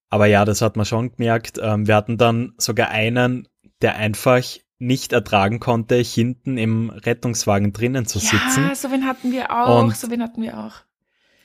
Aber 0.09 0.27
ja, 0.27 0.45
das 0.45 0.61
hat 0.63 0.77
man 0.77 0.87
schon 0.87 1.13
gemerkt. 1.17 1.59
Ähm, 1.61 1.87
wir 1.87 1.97
hatten 1.97 2.19
dann 2.19 2.53
sogar 2.59 2.91
einen, 2.91 3.49
der 3.81 3.97
einfach 3.97 4.45
nicht 4.83 5.13
ertragen 5.13 5.61
konnte, 5.61 5.97
hinten 5.97 6.59
im 6.59 6.91
Rettungswagen 6.91 7.73
drinnen 7.73 8.05
zu 8.05 8.19
sitzen. 8.19 8.65
Ja, 8.69 8.75
so 8.75 8.91
wen 8.91 9.07
hatten 9.07 9.33
wir 9.33 9.51
auch, 9.51 9.85
Und 9.85 9.97
so 9.97 10.11
wen 10.11 10.23
hatten 10.23 10.43
wir 10.43 10.59
auch. 10.59 10.75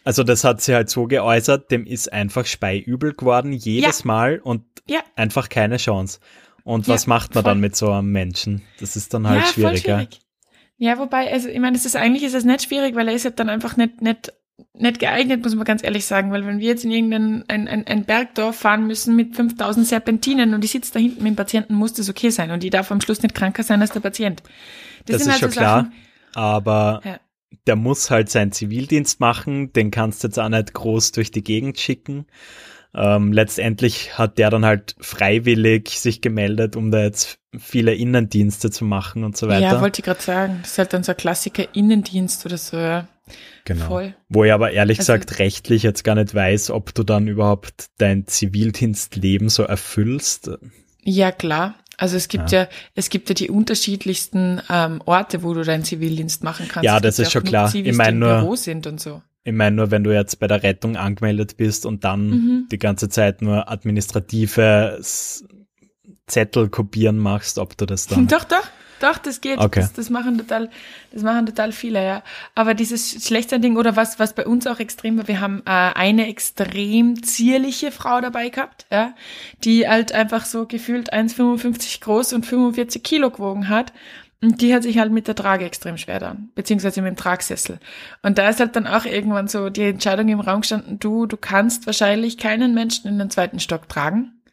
Also 0.03 0.23
das 0.23 0.43
hat 0.43 0.61
sie 0.61 0.73
halt 0.73 0.89
so 0.89 1.05
geäußert, 1.05 1.69
dem 1.69 1.85
ist 1.85 2.11
einfach 2.11 2.45
speiübel 2.45 3.13
geworden, 3.13 3.51
jedes 3.51 3.99
ja. 3.99 4.05
Mal 4.07 4.39
und 4.39 4.63
ja. 4.87 5.01
einfach 5.15 5.49
keine 5.49 5.77
Chance. 5.77 6.19
Und 6.63 6.87
was 6.87 7.05
ja, 7.05 7.09
macht 7.09 7.35
man 7.35 7.43
voll. 7.43 7.51
dann 7.51 7.59
mit 7.59 7.75
so 7.75 7.91
einem 7.91 8.11
Menschen? 8.11 8.61
Das 8.79 8.95
ist 8.95 9.13
dann 9.13 9.27
halt 9.27 9.45
schwieriger. 9.47 9.99
Schwierig. 9.99 10.19
Ja, 10.77 10.97
wobei, 10.97 11.31
also 11.31 11.49
ich 11.49 11.59
meine, 11.59 11.75
es 11.75 11.85
ist 11.85 11.95
eigentlich 11.95 12.23
ist 12.23 12.35
es 12.35 12.43
nicht 12.43 12.63
schwierig, 12.63 12.95
weil 12.95 13.07
er 13.07 13.13
ist 13.13 13.25
halt 13.25 13.39
dann 13.39 13.49
einfach 13.49 13.77
nicht, 13.77 14.01
nicht 14.01 14.33
nicht 14.73 14.99
geeignet, 14.99 15.43
muss 15.43 15.55
man 15.55 15.65
ganz 15.65 15.83
ehrlich 15.83 16.05
sagen, 16.05 16.31
weil 16.31 16.45
wenn 16.45 16.59
wir 16.59 16.67
jetzt 16.67 16.83
in 16.83 16.91
irgendein 16.91 17.43
ein, 17.47 17.67
ein, 17.67 17.87
ein 17.87 18.05
Bergdorf 18.05 18.55
fahren 18.55 18.87
müssen 18.87 19.15
mit 19.15 19.35
5000 19.35 19.85
Serpentinen 19.85 20.53
und 20.53 20.63
die 20.63 20.67
sitzt 20.67 20.95
da 20.95 20.99
hinten 20.99 21.23
mit 21.23 21.33
dem 21.33 21.35
Patienten, 21.35 21.75
muss 21.75 21.93
das 21.93 22.09
okay 22.09 22.29
sein 22.29 22.51
und 22.51 22.63
die 22.63 22.69
darf 22.69 22.91
am 22.91 23.01
Schluss 23.01 23.21
nicht 23.21 23.35
kranker 23.35 23.63
sein 23.63 23.81
als 23.81 23.91
der 23.91 23.99
Patient. 23.99 24.41
Das, 25.05 25.17
das 25.17 25.21
ist 25.21 25.31
halt 25.31 25.39
schon 25.39 25.51
so 25.51 25.59
klar, 25.59 25.83
Sachen, 25.83 25.93
aber 26.33 27.01
ja. 27.03 27.19
der 27.67 27.75
muss 27.75 28.09
halt 28.09 28.29
seinen 28.29 28.51
Zivildienst 28.51 29.19
machen, 29.19 29.73
den 29.73 29.91
kannst 29.91 30.23
du 30.23 30.27
jetzt 30.27 30.39
auch 30.39 30.49
nicht 30.49 30.73
groß 30.73 31.11
durch 31.11 31.31
die 31.31 31.43
Gegend 31.43 31.79
schicken. 31.79 32.25
Ähm, 32.95 33.31
letztendlich 33.31 34.17
hat 34.17 34.39
der 34.39 34.49
dann 34.49 34.65
halt 34.65 34.95
freiwillig 34.99 35.99
sich 35.99 36.21
gemeldet, 36.21 36.75
um 36.75 36.89
da 36.89 37.03
jetzt 37.03 37.37
viele 37.55 37.93
Innendienste 37.93 38.71
zu 38.71 38.85
machen 38.85 39.23
und 39.23 39.37
so 39.37 39.47
weiter. 39.47 39.61
Ja, 39.61 39.81
wollte 39.81 39.99
ich 39.99 40.05
gerade 40.05 40.21
sagen. 40.21 40.59
Das 40.63 40.71
ist 40.71 40.77
halt 40.79 40.93
dann 40.93 41.03
so 41.03 41.11
ein 41.11 41.17
Klassiker 41.17 41.75
Innendienst 41.75 42.45
oder 42.45 42.57
so. 42.57 42.77
Ja. 42.77 43.07
Genau. 43.65 43.85
Voll. 43.85 44.15
Wo 44.29 44.43
ich 44.43 44.53
aber 44.53 44.71
ehrlich 44.71 44.99
also, 44.99 45.13
gesagt 45.13 45.39
rechtlich 45.39 45.83
jetzt 45.83 46.03
gar 46.03 46.15
nicht 46.15 46.33
weiß, 46.33 46.71
ob 46.71 46.93
du 46.93 47.03
dann 47.03 47.27
überhaupt 47.27 47.87
dein 47.97 48.27
Zivildienstleben 48.27 49.49
so 49.49 49.63
erfüllst. 49.63 50.51
Ja, 51.03 51.31
klar. 51.31 51.75
Also 51.97 52.15
es 52.15 52.27
gibt 52.27 52.51
ja, 52.51 52.63
ja 52.63 52.67
es 52.93 53.09
gibt 53.09 53.29
ja 53.29 53.35
die 53.35 53.49
unterschiedlichsten 53.49 54.61
ähm, 54.69 55.01
Orte, 55.05 55.41
wo 55.41 55.53
du 55.53 55.63
deinen 55.63 55.83
Zivildienst 55.83 56.43
machen 56.43 56.67
kannst. 56.67 56.85
Ja, 56.85 56.99
das 56.99 57.17
ist 57.17 57.31
schon 57.31 57.43
klar. 57.43 57.69
Zivis, 57.69 57.91
ich 57.91 57.97
meine 57.97 58.17
nur, 58.17 58.39
Büro 58.39 58.55
sind 58.55 58.85
und 58.85 59.01
so. 59.01 59.21
Ich 59.43 59.53
meine 59.53 59.75
nur, 59.75 59.91
wenn 59.91 60.03
du 60.03 60.13
jetzt 60.13 60.39
bei 60.39 60.47
der 60.47 60.61
Rettung 60.61 60.95
angemeldet 60.95 61.57
bist 61.57 61.85
und 61.85 62.03
dann 62.03 62.29
mhm. 62.29 62.67
die 62.71 62.77
ganze 62.77 63.09
Zeit 63.09 63.41
nur 63.41 63.71
administrative 63.71 64.99
Zettel 66.27 66.69
kopieren 66.69 67.17
machst, 67.17 67.57
ob 67.57 67.77
du 67.77 67.85
das 67.85 68.07
dann. 68.07 68.27
Doch, 68.27 68.43
doch. 68.43 68.63
Doch, 68.99 69.17
das 69.17 69.41
geht. 69.41 69.59
Okay. 69.59 69.81
Das, 69.81 69.93
das, 69.93 70.09
machen 70.09 70.37
total, 70.37 70.69
das 71.11 71.23
machen 71.23 71.45
total 71.45 71.71
viele, 71.71 72.03
ja. 72.03 72.23
Aber 72.55 72.73
dieses 72.73 73.25
Schlechterding 73.25 73.77
oder 73.77 73.95
was, 73.95 74.19
was 74.19 74.33
bei 74.33 74.45
uns 74.45 74.67
auch 74.67 74.79
extrem 74.79 75.17
war, 75.17 75.27
wir 75.27 75.39
haben 75.39 75.61
äh, 75.65 75.69
eine 75.69 76.27
extrem 76.27 77.21
zierliche 77.23 77.91
Frau 77.91 78.21
dabei 78.21 78.49
gehabt, 78.49 78.85
ja, 78.91 79.13
die 79.63 79.87
halt 79.87 80.11
einfach 80.11 80.45
so 80.45 80.65
gefühlt 80.65 81.13
1,55 81.13 82.01
groß 82.01 82.33
und 82.33 82.45
45 82.45 83.03
Kilo 83.03 83.31
gewogen 83.31 83.69
hat. 83.69 83.93
Und 84.39 84.61
die 84.61 84.73
hat 84.73 84.83
sich 84.83 84.99
halt 84.99 85.11
mit 85.11 85.27
der 85.27 85.33
Trage 85.35 85.65
extrem 85.65 85.97
schwer 85.97 86.19
dann, 86.19 86.49
beziehungsweise 86.53 87.01
mit 87.01 87.09
dem 87.09 87.17
Tragsessel. 87.17 87.79
Und 88.21 88.37
da 88.37 88.49
ist 88.49 88.59
halt 88.59 88.75
dann 88.75 88.85
auch 88.85 89.05
irgendwann 89.05 89.47
so 89.47 89.71
die 89.71 89.83
Entscheidung 89.83 90.29
im 90.29 90.39
Raum 90.39 90.61
gestanden, 90.61 90.99
du, 90.99 91.25
du 91.25 91.37
kannst 91.37 91.87
wahrscheinlich 91.87 92.37
keinen 92.37 92.75
Menschen 92.75 93.07
in 93.07 93.17
den 93.17 93.31
zweiten 93.31 93.59
Stock 93.59 93.89
tragen. 93.89 94.43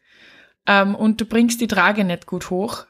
Ähm, 0.67 0.95
und 0.95 1.21
du 1.21 1.25
bringst 1.25 1.61
die 1.61 1.67
Trage 1.67 2.03
nicht 2.03 2.25
gut 2.25 2.49
hoch. 2.49 2.85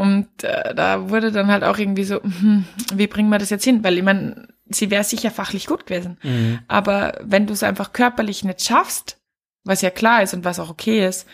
Und 0.00 0.28
äh, 0.44 0.74
da 0.74 1.10
wurde 1.10 1.30
dann 1.30 1.48
halt 1.48 1.62
auch 1.62 1.76
irgendwie 1.76 2.04
so, 2.04 2.22
hm, 2.22 2.64
wie 2.94 3.06
bringen 3.06 3.28
wir 3.28 3.38
das 3.38 3.50
jetzt 3.50 3.64
hin? 3.64 3.84
Weil 3.84 3.98
ich 3.98 4.02
meine, 4.02 4.48
sie 4.70 4.90
wäre 4.90 5.04
sicher 5.04 5.30
fachlich 5.30 5.66
gut 5.66 5.84
gewesen. 5.84 6.16
Mhm. 6.22 6.60
Aber 6.68 7.18
wenn 7.22 7.46
du 7.46 7.52
es 7.52 7.62
einfach 7.62 7.92
körperlich 7.92 8.42
nicht 8.42 8.64
schaffst, 8.64 9.18
was 9.62 9.82
ja 9.82 9.90
klar 9.90 10.22
ist 10.22 10.32
und 10.32 10.42
was 10.42 10.58
auch 10.58 10.70
okay 10.70 11.06
ist, 11.06 11.28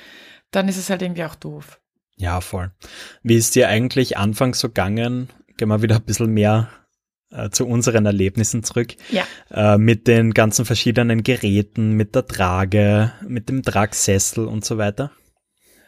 dann 0.50 0.66
ist 0.66 0.79
es 0.79 0.90
halt 0.90 1.00
irgendwie 1.00 1.22
auch 1.22 1.37
doof. 1.37 1.81
Ja, 2.16 2.40
voll. 2.40 2.72
Wie 3.22 3.37
ist 3.37 3.55
dir 3.55 3.68
eigentlich 3.68 4.16
anfangs 4.16 4.59
so 4.59 4.66
gegangen? 4.66 5.29
Gehen 5.59 5.68
wir 5.68 5.83
wieder 5.83 5.96
ein 5.96 6.05
bisschen 6.05 6.33
mehr 6.33 6.68
äh, 7.31 7.50
zu 7.50 7.68
unseren 7.68 8.05
Erlebnissen 8.05 8.64
zurück. 8.64 8.96
Ja. 9.12 9.22
Äh, 9.48 9.79
mit 9.79 10.09
den 10.09 10.35
ganzen 10.35 10.64
verschiedenen 10.64 11.22
Geräten, 11.22 11.92
mit 11.92 12.16
der 12.16 12.26
Trage, 12.26 13.12
mit 13.29 13.48
dem 13.48 13.62
Tragsessel 13.62 14.46
und 14.46 14.64
so 14.64 14.76
weiter. 14.76 15.12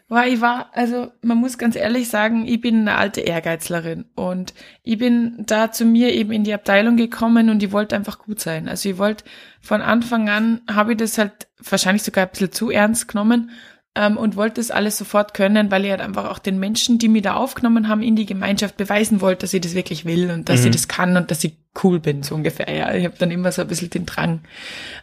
Boah, 0.09 0.25
ich 0.25 0.41
war, 0.41 0.71
also 0.73 1.13
man 1.21 1.37
muss 1.37 1.59
ganz 1.59 1.77
ehrlich 1.77 2.09
sagen, 2.09 2.47
ich 2.47 2.63
bin 2.63 2.81
eine 2.81 2.97
alte 2.97 3.21
Ehrgeizlerin 3.21 4.07
und 4.15 4.55
ich 4.83 4.97
bin 4.97 5.45
da 5.47 5.71
zu 5.71 5.85
mir 5.85 6.15
eben 6.15 6.33
in 6.33 6.45
die 6.45 6.55
Abteilung 6.55 6.97
gekommen 6.97 7.51
und 7.51 7.63
ich 7.63 7.73
wollte 7.73 7.95
einfach 7.95 8.19
gut 8.19 8.41
sein. 8.41 8.69
Also 8.69 8.89
ich 8.89 8.97
wollte 8.97 9.25
von 9.61 9.83
Anfang 9.83 10.31
an, 10.31 10.63
habe 10.71 10.93
ich 10.93 10.99
das 10.99 11.19
halt 11.19 11.49
wahrscheinlich 11.63 12.03
sogar 12.03 12.25
ein 12.25 12.31
bisschen 12.31 12.53
zu 12.53 12.71
ernst 12.71 13.09
genommen 13.09 13.51
ähm, 13.95 14.17
und 14.17 14.37
wollte 14.37 14.63
das 14.63 14.71
alles 14.71 14.97
sofort 14.97 15.35
können, 15.35 15.71
weil 15.71 15.85
ich 15.85 15.91
halt 15.91 16.01
einfach 16.01 16.31
auch 16.31 16.39
den 16.39 16.59
Menschen, 16.59 16.99
die 16.99 17.09
mich 17.09 17.23
da 17.23 17.35
aufgenommen 17.35 17.89
haben, 17.89 18.01
in 18.01 18.17
die 18.17 18.27
Gemeinschaft 18.27 18.79
beweisen 18.79 19.21
wollte, 19.21 19.41
dass 19.43 19.53
ich 19.53 19.61
das 19.61 19.75
wirklich 19.75 20.07
will 20.07 20.31
und 20.31 20.49
dass 20.49 20.61
mhm. 20.63 20.69
ich 20.69 20.73
das 20.73 20.89
kann 20.89 21.19
und 21.19 21.31
dass 21.31 21.45
ich 21.45 21.59
cool 21.85 22.01
bin, 22.01 22.23
so 22.23 22.35
ungefähr. 22.35 22.75
Ja, 22.75 22.95
ich 22.95 23.05
habe 23.05 23.17
dann 23.19 23.31
immer 23.31 23.53
so 23.53 23.61
ein 23.61 23.69
bisschen 23.69 23.91
den 23.91 24.07
Drang, 24.07 24.41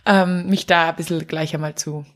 ähm, 0.07 0.47
mich 0.47 0.65
da 0.65 0.89
ein 0.89 0.95
bisschen 0.95 1.27
gleich 1.27 1.53
einmal 1.53 1.75
zu 1.75 2.07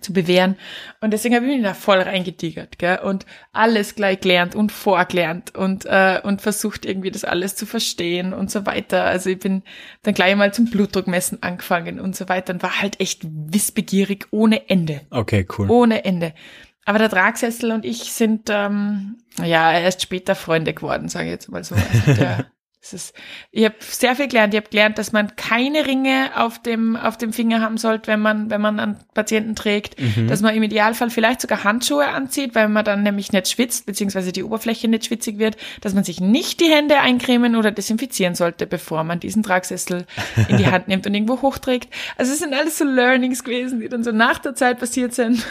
zu 0.00 0.12
bewähren. 0.12 0.56
Und 1.00 1.12
deswegen 1.12 1.34
habe 1.34 1.46
ich 1.46 1.56
mich 1.56 1.62
da 1.62 1.74
voll 1.74 1.98
reingetigert, 1.98 2.78
gell? 2.78 2.98
Und 2.98 3.26
alles 3.52 3.94
gleich 3.94 4.20
gelernt 4.20 4.54
und 4.54 4.72
vorgelernt 4.72 5.54
und, 5.54 5.86
äh, 5.86 6.20
und 6.22 6.42
versucht 6.42 6.84
irgendwie 6.84 7.10
das 7.10 7.24
alles 7.24 7.56
zu 7.56 7.66
verstehen 7.66 8.32
und 8.32 8.50
so 8.50 8.66
weiter. 8.66 9.04
Also 9.04 9.30
ich 9.30 9.38
bin 9.38 9.62
dann 10.02 10.14
gleich 10.14 10.36
mal 10.36 10.52
zum 10.52 10.66
Blutdruckmessen 10.70 11.42
angefangen 11.42 12.00
und 12.00 12.16
so 12.16 12.28
weiter 12.28 12.52
und 12.52 12.62
war 12.62 12.80
halt 12.80 13.00
echt 13.00 13.22
wissbegierig 13.24 14.26
ohne 14.30 14.68
Ende. 14.68 15.02
Okay, 15.10 15.46
cool. 15.58 15.70
Ohne 15.70 16.04
Ende. 16.04 16.34
Aber 16.84 17.00
der 17.00 17.10
Tragsessel 17.10 17.72
und 17.72 17.84
ich 17.84 18.12
sind 18.12 18.48
ähm, 18.48 19.16
ja 19.42 19.72
erst 19.72 20.02
später 20.02 20.36
Freunde 20.36 20.72
geworden, 20.72 21.08
sage 21.08 21.26
ich 21.26 21.32
jetzt 21.32 21.48
mal 21.48 21.64
so. 21.64 21.74
Also 21.74 22.14
der, 22.14 22.46
ist, 22.92 23.14
ich 23.50 23.64
habe 23.64 23.74
sehr 23.80 24.14
viel 24.14 24.28
gelernt. 24.28 24.54
Ich 24.54 24.60
habe 24.60 24.70
gelernt, 24.70 24.98
dass 24.98 25.12
man 25.12 25.34
keine 25.36 25.86
Ringe 25.86 26.30
auf 26.36 26.60
dem, 26.60 26.96
auf 26.96 27.18
dem 27.18 27.32
Finger 27.32 27.60
haben 27.60 27.78
sollte, 27.78 28.06
wenn 28.06 28.20
man, 28.20 28.50
wenn 28.50 28.60
man 28.60 28.78
einen 28.78 28.96
Patienten 29.14 29.56
trägt. 29.56 30.00
Mhm. 30.00 30.28
Dass 30.28 30.40
man 30.40 30.54
im 30.54 30.62
Idealfall 30.62 31.10
vielleicht 31.10 31.40
sogar 31.40 31.64
Handschuhe 31.64 32.06
anzieht, 32.06 32.54
weil 32.54 32.68
man 32.68 32.84
dann 32.84 33.02
nämlich 33.02 33.32
nicht 33.32 33.48
schwitzt, 33.48 33.86
beziehungsweise 33.86 34.32
die 34.32 34.44
Oberfläche 34.44 34.88
nicht 34.88 35.06
schwitzig 35.06 35.38
wird. 35.38 35.56
Dass 35.80 35.94
man 35.94 36.04
sich 36.04 36.20
nicht 36.20 36.60
die 36.60 36.70
Hände 36.70 37.00
eincremen 37.00 37.56
oder 37.56 37.72
desinfizieren 37.72 38.34
sollte, 38.34 38.66
bevor 38.66 39.04
man 39.04 39.20
diesen 39.20 39.42
Tragsessel 39.42 40.06
in 40.48 40.56
die 40.56 40.66
Hand 40.66 40.88
nimmt 40.88 41.06
und 41.06 41.14
irgendwo 41.14 41.42
hochträgt. 41.42 41.92
Also 42.16 42.32
es 42.32 42.38
sind 42.38 42.54
alles 42.54 42.78
so 42.78 42.84
Learnings 42.84 43.42
gewesen, 43.42 43.80
die 43.80 43.88
dann 43.88 44.04
so 44.04 44.12
nach 44.12 44.38
der 44.38 44.54
Zeit 44.54 44.78
passiert 44.78 45.14
sind. 45.14 45.44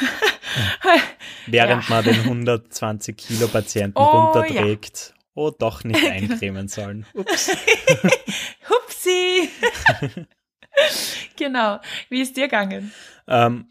Während 1.48 1.84
ja. 1.84 1.90
man 1.90 2.04
den 2.04 2.20
120 2.24 3.18
Kilo 3.18 3.48
Patienten 3.48 3.98
oh, 3.98 4.04
runterträgt. 4.04 5.10
Ja 5.10 5.16
Oh, 5.36 5.52
doch 5.52 5.84
nicht 5.84 6.00
genau. 6.02 6.14
eincremen 6.14 6.68
sollen. 6.68 7.06
Ups. 7.14 7.52
Hupsi. 8.68 9.50
genau. 11.38 11.80
Wie 12.10 12.22
ist 12.22 12.38
dir 12.38 12.46
gegangen? 12.46 12.92
Ähm, 13.28 13.68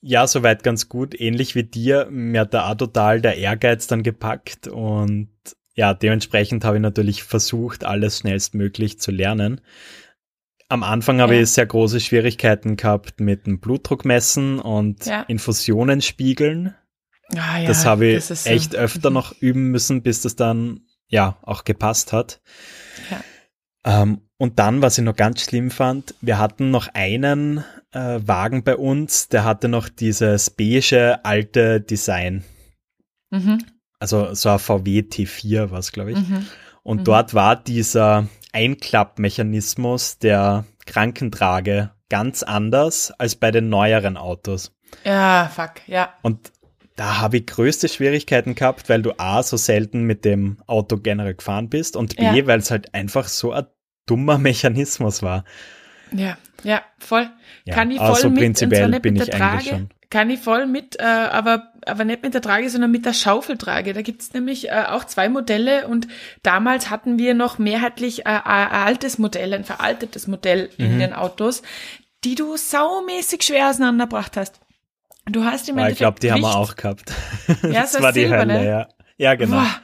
ja, 0.00 0.26
soweit 0.26 0.62
ganz 0.62 0.88
gut. 0.88 1.18
Ähnlich 1.18 1.54
wie 1.54 1.64
dir. 1.64 2.06
Mir 2.10 2.42
hat 2.42 2.54
da 2.54 2.70
auch 2.70 2.76
total 2.76 3.20
der 3.20 3.36
Ehrgeiz 3.36 3.86
dann 3.86 4.02
gepackt 4.02 4.68
und 4.68 5.28
ja, 5.74 5.94
dementsprechend 5.94 6.64
habe 6.64 6.76
ich 6.76 6.82
natürlich 6.82 7.22
versucht, 7.22 7.84
alles 7.84 8.18
schnellstmöglich 8.18 8.98
zu 8.98 9.12
lernen. 9.12 9.60
Am 10.68 10.82
Anfang 10.82 11.20
habe 11.20 11.36
ja. 11.36 11.42
ich 11.42 11.50
sehr 11.50 11.66
große 11.66 12.00
Schwierigkeiten 12.00 12.76
gehabt 12.76 13.20
mit 13.20 13.46
dem 13.46 13.60
Blutdruckmessen 13.60 14.58
und 14.58 15.06
ja. 15.06 15.22
Infusionen 15.22 16.02
spiegeln. 16.02 16.74
Ah, 17.36 17.60
ja, 17.60 17.68
das 17.68 17.86
habe 17.86 18.06
ich 18.06 18.26
das 18.26 18.46
echt 18.46 18.72
so. 18.72 18.78
öfter 18.78 19.10
noch 19.10 19.32
üben 19.40 19.68
müssen, 19.68 20.02
bis 20.02 20.22
das 20.22 20.34
dann 20.34 20.80
ja 21.08 21.38
auch 21.42 21.64
gepasst 21.64 22.12
hat. 22.12 22.40
Ja. 23.10 24.02
Ähm, 24.02 24.22
und 24.36 24.58
dann, 24.58 24.82
was 24.82 24.98
ich 24.98 25.04
noch 25.04 25.16
ganz 25.16 25.42
schlimm 25.42 25.70
fand, 25.70 26.14
wir 26.20 26.38
hatten 26.38 26.70
noch 26.70 26.88
einen 26.94 27.64
äh, 27.92 28.20
Wagen 28.22 28.62
bei 28.62 28.76
uns, 28.76 29.28
der 29.28 29.44
hatte 29.44 29.68
noch 29.68 29.88
dieses 29.88 30.50
beige 30.50 31.24
alte 31.24 31.80
Design. 31.80 32.44
Mhm. 33.30 33.64
Also 33.98 34.34
so 34.34 34.50
ein 34.50 34.58
VW 34.58 35.00
T4 35.00 35.70
war 35.70 35.80
es, 35.80 35.90
glaube 35.90 36.12
ich. 36.12 36.18
Mhm. 36.18 36.46
Und 36.82 37.00
mhm. 37.00 37.04
dort 37.04 37.34
war 37.34 37.56
dieser 37.56 38.28
Einklappmechanismus 38.52 40.18
der 40.18 40.64
Krankentrage 40.86 41.90
ganz 42.08 42.42
anders 42.42 43.10
als 43.18 43.34
bei 43.34 43.50
den 43.50 43.68
neueren 43.68 44.16
Autos. 44.16 44.72
Ja, 45.04 45.50
fuck, 45.54 45.86
ja. 45.86 46.14
Und 46.22 46.52
da 46.98 47.20
habe 47.20 47.36
ich 47.38 47.46
größte 47.46 47.88
Schwierigkeiten 47.88 48.56
gehabt, 48.56 48.88
weil 48.88 49.02
du 49.02 49.12
A, 49.20 49.44
so 49.44 49.56
selten 49.56 50.02
mit 50.02 50.24
dem 50.24 50.58
Auto 50.66 50.96
generell 50.96 51.34
gefahren 51.34 51.68
bist 51.68 51.96
und 51.96 52.16
B, 52.16 52.24
ja. 52.24 52.46
weil 52.46 52.58
es 52.58 52.72
halt 52.72 52.92
einfach 52.92 53.28
so 53.28 53.52
ein 53.52 53.66
dummer 54.06 54.38
Mechanismus 54.38 55.22
war. 55.22 55.44
Ja, 56.10 56.36
ja, 56.64 56.82
voll. 56.98 57.30
Ja, 57.64 57.74
kann 57.74 57.92
ich 57.92 57.98
voll 57.98 58.08
also 58.08 58.30
mit, 58.30 58.40
prinzipiell 58.40 58.98
bin 58.98 59.14
ich 59.14 59.32
eigentlich 59.32 59.68
schon. 59.68 59.90
Kann 60.10 60.30
ich 60.30 60.40
voll 60.40 60.66
mit, 60.66 60.98
äh, 60.98 61.04
aber, 61.04 61.70
aber 61.86 62.04
nicht 62.04 62.22
mit 62.22 62.34
der 62.34 62.40
Trage, 62.40 62.68
sondern 62.68 62.90
mit 62.90 63.04
der 63.04 63.12
Schaufeltrage. 63.12 63.92
Da 63.92 64.02
gibt's 64.02 64.32
nämlich 64.32 64.68
äh, 64.68 64.84
auch 64.88 65.04
zwei 65.04 65.28
Modelle 65.28 65.86
und 65.86 66.08
damals 66.42 66.90
hatten 66.90 67.18
wir 67.18 67.34
noch 67.34 67.58
mehrheitlich 67.58 68.20
äh, 68.20 68.30
ein 68.30 68.70
altes 68.70 69.18
Modell, 69.18 69.52
ein 69.54 69.64
veraltetes 69.64 70.26
Modell 70.26 70.70
mhm. 70.78 70.84
in 70.84 70.98
den 70.98 71.12
Autos, 71.12 71.62
die 72.24 72.34
du 72.34 72.56
saumäßig 72.56 73.42
schwer 73.42 73.68
auseinandergebracht 73.68 74.36
hast. 74.36 74.60
Du 75.30 75.44
hast 75.44 75.68
im 75.68 75.78
oh, 75.78 75.86
Ich 75.86 75.98
glaube, 75.98 76.20
die 76.20 76.28
Gewicht. 76.28 76.44
haben 76.44 76.52
wir 76.52 76.56
auch 76.58 76.76
gehabt. 76.76 77.12
Ja, 77.62 77.82
das, 77.82 77.92
das 77.92 78.02
war 78.02 78.12
die 78.12 78.20
Silber, 78.20 78.38
Hölle, 78.38 78.54
ne? 78.54 78.66
ja. 78.66 78.88
Ja, 79.20 79.34
genau. 79.34 79.56
Boah, 79.56 79.80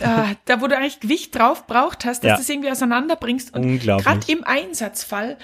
äh, 0.00 0.34
da, 0.46 0.62
wo 0.62 0.66
du 0.66 0.74
eigentlich 0.74 0.98
Gewicht 0.98 1.34
drauf 1.34 1.66
braucht 1.66 2.06
hast, 2.06 2.24
dass 2.24 2.28
ja. 2.28 2.34
du 2.36 2.40
das 2.40 2.48
irgendwie 2.48 2.70
auseinanderbringst. 2.70 3.54
Und 3.54 3.80
gerade 3.80 4.20
im 4.28 4.44
Einsatzfall, 4.44 5.36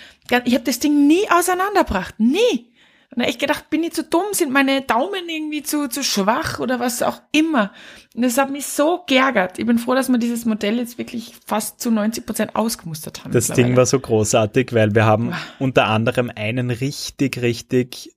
ich 0.47 0.55
habe 0.55 0.65
das 0.65 0.79
Ding 0.79 1.07
nie 1.07 1.29
auseinanderbracht. 1.31 2.19
Nie. 2.19 2.71
Und 3.15 3.23
da 3.23 3.29
ich 3.29 3.39
gedacht, 3.39 3.71
bin 3.71 3.85
ich 3.85 3.93
zu 3.93 4.03
dumm, 4.03 4.25
sind 4.33 4.51
meine 4.51 4.81
Daumen 4.81 5.29
irgendwie 5.29 5.63
zu, 5.63 5.89
zu 5.89 6.03
schwach 6.03 6.59
oder 6.59 6.81
was 6.81 7.03
auch 7.03 7.21
immer. 7.33 7.71
Und 8.15 8.23
das 8.23 8.39
hat 8.39 8.51
mich 8.51 8.67
so 8.67 9.05
geärgert. 9.07 9.59
Ich 9.59 9.67
bin 9.67 9.79
froh, 9.79 9.95
dass 9.95 10.09
wir 10.09 10.19
dieses 10.19 10.47
Modell 10.47 10.79
jetzt 10.79 10.99
wirklich 10.99 11.35
fast 11.47 11.81
zu 11.81 11.91
90 11.91 12.27
Prozent 12.27 12.57
ausgemustert 12.57 13.23
haben. 13.23 13.33
Das 13.33 13.49
Ding 13.49 13.77
war 13.77 13.87
so 13.87 14.01
großartig, 14.01 14.73
weil 14.73 14.95
wir 14.95 15.05
haben 15.05 15.33
unter 15.59 15.87
anderem 15.87 16.33
einen 16.35 16.71
richtig, 16.71 17.41
richtig 17.43 18.14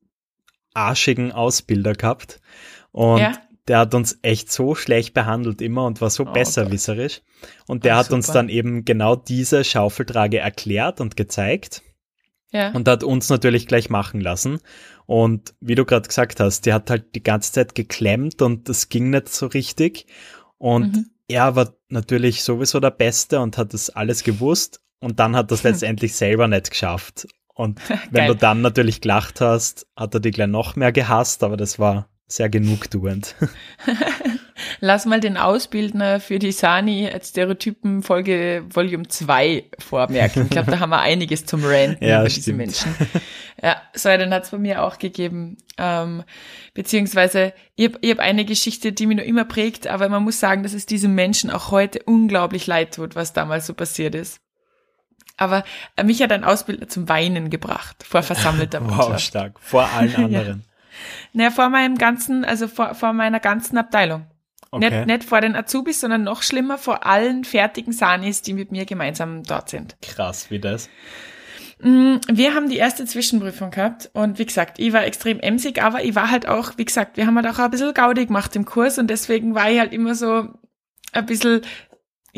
arschigen 0.78 1.32
Ausbilder 1.32 1.94
gehabt. 1.94 2.40
Und 2.92 3.20
ja 3.20 3.34
der 3.68 3.80
hat 3.80 3.94
uns 3.94 4.18
echt 4.22 4.52
so 4.52 4.76
schlecht 4.76 5.14
behandelt 5.14 5.62
immer 5.62 5.86
und 5.86 6.00
war 6.02 6.10
so 6.10 6.24
oh, 6.26 6.32
besserwisserisch. 6.32 7.22
Und 7.68 7.84
der 7.84 7.96
Ach, 7.96 8.00
hat 8.00 8.06
super. 8.06 8.16
uns 8.16 8.28
dann 8.28 8.50
eben 8.50 8.86
genau 8.86 9.16
diese 9.16 9.64
Schaufeltrage 9.64 10.40
erklärt 10.40 11.02
und 11.02 11.18
gezeigt. 11.18 11.84
Ja. 12.52 12.72
Und 12.72 12.88
hat 12.88 13.04
uns 13.04 13.30
natürlich 13.30 13.68
gleich 13.68 13.90
machen 13.90 14.22
lassen. 14.22 14.60
Und 15.06 15.54
wie 15.60 15.76
du 15.76 15.84
gerade 15.84 16.08
gesagt 16.08 16.40
hast, 16.40 16.66
die 16.66 16.72
hat 16.72 16.90
halt 16.90 17.14
die 17.14 17.24
ganze 17.24 17.52
Zeit 17.52 17.76
geklemmt 17.76 18.42
und 18.42 18.70
das 18.70 18.88
ging 18.88 19.10
nicht 19.10 19.30
so 19.30 19.48
richtig. 19.48 20.06
Und 20.58 20.96
mhm. 20.96 21.10
er 21.28 21.56
war 21.58 21.74
natürlich 21.90 22.44
sowieso 22.44 22.80
der 22.80 22.92
Beste 22.92 23.42
und 23.42 23.58
hat 23.58 23.74
das 23.74 23.90
alles 23.90 24.24
gewusst. 24.24 24.80
Und 25.02 25.20
dann 25.20 25.36
hat 25.36 25.52
das 25.52 25.64
letztendlich 25.64 26.16
selber 26.16 26.48
nicht 26.48 26.70
geschafft. 26.70 27.28
Und 27.58 27.82
wenn 28.12 28.28
du 28.28 28.36
dann 28.36 28.62
natürlich 28.62 29.02
gelacht 29.02 29.42
hast, 29.42 29.88
hat 29.96 30.14
er 30.14 30.20
dich 30.20 30.34
gleich 30.34 30.48
noch 30.48 30.76
mehr 30.76 30.92
gehasst, 30.92 31.44
aber 31.44 31.58
das 31.58 31.80
war 31.80 32.08
sehr 32.28 32.50
genugtuend. 32.50 33.36
Lass 34.80 35.06
mal 35.06 35.20
den 35.20 35.38
Ausbildner 35.38 36.20
für 36.20 36.40
die 36.40 36.52
Sani 36.52 37.10
als 37.12 37.30
Stereotypen 37.30 38.04
Folge 38.04 38.66
Volume 38.70 39.08
2 39.08 39.72
vormerken. 39.80 40.44
Ich 40.44 40.50
glaube, 40.50 40.72
da 40.72 40.80
haben 40.80 40.90
wir 40.90 41.00
einiges 41.00 41.46
zum 41.46 41.64
Ranten 41.64 42.04
ja, 42.04 42.20
über 42.20 42.30
diese 42.30 42.54
Menschen. 42.54 42.94
Ja, 43.64 43.82
so 43.94 44.10
einen 44.10 44.32
hat 44.34 44.44
es 44.44 44.52
bei 44.52 44.58
mir 44.58 44.84
auch 44.84 45.00
gegeben. 45.00 45.58
Ähm, 45.78 46.24
beziehungsweise, 46.74 47.54
ich 47.76 47.86
habe 47.86 48.08
hab 48.08 48.20
eine 48.20 48.46
Geschichte, 48.46 48.92
die 48.92 49.08
mich 49.08 49.18
noch 49.18 49.24
immer 49.24 49.46
prägt, 49.46 49.88
aber 49.88 50.10
man 50.10 50.24
muss 50.24 50.40
sagen, 50.40 50.64
dass 50.64 50.74
es 50.74 50.86
diesem 50.86 51.16
Menschen 51.16 51.50
auch 51.50 51.72
heute 51.72 52.04
unglaublich 52.04 52.68
leid 52.68 52.94
tut, 52.94 53.16
was 53.16 53.34
damals 53.34 53.66
so 53.66 53.74
passiert 53.74 54.14
ist. 54.14 54.42
Aber 55.38 55.64
äh, 55.96 56.04
mich 56.04 56.22
hat 56.22 56.32
ein 56.32 56.44
Ausbildner 56.44 56.88
zum 56.88 57.08
Weinen 57.08 57.50
gebracht, 57.50 58.04
vor 58.04 58.24
versammelter 58.24 58.80
Mannschaft. 58.80 59.10
Wow, 59.10 59.20
stark. 59.20 59.60
Vor 59.60 59.88
allen 59.88 60.16
anderen. 60.26 60.60
ja. 60.60 61.00
Naja, 61.34 61.52
vor 61.52 61.70
meinem 61.70 61.98
ganzen, 61.98 62.44
also 62.44 62.68
vor, 62.68 62.96
vor 62.96 63.14
meiner 63.14 63.40
ganzen 63.40 63.78
Abteilung. 63.78 64.26
Okay. 64.72 64.90
Nicht, 64.90 65.08
nicht 65.08 65.24
vor 65.24 65.42
den 65.42 65.56
Azubis, 65.56 66.02
sondern 66.02 66.24
noch 66.24 66.42
schlimmer 66.42 66.78
vor 66.78 67.06
allen 67.06 67.46
fertigen 67.46 67.94
Sanis, 67.94 68.42
die 68.42 68.54
mit 68.54 68.72
mir 68.72 68.86
gemeinsam 68.86 69.44
dort 69.44 69.70
sind. 69.70 69.96
Krass, 70.02 70.50
wie 70.50 70.60
das? 70.60 70.90
Mm, 71.80 72.16
wir 72.28 72.54
haben 72.54 72.70
die 72.70 72.78
erste 72.78 73.06
Zwischenprüfung 73.06 73.72
gehabt 73.72 74.10
und 74.14 74.40
wie 74.40 74.46
gesagt, 74.46 74.80
ich 74.80 74.92
war 74.94 75.06
extrem 75.06 75.40
emsig, 75.40 75.82
aber 75.82 76.04
ich 76.04 76.16
war 76.16 76.32
halt 76.32 76.48
auch, 76.48 76.72
wie 76.78 76.86
gesagt, 76.86 77.18
wir 77.18 77.28
haben 77.28 77.36
halt 77.36 77.48
auch 77.48 77.60
ein 77.60 77.72
bisschen 77.72 77.94
Gaudi 77.94 78.26
gemacht 78.26 78.56
im 78.56 78.66
Kurs 78.66 78.98
und 78.98 79.08
deswegen 79.08 79.56
war 79.56 79.70
ich 79.70 79.80
halt 79.80 79.94
immer 79.94 80.16
so 80.16 80.48
ein 81.14 81.26
bisschen, 81.26 81.62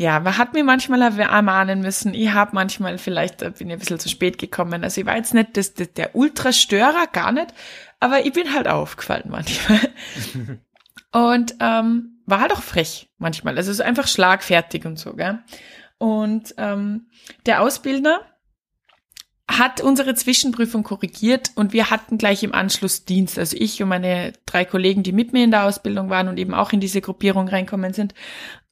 ja, 0.00 0.18
man 0.18 0.38
hat 0.38 0.54
mir 0.54 0.64
manchmal 0.64 1.02
ermahnen 1.02 1.82
müssen, 1.82 2.14
ich 2.14 2.32
habe 2.32 2.52
manchmal 2.54 2.96
vielleicht, 2.96 3.40
bin 3.40 3.68
ich 3.68 3.74
ein 3.74 3.78
bisschen 3.78 4.00
zu 4.00 4.08
spät 4.08 4.38
gekommen, 4.38 4.82
also 4.82 4.98
ich 4.98 5.06
war 5.06 5.16
jetzt 5.16 5.34
nicht 5.34 5.58
das, 5.58 5.74
das, 5.74 5.92
der 5.92 6.16
Ultrastörer, 6.16 7.06
gar 7.12 7.32
nicht, 7.32 7.52
aber 8.00 8.24
ich 8.24 8.32
bin 8.32 8.54
halt 8.54 8.66
aufgefallen 8.66 9.28
manchmal. 9.28 9.78
und 11.12 11.54
ähm, 11.60 12.22
war 12.24 12.40
halt 12.40 12.52
auch 12.52 12.62
frech 12.62 13.10
manchmal. 13.18 13.58
Also 13.58 13.74
so 13.74 13.82
einfach 13.82 14.08
schlagfertig 14.08 14.86
und 14.86 14.98
so, 14.98 15.12
gell? 15.12 15.40
Und 15.98 16.54
ähm, 16.56 17.08
der 17.44 17.60
Ausbildner 17.60 18.22
hat 19.50 19.82
unsere 19.82 20.14
Zwischenprüfung 20.14 20.82
korrigiert 20.82 21.50
und 21.56 21.74
wir 21.74 21.90
hatten 21.90 22.16
gleich 22.16 22.42
im 22.42 22.54
Anschluss 22.54 23.04
Dienst. 23.04 23.38
Also 23.38 23.54
ich 23.58 23.82
und 23.82 23.90
meine 23.90 24.32
drei 24.46 24.64
Kollegen, 24.64 25.02
die 25.02 25.12
mit 25.12 25.34
mir 25.34 25.44
in 25.44 25.50
der 25.50 25.64
Ausbildung 25.64 26.08
waren 26.08 26.28
und 26.28 26.38
eben 26.38 26.54
auch 26.54 26.72
in 26.72 26.80
diese 26.80 27.02
Gruppierung 27.02 27.48
reinkommen 27.48 27.92
sind. 27.92 28.14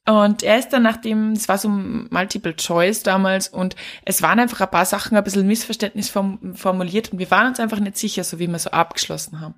Und 0.09 0.41
er 0.41 0.57
ist 0.57 0.69
dann 0.69 0.81
nachdem, 0.81 1.33
es 1.33 1.47
war 1.47 1.59
so 1.59 1.69
Multiple 1.69 2.55
Choice 2.55 3.03
damals 3.03 3.47
und 3.47 3.75
es 4.05 4.23
waren 4.23 4.39
einfach 4.39 4.61
ein 4.61 4.71
paar 4.71 4.85
Sachen 4.85 5.15
ein 5.15 5.23
bisschen 5.23 5.45
Missverständnis 5.45 6.09
formuliert 6.09 7.11
und 7.11 7.19
wir 7.19 7.29
waren 7.29 7.49
uns 7.49 7.59
einfach 7.59 7.79
nicht 7.79 7.95
sicher, 7.95 8.23
so 8.23 8.39
wie 8.39 8.47
wir 8.47 8.57
so 8.57 8.71
abgeschlossen 8.71 9.39
haben. 9.39 9.53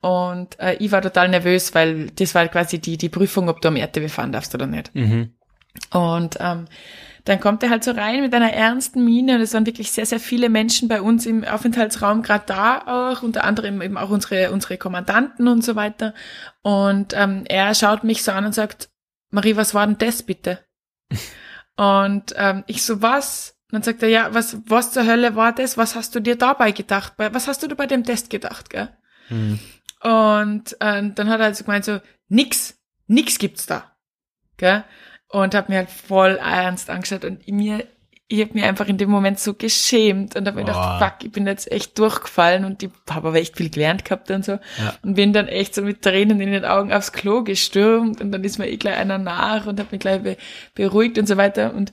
Und 0.00 0.58
äh, 0.60 0.76
ich 0.76 0.90
war 0.92 1.02
total 1.02 1.28
nervös, 1.28 1.74
weil 1.74 2.06
das 2.12 2.34
war 2.34 2.48
quasi 2.48 2.78
die, 2.78 2.96
die 2.96 3.10
Prüfung, 3.10 3.50
ob 3.50 3.60
du 3.60 3.68
am 3.68 3.76
RTW 3.76 4.08
fahren 4.08 4.32
darfst 4.32 4.54
oder 4.54 4.66
nicht. 4.66 4.94
Mhm. 4.94 5.34
Und 5.92 6.38
ähm, 6.40 6.64
dann 7.26 7.38
kommt 7.38 7.62
er 7.62 7.68
halt 7.68 7.84
so 7.84 7.90
rein 7.90 8.22
mit 8.22 8.32
einer 8.32 8.54
ernsten 8.54 9.04
Miene 9.04 9.34
und 9.34 9.42
es 9.42 9.52
waren 9.52 9.66
wirklich 9.66 9.92
sehr, 9.92 10.06
sehr 10.06 10.20
viele 10.20 10.48
Menschen 10.48 10.88
bei 10.88 11.02
uns 11.02 11.26
im 11.26 11.44
Aufenthaltsraum 11.44 12.22
gerade 12.22 12.44
da 12.46 13.10
auch, 13.12 13.22
unter 13.22 13.44
anderem 13.44 13.82
eben 13.82 13.98
auch 13.98 14.08
unsere, 14.08 14.52
unsere 14.52 14.78
Kommandanten 14.78 15.48
und 15.48 15.62
so 15.62 15.76
weiter. 15.76 16.14
Und 16.62 17.12
ähm, 17.14 17.44
er 17.46 17.74
schaut 17.74 18.04
mich 18.04 18.22
so 18.22 18.32
an 18.32 18.46
und 18.46 18.54
sagt, 18.54 18.88
Marie, 19.30 19.56
was 19.56 19.74
war 19.74 19.86
denn 19.86 19.98
das 19.98 20.22
bitte? 20.22 20.64
und 21.76 22.34
ähm, 22.36 22.64
ich 22.66 22.82
so, 22.82 23.02
was? 23.02 23.56
Und 23.70 23.74
dann 23.74 23.82
sagt 23.82 24.02
er, 24.02 24.08
ja, 24.08 24.34
was, 24.34 24.58
was 24.66 24.92
zur 24.92 25.06
Hölle 25.06 25.36
war 25.36 25.54
das? 25.54 25.76
Was 25.76 25.94
hast 25.94 26.14
du 26.14 26.20
dir 26.20 26.36
dabei 26.36 26.72
gedacht? 26.72 27.14
Was 27.16 27.46
hast 27.46 27.62
du 27.62 27.68
dir 27.68 27.76
bei 27.76 27.86
dem 27.86 28.04
Test 28.04 28.30
gedacht, 28.30 28.70
gell? 28.70 28.88
Mhm. 29.28 29.60
Und 30.02 30.76
äh, 30.80 31.10
dann 31.14 31.28
hat 31.28 31.40
er 31.40 31.46
also 31.46 31.64
gemeint 31.64 31.84
so, 31.84 32.00
nix, 32.28 32.78
nix 33.06 33.38
gibt's 33.38 33.66
da, 33.66 33.96
gell? 34.56 34.84
Und 35.28 35.54
hat 35.54 35.68
mir 35.68 35.76
halt 35.76 35.90
voll 35.90 36.36
ernst 36.36 36.90
angeschaut 36.90 37.24
und 37.24 37.46
mir 37.46 37.86
ich 38.32 38.40
habe 38.42 38.54
mir 38.54 38.66
einfach 38.66 38.86
in 38.86 38.96
dem 38.96 39.10
Moment 39.10 39.40
so 39.40 39.54
geschämt 39.54 40.36
und 40.36 40.46
habe 40.46 40.60
mir 40.60 40.64
gedacht, 40.64 41.02
fuck, 41.02 41.24
ich 41.24 41.32
bin 41.32 41.48
jetzt 41.48 41.70
echt 41.70 41.98
durchgefallen 41.98 42.64
und 42.64 42.80
ich 42.80 42.90
habe 43.10 43.28
aber 43.28 43.38
echt 43.38 43.56
viel 43.56 43.70
gelernt 43.70 44.04
gehabt 44.04 44.30
und 44.30 44.44
so. 44.44 44.52
Ja. 44.52 44.94
Und 45.02 45.14
bin 45.14 45.32
dann 45.32 45.48
echt 45.48 45.74
so 45.74 45.82
mit 45.82 46.02
Tränen 46.02 46.40
in 46.40 46.52
den 46.52 46.64
Augen 46.64 46.92
aufs 46.92 47.10
Klo 47.10 47.42
gestürmt 47.42 48.20
und 48.20 48.30
dann 48.30 48.44
ist 48.44 48.58
mir 48.60 48.68
eh 48.68 48.76
gleich 48.76 48.96
einer 48.96 49.18
nach 49.18 49.66
und 49.66 49.80
hat 49.80 49.90
mich 49.90 50.00
gleich 50.00 50.22
be 50.22 50.36
beruhigt 50.76 51.18
und 51.18 51.26
so 51.26 51.36
weiter. 51.36 51.74
Und 51.74 51.92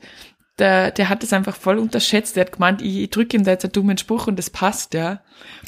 der, 0.60 0.92
der 0.92 1.10
hat 1.10 1.24
das 1.24 1.34
einfach 1.34 1.56
voll 1.56 1.80
unterschätzt. 1.80 2.36
Der 2.36 2.46
hat 2.46 2.52
gemeint, 2.52 2.84
ich, 2.84 2.98
ich 2.98 3.10
drücke 3.10 3.36
ihm 3.36 3.44
da 3.44 3.52
jetzt 3.52 3.66
einen 3.66 3.74
dummen 3.74 3.98
Spruch 3.98 4.28
und 4.28 4.38
das 4.38 4.52
passt, 4.52 4.94
ja. 4.94 5.22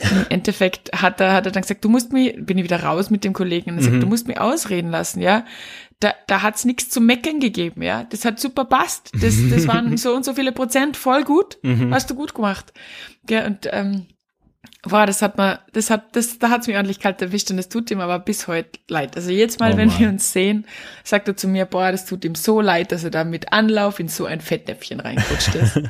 Und 0.03 0.11
Im 0.11 0.25
Endeffekt 0.29 0.91
hat 0.93 1.19
er, 1.19 1.33
hat 1.33 1.47
er 1.47 1.51
dann 1.51 1.63
gesagt, 1.63 1.83
du 1.83 1.89
musst 1.89 2.13
mich, 2.13 2.35
bin 2.37 2.59
ich 2.59 2.63
wieder 2.63 2.83
raus 2.83 3.09
mit 3.09 3.23
dem 3.23 3.33
Kollegen 3.33 3.71
und 3.71 3.77
er 3.77 3.83
sagt, 3.83 3.95
mhm. 3.95 4.01
du 4.01 4.07
musst 4.07 4.27
mich 4.27 4.39
ausreden 4.39 4.91
lassen, 4.91 5.19
ja 5.19 5.45
da, 5.99 6.13
da 6.27 6.41
hat's 6.41 6.65
nichts 6.65 6.89
zu 6.89 7.01
meckern 7.01 7.39
gegeben, 7.39 7.81
ja. 7.81 8.03
Das 8.05 8.25
hat 8.25 8.39
super 8.39 8.65
passt. 8.65 9.11
Das, 9.13 9.35
das 9.49 9.67
waren 9.67 9.97
so 9.97 10.15
und 10.15 10.23
so 10.23 10.33
viele 10.33 10.51
Prozent 10.51 10.97
voll 10.97 11.23
gut. 11.23 11.57
Mhm. 11.61 11.93
Hast 11.93 12.09
du 12.09 12.15
gut 12.15 12.33
gemacht. 12.33 12.73
Ja, 13.29 13.45
und 13.45 13.67
ähm, 13.71 14.07
Boah, 14.83 15.05
das 15.05 15.21
hat 15.21 15.37
man, 15.37 15.59
das 15.73 15.89
hat, 15.89 16.15
das, 16.15 16.39
da 16.39 16.49
hat's 16.49 16.67
mir 16.67 16.77
ordentlich 16.77 17.01
kalt 17.01 17.21
erwischt 17.21 17.51
und 17.51 17.57
das 17.57 17.67
tut 17.67 17.91
ihm 17.91 17.99
aber 17.99 18.17
bis 18.19 18.47
heute 18.47 18.79
leid. 18.87 19.15
Also 19.17 19.29
jetzt 19.29 19.59
Mal, 19.59 19.73
oh 19.73 19.77
wenn 19.77 19.99
wir 19.99 20.07
uns 20.07 20.31
sehen, 20.31 20.65
sagt 21.03 21.27
er 21.27 21.35
zu 21.35 21.49
mir, 21.49 21.65
boah, 21.65 21.91
das 21.91 22.05
tut 22.05 22.23
ihm 22.23 22.35
so 22.35 22.61
leid, 22.61 22.93
dass 22.93 23.03
er 23.03 23.09
da 23.09 23.25
mit 23.25 23.51
Anlauf 23.51 23.99
in 23.99 24.07
so 24.07 24.25
ein 24.25 24.39
Fettnäpfchen 24.39 25.01
reingerutscht 25.01 25.55
ist. 25.55 25.73
Krass. 25.73 25.89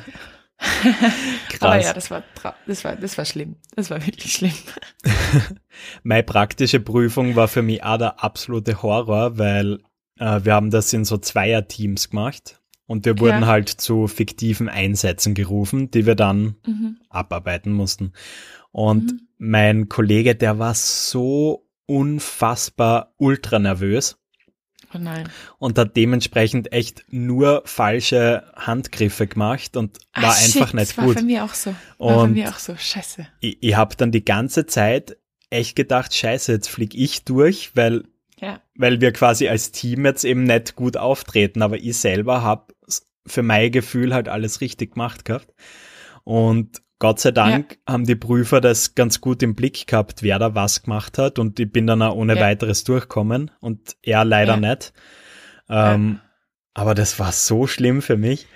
Aber 1.60 1.80
ja, 1.80 1.92
das 1.92 2.10
war, 2.10 2.22
das 2.66 2.84
war, 2.84 2.96
das 2.96 3.16
war 3.16 3.24
schlimm. 3.24 3.56
Das 3.76 3.90
war 3.90 4.04
wirklich 4.04 4.32
schlimm. 4.32 4.52
Meine 6.02 6.22
praktische 6.22 6.80
Prüfung 6.80 7.34
war 7.36 7.48
für 7.48 7.62
mich 7.62 7.82
auch 7.82 7.96
der 7.96 8.22
absolute 8.22 8.82
Horror, 8.82 9.38
weil 9.38 9.78
äh, 10.20 10.44
wir 10.44 10.54
haben 10.54 10.70
das 10.70 10.92
in 10.92 11.04
so 11.04 11.18
Zweierteams 11.18 12.10
gemacht 12.10 12.60
und 12.86 13.04
wir 13.06 13.18
wurden 13.18 13.42
ja. 13.42 13.46
halt 13.46 13.68
zu 13.68 14.06
fiktiven 14.06 14.68
Einsätzen 14.68 15.34
gerufen, 15.34 15.90
die 15.90 16.06
wir 16.06 16.14
dann 16.14 16.56
mhm. 16.66 16.98
abarbeiten 17.08 17.72
mussten. 17.72 18.12
Und 18.70 19.12
mhm. 19.12 19.20
mein 19.38 19.88
Kollege, 19.88 20.36
der 20.36 20.58
war 20.58 20.74
so 20.74 21.66
unfassbar 21.86 23.14
ultra 23.16 23.58
nervös. 23.58 24.16
Oh 24.92 24.98
nein. 24.98 25.28
Und 25.58 25.78
hat 25.78 25.96
dementsprechend 25.96 26.72
echt 26.72 27.04
nur 27.08 27.62
falsche 27.64 28.44
Handgriffe 28.56 29.26
gemacht 29.28 29.76
und 29.76 29.98
Ach, 30.12 30.22
war 30.22 30.34
shit, 30.34 30.56
einfach 30.56 30.72
nicht 30.72 30.96
das 30.96 31.04
gut. 31.04 31.14
War 31.14 31.22
bei 31.22 31.22
mir 31.22 31.44
auch 31.44 31.54
so. 31.54 31.74
War 31.98 32.18
und 32.18 32.34
bei 32.34 32.40
mir 32.40 32.48
auch 32.50 32.58
so. 32.58 32.76
Scheiße. 32.76 33.26
Ich, 33.40 33.58
ich 33.60 33.76
habe 33.76 33.94
dann 33.96 34.10
die 34.10 34.24
ganze 34.24 34.66
Zeit 34.66 35.16
echt 35.48 35.76
gedacht, 35.76 36.14
scheiße, 36.14 36.52
jetzt 36.52 36.68
flieg 36.68 36.94
ich 36.94 37.24
durch, 37.24 37.76
weil, 37.76 38.04
ja. 38.40 38.60
weil 38.74 39.00
wir 39.00 39.12
quasi 39.12 39.48
als 39.48 39.72
Team 39.72 40.04
jetzt 40.04 40.24
eben 40.24 40.44
nicht 40.44 40.76
gut 40.76 40.96
auftreten, 40.96 41.62
aber 41.62 41.76
ich 41.76 41.96
selber 41.98 42.42
habe 42.42 42.74
für 43.26 43.42
mein 43.42 43.70
Gefühl 43.70 44.14
halt 44.14 44.28
alles 44.28 44.60
richtig 44.60 44.94
gemacht 44.94 45.24
gehabt. 45.24 45.52
Und 46.24 46.82
Gott 46.98 47.20
sei 47.20 47.30
Dank 47.30 47.78
ja. 47.86 47.94
haben 47.94 48.04
die 48.04 48.14
Prüfer 48.14 48.60
das 48.60 48.94
ganz 48.94 49.20
gut 49.20 49.42
im 49.42 49.54
Blick 49.54 49.86
gehabt, 49.86 50.22
wer 50.22 50.38
da 50.38 50.54
was 50.54 50.82
gemacht 50.82 51.18
hat 51.18 51.38
und 51.38 51.58
ich 51.58 51.70
bin 51.70 51.86
dann 51.86 52.02
auch 52.02 52.14
ohne 52.14 52.36
ja. 52.36 52.42
weiteres 52.42 52.84
durchkommen 52.84 53.50
und 53.60 53.96
er 54.02 54.24
leider 54.24 54.60
ja. 54.60 54.70
nicht. 54.70 54.92
Ähm, 55.68 56.20
aber 56.74 56.94
das 56.94 57.18
war 57.18 57.32
so 57.32 57.66
schlimm 57.66 58.02
für 58.02 58.16
mich. 58.16 58.46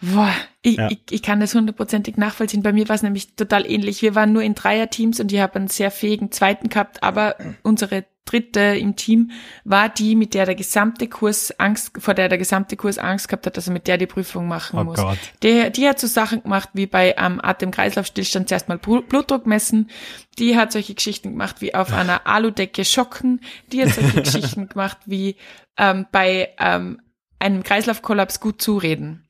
Boah, 0.00 0.32
ich, 0.62 0.78
ich, 0.78 1.00
ich 1.10 1.22
kann 1.22 1.40
das 1.40 1.54
hundertprozentig 1.54 2.16
nachvollziehen. 2.16 2.62
Bei 2.62 2.72
mir 2.72 2.88
war 2.88 2.96
es 2.96 3.02
nämlich 3.02 3.34
total 3.34 3.70
ähnlich. 3.70 4.02
Wir 4.02 4.14
waren 4.14 4.32
nur 4.32 4.42
in 4.42 4.54
Dreierteams 4.54 5.20
und 5.20 5.32
ich 5.32 5.40
habe 5.40 5.56
einen 5.56 5.68
sehr 5.68 5.90
fähigen 5.90 6.30
zweiten 6.32 6.68
gehabt, 6.68 7.02
aber 7.02 7.36
unsere 7.62 8.04
dritte 8.26 8.60
im 8.60 8.96
Team 8.96 9.30
war 9.64 9.88
die, 9.88 10.14
mit 10.14 10.34
der 10.34 10.44
der 10.44 10.54
gesamte 10.54 11.08
Kurs 11.08 11.58
Angst, 11.58 11.92
vor 11.98 12.14
der 12.14 12.28
der 12.28 12.38
gesamte 12.38 12.76
Kurs 12.76 12.98
Angst 12.98 13.28
gehabt 13.28 13.46
hat, 13.46 13.56
dass 13.56 13.68
er 13.68 13.72
mit 13.72 13.86
der 13.86 13.96
die 13.96 14.06
Prüfung 14.06 14.48
machen 14.48 14.78
oh 14.78 14.84
muss. 14.84 14.98
Gott. 14.98 15.18
Der, 15.42 15.70
die 15.70 15.88
hat 15.88 15.98
so 15.98 16.06
Sachen 16.06 16.42
gemacht 16.42 16.68
wie 16.74 16.86
bei 16.86 17.14
ähm, 17.16 17.40
Atem-Kreislauf-Stillstand 17.42 18.48
zuerst 18.48 18.68
mal 18.68 18.78
Blutdruck 18.78 19.46
messen. 19.46 19.90
Die 20.38 20.56
hat 20.56 20.72
solche 20.72 20.94
Geschichten 20.94 21.30
gemacht 21.30 21.60
wie 21.60 21.74
auf 21.74 21.92
einer 21.92 22.26
Aludecke 22.26 22.84
schocken. 22.84 23.40
Die 23.72 23.82
hat 23.82 23.94
solche 23.94 24.22
Geschichten 24.22 24.68
gemacht 24.68 24.98
wie 25.06 25.36
ähm, 25.78 26.06
bei 26.12 26.50
ähm, 26.58 27.00
einem 27.38 27.62
Kreislaufkollaps 27.62 28.40
gut 28.40 28.60
zureden. 28.60 29.26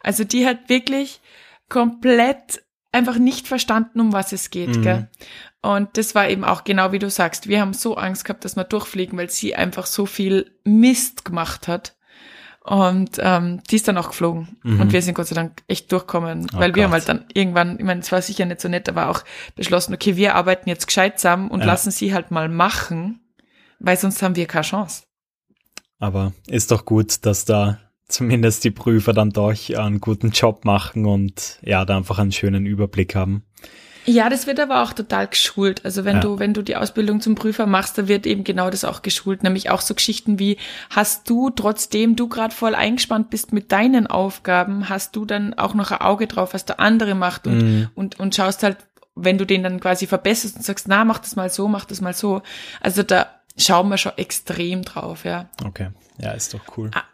Also 0.00 0.24
die 0.24 0.46
hat 0.46 0.68
wirklich 0.68 1.20
komplett 1.68 2.62
einfach 2.92 3.18
nicht 3.18 3.46
verstanden, 3.46 4.00
um 4.00 4.12
was 4.12 4.32
es 4.32 4.50
geht. 4.50 4.76
Mhm. 4.76 4.82
Gell? 4.82 5.08
Und 5.62 5.96
das 5.96 6.14
war 6.14 6.28
eben 6.28 6.44
auch 6.44 6.64
genau 6.64 6.92
wie 6.92 6.98
du 6.98 7.10
sagst. 7.10 7.48
Wir 7.48 7.60
haben 7.60 7.72
so 7.74 7.96
Angst 7.96 8.24
gehabt, 8.24 8.44
dass 8.44 8.56
wir 8.56 8.64
durchfliegen, 8.64 9.18
weil 9.18 9.30
sie 9.30 9.54
einfach 9.54 9.86
so 9.86 10.06
viel 10.06 10.52
Mist 10.64 11.24
gemacht 11.24 11.68
hat. 11.68 11.96
Und 12.64 13.18
ähm, 13.18 13.62
die 13.70 13.76
ist 13.76 13.88
dann 13.88 13.96
auch 13.96 14.08
geflogen. 14.08 14.58
Mhm. 14.62 14.80
Und 14.80 14.92
wir 14.92 15.00
sind 15.00 15.14
Gott 15.14 15.26
sei 15.26 15.34
Dank 15.34 15.62
echt 15.68 15.90
durchgekommen. 15.90 16.46
Oh 16.52 16.58
weil 16.58 16.70
Gott. 16.70 16.76
wir 16.76 16.84
haben 16.84 16.92
halt 16.92 17.08
dann 17.08 17.24
irgendwann, 17.32 17.78
ich 17.78 17.84
meine, 17.84 18.00
es 18.00 18.12
war 18.12 18.20
sicher 18.20 18.44
nicht 18.44 18.60
so 18.60 18.68
nett, 18.68 18.88
aber 18.88 19.08
auch 19.08 19.24
beschlossen, 19.56 19.94
okay, 19.94 20.16
wir 20.16 20.34
arbeiten 20.34 20.68
jetzt 20.68 20.86
gescheit 20.86 21.18
zusammen 21.18 21.50
und 21.50 21.60
ja. 21.60 21.66
lassen 21.66 21.90
sie 21.90 22.12
halt 22.12 22.30
mal 22.30 22.48
machen, 22.48 23.20
weil 23.78 23.96
sonst 23.96 24.22
haben 24.22 24.36
wir 24.36 24.46
keine 24.46 24.64
Chance. 24.64 25.04
Aber 25.98 26.32
ist 26.46 26.70
doch 26.70 26.84
gut, 26.84 27.24
dass 27.24 27.44
da 27.44 27.78
zumindest 28.08 28.64
die 28.64 28.70
Prüfer 28.70 29.12
dann 29.12 29.30
doch 29.30 29.54
einen 29.76 30.00
guten 30.00 30.30
Job 30.30 30.64
machen 30.64 31.06
und 31.06 31.58
ja, 31.62 31.84
da 31.84 31.96
einfach 31.96 32.18
einen 32.18 32.32
schönen 32.32 32.66
Überblick 32.66 33.14
haben. 33.14 33.44
Ja, 34.06 34.30
das 34.30 34.46
wird 34.46 34.58
aber 34.58 34.82
auch 34.82 34.94
total 34.94 35.26
geschult. 35.26 35.84
Also 35.84 36.06
wenn 36.06 36.16
ja. 36.16 36.22
du, 36.22 36.38
wenn 36.38 36.54
du 36.54 36.62
die 36.62 36.76
Ausbildung 36.76 37.20
zum 37.20 37.34
Prüfer 37.34 37.66
machst, 37.66 37.98
da 37.98 38.08
wird 38.08 38.26
eben 38.26 38.42
genau 38.42 38.70
das 38.70 38.84
auch 38.84 39.02
geschult. 39.02 39.42
Nämlich 39.42 39.68
auch 39.68 39.82
so 39.82 39.94
Geschichten 39.94 40.38
wie, 40.38 40.56
hast 40.88 41.28
du, 41.28 41.50
trotzdem 41.50 42.16
du 42.16 42.26
gerade 42.26 42.54
voll 42.54 42.74
eingespannt 42.74 43.28
bist 43.28 43.52
mit 43.52 43.70
deinen 43.70 44.06
Aufgaben, 44.06 44.88
hast 44.88 45.14
du 45.14 45.26
dann 45.26 45.52
auch 45.52 45.74
noch 45.74 45.90
ein 45.90 46.00
Auge 46.00 46.26
drauf, 46.26 46.54
was 46.54 46.64
der 46.64 46.80
andere 46.80 47.14
macht 47.14 47.46
und, 47.46 47.58
mhm. 47.58 47.88
und, 47.94 48.18
und 48.18 48.34
schaust 48.34 48.62
halt, 48.62 48.78
wenn 49.14 49.36
du 49.36 49.44
den 49.44 49.62
dann 49.62 49.78
quasi 49.78 50.06
verbesserst 50.06 50.56
und 50.56 50.64
sagst, 50.64 50.88
na, 50.88 51.04
mach 51.04 51.18
das 51.18 51.36
mal 51.36 51.50
so, 51.50 51.68
mach 51.68 51.84
das 51.84 52.00
mal 52.00 52.14
so. 52.14 52.40
Also 52.80 53.02
da 53.02 53.26
schauen 53.58 53.90
wir 53.90 53.98
schon 53.98 54.12
extrem 54.16 54.84
drauf, 54.84 55.26
ja. 55.26 55.50
Okay. 55.62 55.88
Ja, 56.18 56.30
ist 56.32 56.54
doch 56.54 56.60
cool. 56.78 56.90
Ah, 56.94 57.04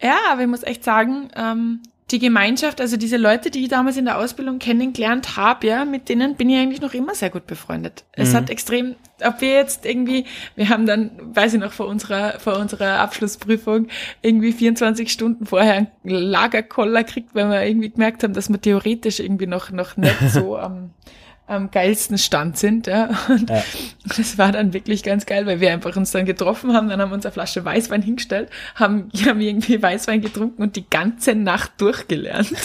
ja, 0.00 0.18
aber 0.30 0.42
ich 0.42 0.48
muss 0.48 0.62
echt 0.62 0.84
sagen, 0.84 1.28
ähm, 1.36 1.80
die 2.10 2.18
Gemeinschaft, 2.18 2.80
also 2.80 2.96
diese 2.96 3.18
Leute, 3.18 3.50
die 3.50 3.62
ich 3.64 3.68
damals 3.68 3.98
in 3.98 4.06
der 4.06 4.18
Ausbildung 4.18 4.58
kennengelernt 4.58 5.36
habe, 5.36 5.66
ja, 5.66 5.84
mit 5.84 6.08
denen 6.08 6.36
bin 6.36 6.48
ich 6.48 6.58
eigentlich 6.58 6.80
noch 6.80 6.94
immer 6.94 7.14
sehr 7.14 7.28
gut 7.28 7.46
befreundet. 7.46 8.04
Mhm. 8.16 8.22
Es 8.22 8.34
hat 8.34 8.48
extrem, 8.48 8.94
ob 9.22 9.42
wir 9.42 9.52
jetzt 9.52 9.84
irgendwie, 9.84 10.24
wir 10.56 10.70
haben 10.70 10.86
dann, 10.86 11.10
weiß 11.20 11.54
ich 11.54 11.60
noch, 11.60 11.72
vor 11.72 11.86
unserer, 11.86 12.38
vor 12.40 12.58
unserer 12.58 13.00
Abschlussprüfung 13.00 13.88
irgendwie 14.22 14.52
24 14.52 15.12
Stunden 15.12 15.44
vorher 15.44 15.74
einen 15.74 15.90
Lagerkoller 16.04 17.04
kriegt, 17.04 17.34
weil 17.34 17.50
wir 17.50 17.66
irgendwie 17.66 17.90
gemerkt 17.90 18.22
haben, 18.22 18.32
dass 18.32 18.48
wir 18.48 18.60
theoretisch 18.60 19.20
irgendwie 19.20 19.46
noch, 19.46 19.70
noch 19.70 19.98
nicht 19.98 20.18
so 20.30 20.56
am, 20.56 20.90
am 21.48 21.70
geilsten 21.70 22.18
Stand 22.18 22.58
sind. 22.58 22.86
Ja. 22.86 23.10
Und 23.28 23.50
ja. 23.50 23.62
das 24.16 24.38
war 24.38 24.52
dann 24.52 24.72
wirklich 24.72 25.02
ganz 25.02 25.26
geil, 25.26 25.46
weil 25.46 25.60
wir 25.60 25.72
einfach 25.72 25.96
uns 25.96 26.10
dann 26.10 26.26
getroffen 26.26 26.74
haben, 26.74 26.88
dann 26.88 27.00
haben 27.00 27.10
wir 27.10 27.14
uns 27.14 27.26
eine 27.26 27.32
Flasche 27.32 27.64
Weißwein 27.64 28.02
hingestellt, 28.02 28.50
haben, 28.74 29.10
haben 29.26 29.40
irgendwie 29.40 29.82
Weißwein 29.82 30.20
getrunken 30.20 30.62
und 30.62 30.76
die 30.76 30.88
ganze 30.88 31.34
Nacht 31.34 31.72
durchgelernt. 31.78 32.52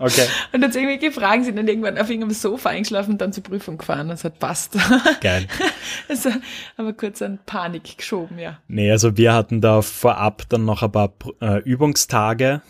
Okay. 0.00 0.26
Und 0.52 0.62
jetzt 0.62 0.74
irgendwelche 0.74 1.12
Fragen 1.12 1.44
sind 1.44 1.54
dann 1.56 1.68
irgendwann 1.68 1.96
auf 1.98 2.10
irgendeinem 2.10 2.34
Sofa 2.34 2.70
eingeschlafen 2.70 3.12
und 3.12 3.20
dann 3.20 3.32
zur 3.32 3.44
Prüfung 3.44 3.78
gefahren. 3.78 4.08
Das 4.08 4.24
hat 4.24 4.40
passt. 4.40 4.76
Geil. 5.20 5.46
Also 6.08 6.30
haben 6.30 6.86
wir 6.86 6.92
kurz 6.92 7.22
an 7.22 7.38
Panik 7.46 7.98
geschoben, 7.98 8.38
ja. 8.38 8.58
Nee, 8.66 8.90
also 8.90 9.16
wir 9.16 9.32
hatten 9.32 9.60
da 9.60 9.80
vorab 9.80 10.42
dann 10.48 10.64
noch 10.64 10.82
ein 10.82 10.90
paar 10.90 11.12
äh, 11.40 11.60
Übungstage 11.60 12.60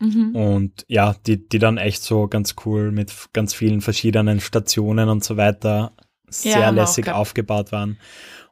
Mhm. 0.00 0.34
Und 0.34 0.84
ja, 0.88 1.14
die, 1.26 1.48
die 1.48 1.58
dann 1.58 1.78
echt 1.78 2.02
so 2.02 2.28
ganz 2.28 2.54
cool 2.64 2.90
mit 2.90 3.12
ganz 3.32 3.54
vielen 3.54 3.80
verschiedenen 3.80 4.40
Stationen 4.40 5.08
und 5.08 5.22
so 5.24 5.36
weiter 5.36 5.92
sehr 6.28 6.60
ja, 6.60 6.70
lässig 6.70 7.08
aufgebaut 7.08 7.72
waren. 7.72 7.98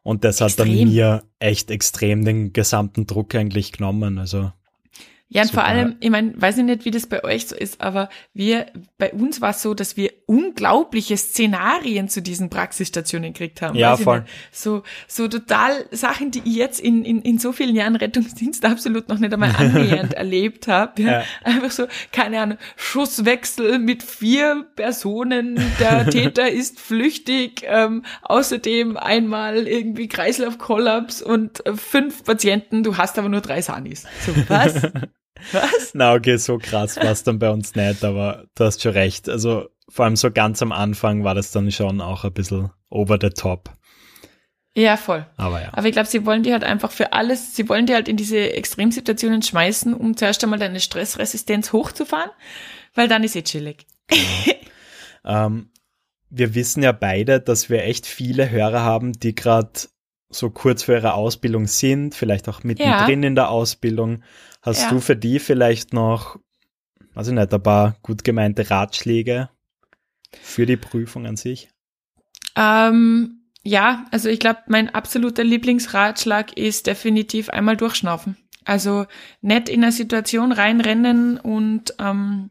Und 0.02 0.24
das 0.24 0.40
extrem. 0.40 0.68
hat 0.68 0.78
dann 0.78 0.88
mir 0.88 1.22
echt 1.38 1.70
extrem 1.70 2.24
den 2.24 2.52
gesamten 2.52 3.06
Druck 3.06 3.34
eigentlich 3.34 3.72
genommen. 3.72 4.18
Also 4.18 4.52
ja, 5.32 5.42
und 5.42 5.48
Super. 5.48 5.62
vor 5.62 5.64
allem, 5.64 5.96
ich 6.00 6.10
meine, 6.10 6.34
weiß 6.36 6.58
ich 6.58 6.64
nicht, 6.64 6.84
wie 6.84 6.90
das 6.90 7.06
bei 7.06 7.24
euch 7.24 7.46
so 7.46 7.56
ist, 7.56 7.80
aber 7.80 8.10
wir, 8.34 8.66
bei 8.98 9.12
uns 9.12 9.40
war 9.40 9.50
es 9.50 9.62
so, 9.62 9.72
dass 9.72 9.96
wir 9.96 10.12
unglaubliche 10.26 11.16
Szenarien 11.16 12.10
zu 12.10 12.20
diesen 12.20 12.50
Praxisstationen 12.50 13.32
gekriegt 13.32 13.62
haben. 13.62 13.74
Ja, 13.74 13.96
voll. 13.96 14.26
So, 14.50 14.82
so 15.08 15.28
total 15.28 15.86
Sachen, 15.90 16.32
die 16.32 16.42
ich 16.44 16.56
jetzt 16.56 16.80
in, 16.80 17.02
in, 17.06 17.22
in 17.22 17.38
so 17.38 17.52
vielen 17.52 17.74
Jahren 17.74 17.96
Rettungsdienst 17.96 18.62
absolut 18.66 19.08
noch 19.08 19.18
nicht 19.20 19.32
einmal 19.32 19.56
annähernd 19.56 20.12
erlebt 20.12 20.68
habe. 20.68 21.00
Ja. 21.00 21.10
ja. 21.10 21.24
Einfach 21.44 21.70
so, 21.70 21.86
keine 22.12 22.38
Ahnung, 22.38 22.58
Schusswechsel 22.76 23.78
mit 23.78 24.02
vier 24.02 24.66
Personen, 24.76 25.58
der 25.80 26.06
Täter 26.10 26.50
ist 26.50 26.78
flüchtig, 26.78 27.62
ähm, 27.66 28.04
außerdem 28.20 28.98
einmal 28.98 29.66
irgendwie 29.66 30.08
Kreislaufkollaps 30.08 31.22
und 31.22 31.64
äh, 31.64 31.74
fünf 31.74 32.22
Patienten, 32.24 32.82
du 32.82 32.98
hast 32.98 33.18
aber 33.18 33.30
nur 33.30 33.40
drei 33.40 33.62
Sanis. 33.62 34.04
So, 34.26 34.34
was? 34.48 34.92
Was? 35.52 35.92
Na, 35.94 36.14
okay, 36.14 36.36
so 36.36 36.58
krass 36.58 36.96
war 36.96 37.10
es 37.10 37.24
dann 37.24 37.38
bei 37.38 37.50
uns 37.50 37.74
nicht, 37.74 38.04
aber 38.04 38.44
du 38.54 38.64
hast 38.64 38.82
schon 38.82 38.92
recht. 38.92 39.28
Also 39.28 39.68
vor 39.88 40.04
allem 40.04 40.16
so 40.16 40.30
ganz 40.30 40.62
am 40.62 40.72
Anfang 40.72 41.24
war 41.24 41.34
das 41.34 41.50
dann 41.50 41.70
schon 41.70 42.00
auch 42.00 42.24
ein 42.24 42.32
bisschen 42.32 42.70
over 42.88 43.18
the 43.20 43.30
top. 43.30 43.70
Ja, 44.74 44.96
voll. 44.96 45.26
Aber 45.36 45.60
ja. 45.60 45.68
Aber 45.72 45.86
ich 45.86 45.92
glaube, 45.92 46.08
sie 46.08 46.24
wollen 46.24 46.42
die 46.42 46.52
halt 46.52 46.64
einfach 46.64 46.90
für 46.90 47.12
alles, 47.12 47.54
sie 47.54 47.68
wollen 47.68 47.86
die 47.86 47.94
halt 47.94 48.08
in 48.08 48.16
diese 48.16 48.54
Extremsituationen 48.54 49.42
schmeißen, 49.42 49.92
um 49.92 50.16
zuerst 50.16 50.42
einmal 50.42 50.58
deine 50.58 50.80
Stressresistenz 50.80 51.72
hochzufahren, 51.72 52.30
weil 52.94 53.08
dann 53.08 53.22
ist 53.22 53.36
eh 53.36 53.42
chillig. 53.42 53.86
Genau. 54.08 54.22
ähm, 55.46 55.70
wir 56.30 56.54
wissen 56.54 56.82
ja 56.82 56.92
beide, 56.92 57.40
dass 57.40 57.68
wir 57.68 57.84
echt 57.84 58.06
viele 58.06 58.50
Hörer 58.50 58.80
haben, 58.80 59.12
die 59.12 59.34
gerade 59.34 59.72
so 60.30 60.48
kurz 60.48 60.84
vor 60.84 60.94
ihrer 60.94 61.14
Ausbildung 61.14 61.66
sind, 61.66 62.14
vielleicht 62.14 62.48
auch 62.48 62.64
mittendrin 62.64 63.22
ja. 63.22 63.28
in 63.28 63.34
der 63.34 63.50
Ausbildung. 63.50 64.22
Hast 64.62 64.82
ja. 64.82 64.90
du 64.90 65.00
für 65.00 65.16
die 65.16 65.40
vielleicht 65.40 65.92
noch, 65.92 66.38
weiß 67.14 67.28
ich 67.28 67.34
nicht, 67.34 67.52
ein 67.52 67.62
paar 67.62 67.96
gut 68.02 68.24
gemeinte 68.24 68.70
Ratschläge 68.70 69.50
für 70.40 70.66
die 70.66 70.76
Prüfung 70.76 71.26
an 71.26 71.36
sich? 71.36 71.68
Ähm, 72.56 73.42
ja, 73.64 74.06
also 74.10 74.28
ich 74.28 74.38
glaube, 74.38 74.60
mein 74.68 74.94
absoluter 74.94 75.44
Lieblingsratschlag 75.44 76.56
ist 76.56 76.86
definitiv 76.86 77.48
einmal 77.48 77.76
durchschnaufen. 77.76 78.36
Also 78.64 79.06
nicht 79.40 79.68
in 79.68 79.82
eine 79.82 79.92
Situation 79.92 80.52
reinrennen 80.52 81.38
und 81.38 81.94
ähm, 81.98 82.50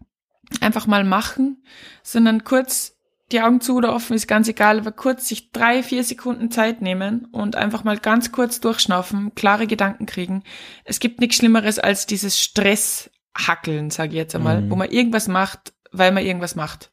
einfach 0.60 0.88
mal 0.88 1.06
machen, 1.06 1.64
sondern 2.04 2.44
kurz 2.44 2.98
die 3.32 3.42
Augen 3.42 3.62
zu 3.62 3.76
oder 3.76 3.94
offen, 3.94 4.16
ist 4.16 4.28
ganz 4.28 4.48
egal, 4.48 4.80
aber 4.80 4.92
kurz 4.92 5.28
sich 5.28 5.52
drei, 5.52 5.84
vier 5.84 6.04
Sekunden 6.04 6.52
Zeit 6.52 6.82
nehmen 6.82 7.26
und 7.32 7.56
einfach 7.56 7.84
mal 7.84 7.98
ganz 7.98 8.32
kurz 8.32 8.60
durchschnaufen, 8.60 9.34
klare 9.36 9.68
Gedanken 9.68 10.06
kriegen. 10.06 10.44
Es 10.84 11.00
gibt 11.00 11.20
nichts 11.20 11.38
Schlimmeres 11.38 11.80
als 11.80 12.06
dieses 12.06 12.40
Stresshackeln, 12.40 13.90
sage 13.90 14.10
ich 14.12 14.18
jetzt 14.18 14.36
einmal, 14.36 14.62
mhm. 14.62 14.72
wo 14.72 14.76
man 14.76 14.90
irgendwas 14.90 15.28
macht, 15.28 15.74
weil 15.92 16.12
man 16.12 16.26
irgendwas 16.26 16.56
macht. 16.56 16.92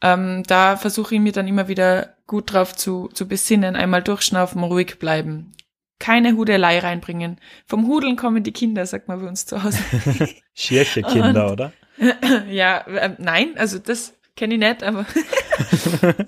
Ähm, 0.00 0.42
da 0.46 0.76
versuche 0.76 1.14
ich 1.14 1.20
mir 1.20 1.32
dann 1.32 1.48
immer 1.48 1.68
wieder 1.68 2.16
gut 2.26 2.52
drauf 2.52 2.74
zu, 2.74 3.08
zu 3.14 3.28
besinnen, 3.28 3.76
einmal 3.76 4.02
durchschnaufen, 4.02 4.62
ruhig 4.62 4.98
bleiben. 4.98 5.52
keine 5.98 6.32
Hudelei 6.36 6.80
reinbringen. 6.80 7.38
Vom 7.66 7.86
Hudeln 7.86 8.16
kommen 8.16 8.42
die 8.42 8.52
Kinder, 8.52 8.84
sagt 8.86 9.06
man 9.06 9.20
bei 9.20 9.28
uns 9.28 9.46
zu 9.46 9.62
Hause. 9.62 9.78
Schierche 10.54 11.02
Kinder, 11.02 11.52
oder? 11.52 11.72
ja, 12.50 12.78
äh, 12.78 13.14
nein, 13.18 13.56
also 13.56 13.78
das 13.78 14.14
kenne 14.36 14.54
ich 14.54 14.60
nicht, 14.60 14.82
aber. 14.82 15.06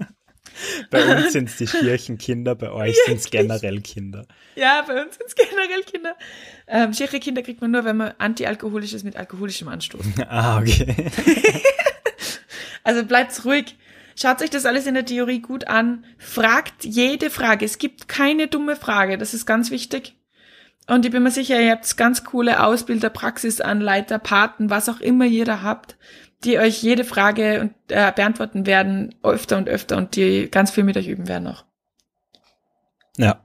bei 0.90 1.16
uns 1.16 1.32
sind 1.32 1.48
es 1.48 1.56
die 1.56 1.66
Schierchenkinder, 1.66 2.54
bei 2.54 2.70
euch 2.72 2.96
sind 3.06 3.18
es 3.18 3.30
generell 3.30 3.80
Kinder. 3.80 4.26
Ja, 4.54 4.82
bei 4.86 5.02
uns 5.02 5.16
sind 5.16 5.26
es 5.26 5.34
generell 5.34 5.82
Kinder. 5.82 6.16
Ähm, 6.66 6.92
Schierchenkinder 6.92 7.42
kriegt 7.42 7.60
man 7.60 7.70
nur, 7.70 7.84
wenn 7.84 7.96
man 7.96 8.14
antialkoholisches 8.18 9.04
mit 9.04 9.16
alkoholischem 9.16 9.68
anstoßt. 9.68 10.08
ah, 10.28 10.58
okay. 10.58 11.12
also 12.82 13.04
bleibt's 13.04 13.44
ruhig. 13.44 13.76
Schaut 14.16 14.42
euch 14.42 14.50
das 14.50 14.64
alles 14.64 14.86
in 14.86 14.94
der 14.94 15.04
Theorie 15.04 15.40
gut 15.40 15.66
an. 15.66 16.04
Fragt 16.18 16.84
jede 16.84 17.30
Frage. 17.30 17.64
Es 17.64 17.78
gibt 17.78 18.06
keine 18.06 18.46
dumme 18.46 18.76
Frage. 18.76 19.18
Das 19.18 19.34
ist 19.34 19.44
ganz 19.44 19.72
wichtig. 19.72 20.14
Und 20.86 21.06
ich 21.06 21.10
bin 21.10 21.22
mir 21.22 21.30
sicher, 21.30 21.60
ihr 21.60 21.72
habt 21.72 21.96
ganz 21.96 22.24
coole 22.24 22.62
Ausbilder, 22.62 23.08
Praxisanleiter, 23.08 24.18
Paten, 24.18 24.68
was 24.68 24.88
auch 24.88 25.00
immer 25.00 25.24
ihr 25.24 25.46
da 25.46 25.62
habt, 25.62 25.96
die 26.44 26.58
euch 26.58 26.82
jede 26.82 27.04
Frage 27.04 27.70
äh, 27.88 28.12
beantworten 28.12 28.66
werden, 28.66 29.14
öfter 29.22 29.56
und 29.56 29.68
öfter 29.68 29.96
und 29.96 30.16
die 30.16 30.50
ganz 30.50 30.70
viel 30.70 30.84
mit 30.84 30.96
euch 30.96 31.08
üben 31.08 31.28
werden 31.28 31.48
auch. 31.48 31.64
Ja, 33.16 33.40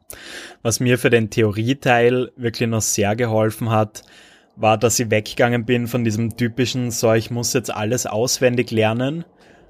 was 0.64 0.80
mir 0.80 0.98
für 0.98 1.10
den 1.10 1.30
Theorieteil 1.30 2.32
wirklich 2.36 2.68
noch 2.68 2.82
sehr 2.82 3.16
geholfen 3.16 3.70
hat, 3.70 4.04
war, 4.56 4.78
dass 4.78 5.00
ich 5.00 5.10
weggegangen 5.10 5.66
bin 5.66 5.88
von 5.88 6.04
diesem 6.04 6.36
typischen, 6.36 6.92
so 6.92 7.14
ich 7.14 7.32
muss 7.32 7.54
jetzt 7.54 7.74
alles 7.74 8.06
auswendig 8.06 8.72
lernen, 8.72 9.26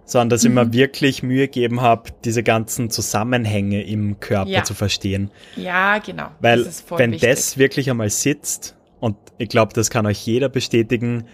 sondern 0.06 0.30
dass 0.30 0.44
mhm. 0.44 0.50
ich 0.50 0.56
mir 0.56 0.66
mhm. 0.66 0.74
wirklich 0.74 1.24
Mühe 1.24 1.48
gegeben 1.48 1.82
habe, 1.82 2.12
diese 2.26 2.44
ganzen 2.44 2.90
Zusammenhänge 2.90 3.84
im 3.84 4.20
Körper 4.20 4.50
ja. 4.50 4.64
zu 4.64 4.74
verstehen. 4.74 5.32
Ja, 5.56 6.00
genau. 6.00 6.30
Weil 6.40 6.66
wenn 6.98 7.12
wichtig. 7.12 7.30
das 7.30 7.58
wirklich 7.58 7.90
einmal 7.90 8.10
sitzt, 8.10 8.76
und 9.00 9.16
ich 9.38 9.50
glaube, 9.50 9.74
das 9.74 9.90
kann 9.90 10.06
euch 10.06 10.26
jeder 10.26 10.50
bestätigen, 10.50 11.26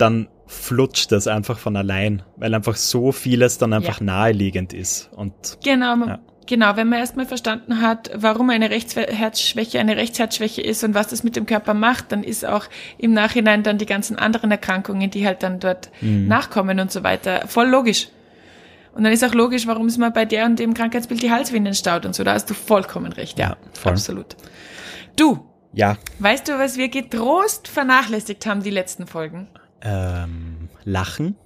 dann 0.00 0.28
flutscht 0.46 1.12
das 1.12 1.28
einfach 1.28 1.58
von 1.58 1.76
allein, 1.76 2.22
weil 2.36 2.54
einfach 2.54 2.74
so 2.74 3.12
vieles 3.12 3.58
dann 3.58 3.72
einfach 3.72 4.00
ja. 4.00 4.06
naheliegend 4.06 4.72
ist. 4.72 5.08
Und, 5.14 5.58
genau, 5.62 5.94
ja. 6.06 6.18
genau, 6.46 6.76
wenn 6.76 6.88
man 6.88 6.98
erstmal 6.98 7.26
verstanden 7.26 7.80
hat, 7.80 8.10
warum 8.16 8.50
eine 8.50 8.70
Rechtsherzschwäche 8.70 9.78
eine 9.78 9.96
Rechtsherzschwäche 9.96 10.60
ist 10.60 10.82
und 10.82 10.94
was 10.94 11.08
das 11.08 11.22
mit 11.22 11.36
dem 11.36 11.46
Körper 11.46 11.72
macht, 11.74 12.10
dann 12.10 12.24
ist 12.24 12.44
auch 12.44 12.64
im 12.98 13.12
Nachhinein 13.12 13.62
dann 13.62 13.78
die 13.78 13.86
ganzen 13.86 14.18
anderen 14.18 14.50
Erkrankungen, 14.50 15.10
die 15.10 15.24
halt 15.24 15.44
dann 15.44 15.60
dort 15.60 15.90
mhm. 16.00 16.26
nachkommen 16.26 16.80
und 16.80 16.90
so 16.90 17.04
weiter, 17.04 17.46
voll 17.46 17.68
logisch. 17.68 18.08
Und 18.92 19.04
dann 19.04 19.12
ist 19.12 19.22
auch 19.22 19.34
logisch, 19.34 19.68
warum 19.68 19.86
es 19.86 19.98
mal 19.98 20.10
bei 20.10 20.24
der 20.24 20.46
und 20.46 20.58
dem 20.58 20.74
Krankheitsbild 20.74 21.22
die 21.22 21.30
Halswinden 21.30 21.74
staut 21.74 22.04
und 22.04 22.14
so. 22.14 22.24
Da 22.24 22.34
hast 22.34 22.50
du 22.50 22.54
vollkommen 22.54 23.12
recht. 23.12 23.38
Ja, 23.38 23.50
ja 23.50 23.56
voll. 23.72 23.92
absolut. 23.92 24.36
Du. 25.16 25.46
Ja. 25.72 25.96
Weißt 26.18 26.48
du, 26.48 26.58
was 26.58 26.76
wir 26.76 26.88
getrost 26.88 27.68
vernachlässigt 27.68 28.44
haben, 28.46 28.64
die 28.64 28.70
letzten 28.70 29.06
Folgen? 29.06 29.48
Ähm, 29.82 30.68
lachen? 30.84 31.36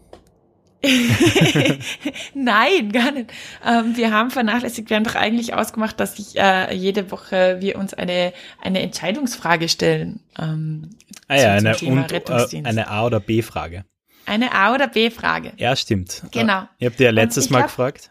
Nein, 2.34 2.92
gar 2.92 3.12
nicht. 3.12 3.32
Ähm, 3.64 3.96
wir 3.96 4.12
haben 4.12 4.30
vernachlässigt, 4.30 4.90
wir 4.90 4.96
haben 4.96 5.04
doch 5.04 5.14
eigentlich 5.14 5.54
ausgemacht, 5.54 5.98
dass 5.98 6.18
ich 6.18 6.36
äh, 6.38 6.74
jede 6.74 7.10
Woche 7.10 7.58
wir 7.60 7.76
uns 7.76 7.94
eine, 7.94 8.32
eine 8.60 8.82
Entscheidungsfrage 8.82 9.68
stellen. 9.68 10.20
Ähm, 10.38 10.90
ah 11.28 11.36
ja, 11.36 11.52
eine, 11.54 11.76
und, 11.76 12.12
äh, 12.12 12.62
eine 12.64 12.88
A- 12.88 13.06
oder 13.06 13.20
B-Frage. 13.20 13.84
Eine 14.26 14.52
A- 14.52 14.74
oder 14.74 14.88
B-Frage. 14.88 15.52
Ja, 15.56 15.76
stimmt. 15.76 16.22
Genau. 16.30 16.64
Ihr 16.78 16.90
habt 16.90 17.00
ja 17.00 17.10
letztes 17.10 17.50
Mal 17.50 17.62
hab, 17.62 17.68
gefragt. 17.68 18.10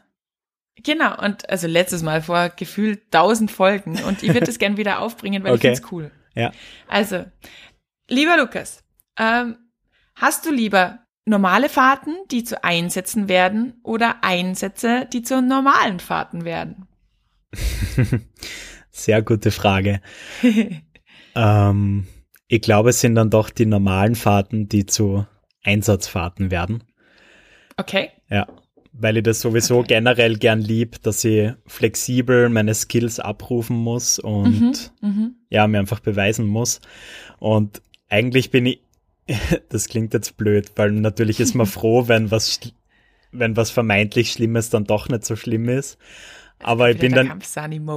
Genau, 0.83 1.17
und 1.21 1.49
also 1.49 1.67
letztes 1.67 2.01
Mal 2.01 2.21
vor 2.21 2.49
gefühlt 2.49 3.12
tausend 3.12 3.51
Folgen 3.51 4.01
und 4.03 4.23
ich 4.23 4.29
würde 4.29 4.47
das 4.47 4.59
gern 4.59 4.77
wieder 4.77 4.99
aufbringen, 4.99 5.43
weil 5.43 5.53
okay. 5.53 5.71
ich 5.71 5.77
finde 5.77 5.86
es 5.86 5.91
cool. 5.91 6.12
Ja. 6.36 6.51
Also, 6.88 7.25
lieber 8.09 8.38
Lukas, 8.38 8.83
ähm, 9.19 9.57
hast 10.15 10.45
du 10.45 10.52
lieber 10.52 10.99
normale 11.26 11.69
Fahrten, 11.69 12.15
die 12.32 12.43
zu 12.43 12.63
Einsätzen 12.63 13.28
werden, 13.28 13.80
oder 13.84 14.23
Einsätze, 14.23 15.08
die 15.12 15.21
zu 15.21 15.41
normalen 15.41 15.99
Fahrten 15.99 16.45
werden? 16.45 16.88
Sehr 18.91 19.21
gute 19.21 19.52
Frage. 19.52 20.02
ähm, 21.36 22.08
ich 22.47 22.62
glaube, 22.62 22.89
es 22.89 22.99
sind 22.99 23.15
dann 23.15 23.30
doch 23.30 23.49
die 23.49 23.65
normalen 23.65 24.15
Fahrten, 24.15 24.67
die 24.69 24.86
zu 24.86 25.26
Einsatzfahrten 25.63 26.52
werden. 26.52 26.84
Okay. 27.78 28.10
Ja, 28.30 28.47
weil 28.93 29.17
ich 29.17 29.23
das 29.23 29.41
sowieso 29.41 29.80
okay. 29.80 29.95
generell 29.95 30.38
gern 30.38 30.62
lieb, 30.62 31.02
dass 31.02 31.23
ich 31.23 31.52
flexibel 31.65 32.49
meine 32.49 32.76
Skills 32.76 33.19
abrufen 33.19 33.76
muss 33.76 34.19
und 34.19 34.91
mhm, 35.02 35.10
mhm. 35.10 35.36
ja, 35.49 35.67
mir 35.67 35.80
einfach 35.80 35.99
beweisen 35.99 36.45
muss. 36.45 36.80
Und 37.39 37.82
eigentlich 38.10 38.52
bin 38.52 38.67
ich, 38.67 38.82
das 39.69 39.88
klingt 39.88 40.13
jetzt 40.13 40.38
blöd, 40.38 40.71
weil 40.75 40.91
natürlich 40.91 41.39
ist 41.39 41.55
man 41.55 41.65
froh, 41.67 42.07
wenn 42.07 42.31
was, 42.31 42.59
wenn 43.31 43.55
was 43.57 43.71
vermeintlich 43.71 44.31
Schlimmes 44.31 44.69
dann 44.69 44.86
doch 44.86 45.09
nicht 45.09 45.25
so 45.25 45.36
schlimm 45.36 45.69
ist. 45.69 45.97
Aber 46.59 46.89
ich 46.89 46.97
bin 46.97 47.13
dann 47.13 47.41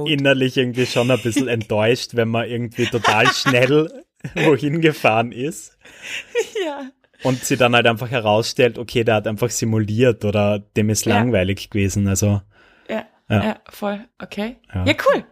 innerlich 0.07 0.57
irgendwie 0.57 0.85
schon 0.85 1.09
ein 1.09 1.21
bisschen 1.21 1.47
enttäuscht, 1.47 2.15
wenn 2.15 2.27
man 2.27 2.49
irgendwie 2.49 2.85
total 2.85 3.27
schnell 3.27 3.89
wohin 4.35 4.81
gefahren 4.81 5.31
ist. 5.31 5.77
Ja 6.65 6.91
und 7.23 7.43
sie 7.43 7.57
dann 7.57 7.75
halt 7.75 7.87
einfach 7.87 8.09
herausstellt, 8.09 8.77
okay, 8.77 9.03
der 9.03 9.15
hat 9.15 9.27
einfach 9.27 9.49
simuliert 9.49 10.25
oder 10.25 10.59
dem 10.59 10.89
ist 10.89 11.05
ja. 11.05 11.15
langweilig 11.15 11.69
gewesen. 11.69 12.07
Also 12.07 12.41
ja, 12.89 13.05
ja, 13.29 13.43
ja 13.43 13.59
voll. 13.69 14.05
Okay. 14.19 14.57
Ja, 14.73 14.85
cool. 14.85 15.23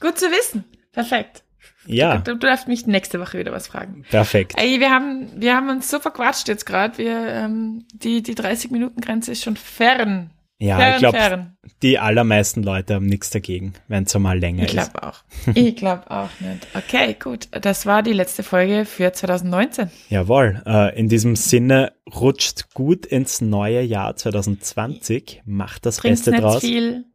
Gut 0.00 0.18
zu 0.18 0.26
wissen. 0.26 0.64
Perfekt. 0.92 1.44
Ja. 1.86 2.18
Du, 2.18 2.36
du, 2.36 2.46
darfst 2.46 2.68
mich 2.68 2.86
nächste 2.86 3.20
Woche 3.20 3.38
wieder 3.38 3.52
was 3.52 3.68
fragen. 3.68 4.04
Perfekt. 4.10 4.54
Ey, 4.56 4.80
wir 4.80 4.90
haben, 4.90 5.28
wir 5.36 5.56
haben 5.56 5.68
uns 5.70 5.90
so 5.90 5.98
verquatscht 5.98 6.48
jetzt 6.48 6.66
gerade. 6.66 6.98
Wir, 6.98 7.26
ähm, 7.28 7.86
die, 7.94 8.22
die 8.22 8.34
30-Minuten-Grenze 8.34 9.32
ist 9.32 9.42
schon 9.42 9.56
fern. 9.56 10.30
Ja, 10.58 10.76
fern, 10.76 10.92
ich 10.92 10.98
glaube, 10.98 11.46
die 11.82 11.98
allermeisten 11.98 12.62
Leute 12.62 12.94
haben 12.94 13.06
nichts 13.06 13.30
dagegen, 13.30 13.72
wenn 13.88 14.04
es 14.04 14.14
mal 14.18 14.38
länger 14.38 14.64
ich 14.64 14.72
glaub 14.72 14.88
ist. 14.88 14.92
Ich 14.92 14.94
glaube 14.94 15.08
auch. 15.08 15.22
Ich 15.56 15.76
glaube 15.76 16.10
auch 16.10 16.28
nicht. 16.40 16.66
Okay, 16.74 17.16
gut. 17.18 17.48
Das 17.52 17.86
war 17.86 18.02
die 18.02 18.12
letzte 18.12 18.42
Folge 18.42 18.84
für 18.84 19.10
2019. 19.10 19.90
Jawohl. 20.10 20.62
Äh, 20.66 20.98
in 20.98 21.08
diesem 21.08 21.34
Sinne 21.34 21.94
rutscht 22.14 22.74
gut 22.74 23.06
ins 23.06 23.40
neue 23.40 23.80
Jahr 23.80 24.14
2020. 24.16 25.40
Macht 25.46 25.86
das 25.86 25.96
Trink's 25.96 26.24
Beste 26.24 26.42
draus. 26.42 26.60
Viel. 26.60 27.06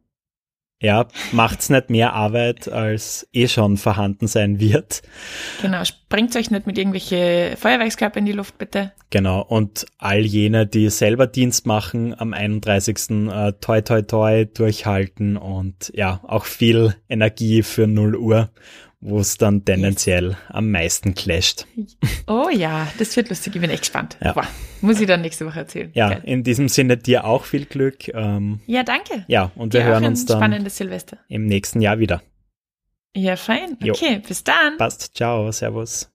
Ja, 0.78 1.08
macht's 1.32 1.70
nicht 1.70 1.88
mehr 1.88 2.12
Arbeit, 2.12 2.68
als 2.68 3.26
eh 3.32 3.48
schon 3.48 3.78
vorhanden 3.78 4.26
sein 4.26 4.60
wird. 4.60 5.00
Genau, 5.62 5.82
springt 5.84 6.36
euch 6.36 6.50
nicht 6.50 6.66
mit 6.66 6.76
irgendwelche 6.76 7.54
Feuerwerkskörper 7.58 8.18
in 8.18 8.26
die 8.26 8.32
Luft, 8.32 8.58
bitte. 8.58 8.92
Genau, 9.08 9.40
und 9.40 9.86
all 9.96 10.20
jene, 10.20 10.66
die 10.66 10.90
selber 10.90 11.26
Dienst 11.26 11.66
machen, 11.66 12.14
am 12.18 12.34
31. 12.34 13.28
Äh, 13.30 13.52
toi 13.58 13.80
toi 13.80 14.02
toi 14.02 14.44
durchhalten 14.44 15.38
und 15.38 15.92
ja, 15.94 16.20
auch 16.24 16.44
viel 16.44 16.94
Energie 17.08 17.62
für 17.62 17.86
0 17.86 18.14
Uhr 18.14 18.50
wo 19.06 19.20
es 19.20 19.38
dann 19.38 19.64
tendenziell 19.64 20.36
am 20.48 20.70
meisten 20.70 21.14
clasht. 21.14 21.64
Oh 22.26 22.48
ja, 22.52 22.88
das 22.98 23.16
wird 23.16 23.28
lustig. 23.28 23.54
Ich 23.54 23.60
bin 23.60 23.70
echt 23.70 23.82
gespannt. 23.82 24.16
Ja. 24.20 24.32
Boah, 24.32 24.46
muss 24.80 25.00
ich 25.00 25.06
dann 25.06 25.20
nächste 25.20 25.46
Woche 25.46 25.60
erzählen. 25.60 25.90
Ja, 25.94 26.08
Geil. 26.08 26.22
in 26.24 26.42
diesem 26.42 26.68
Sinne 26.68 26.96
dir 26.96 27.24
auch 27.24 27.44
viel 27.44 27.66
Glück. 27.66 28.08
Ähm, 28.08 28.60
ja, 28.66 28.82
danke. 28.82 29.24
Ja, 29.28 29.52
und 29.54 29.72
wir 29.72 29.80
dir 29.80 29.86
hören 29.86 30.04
uns 30.06 30.26
dann 30.26 30.38
spannendes 30.38 30.76
Silvester. 30.76 31.18
im 31.28 31.46
nächsten 31.46 31.80
Jahr 31.80 32.00
wieder. 32.00 32.22
Ja, 33.14 33.36
fein. 33.36 33.78
Okay, 33.82 34.14
jo. 34.14 34.20
bis 34.26 34.42
dann. 34.42 34.76
Passt. 34.76 35.14
Ciao, 35.14 35.50
Servus. 35.52 36.10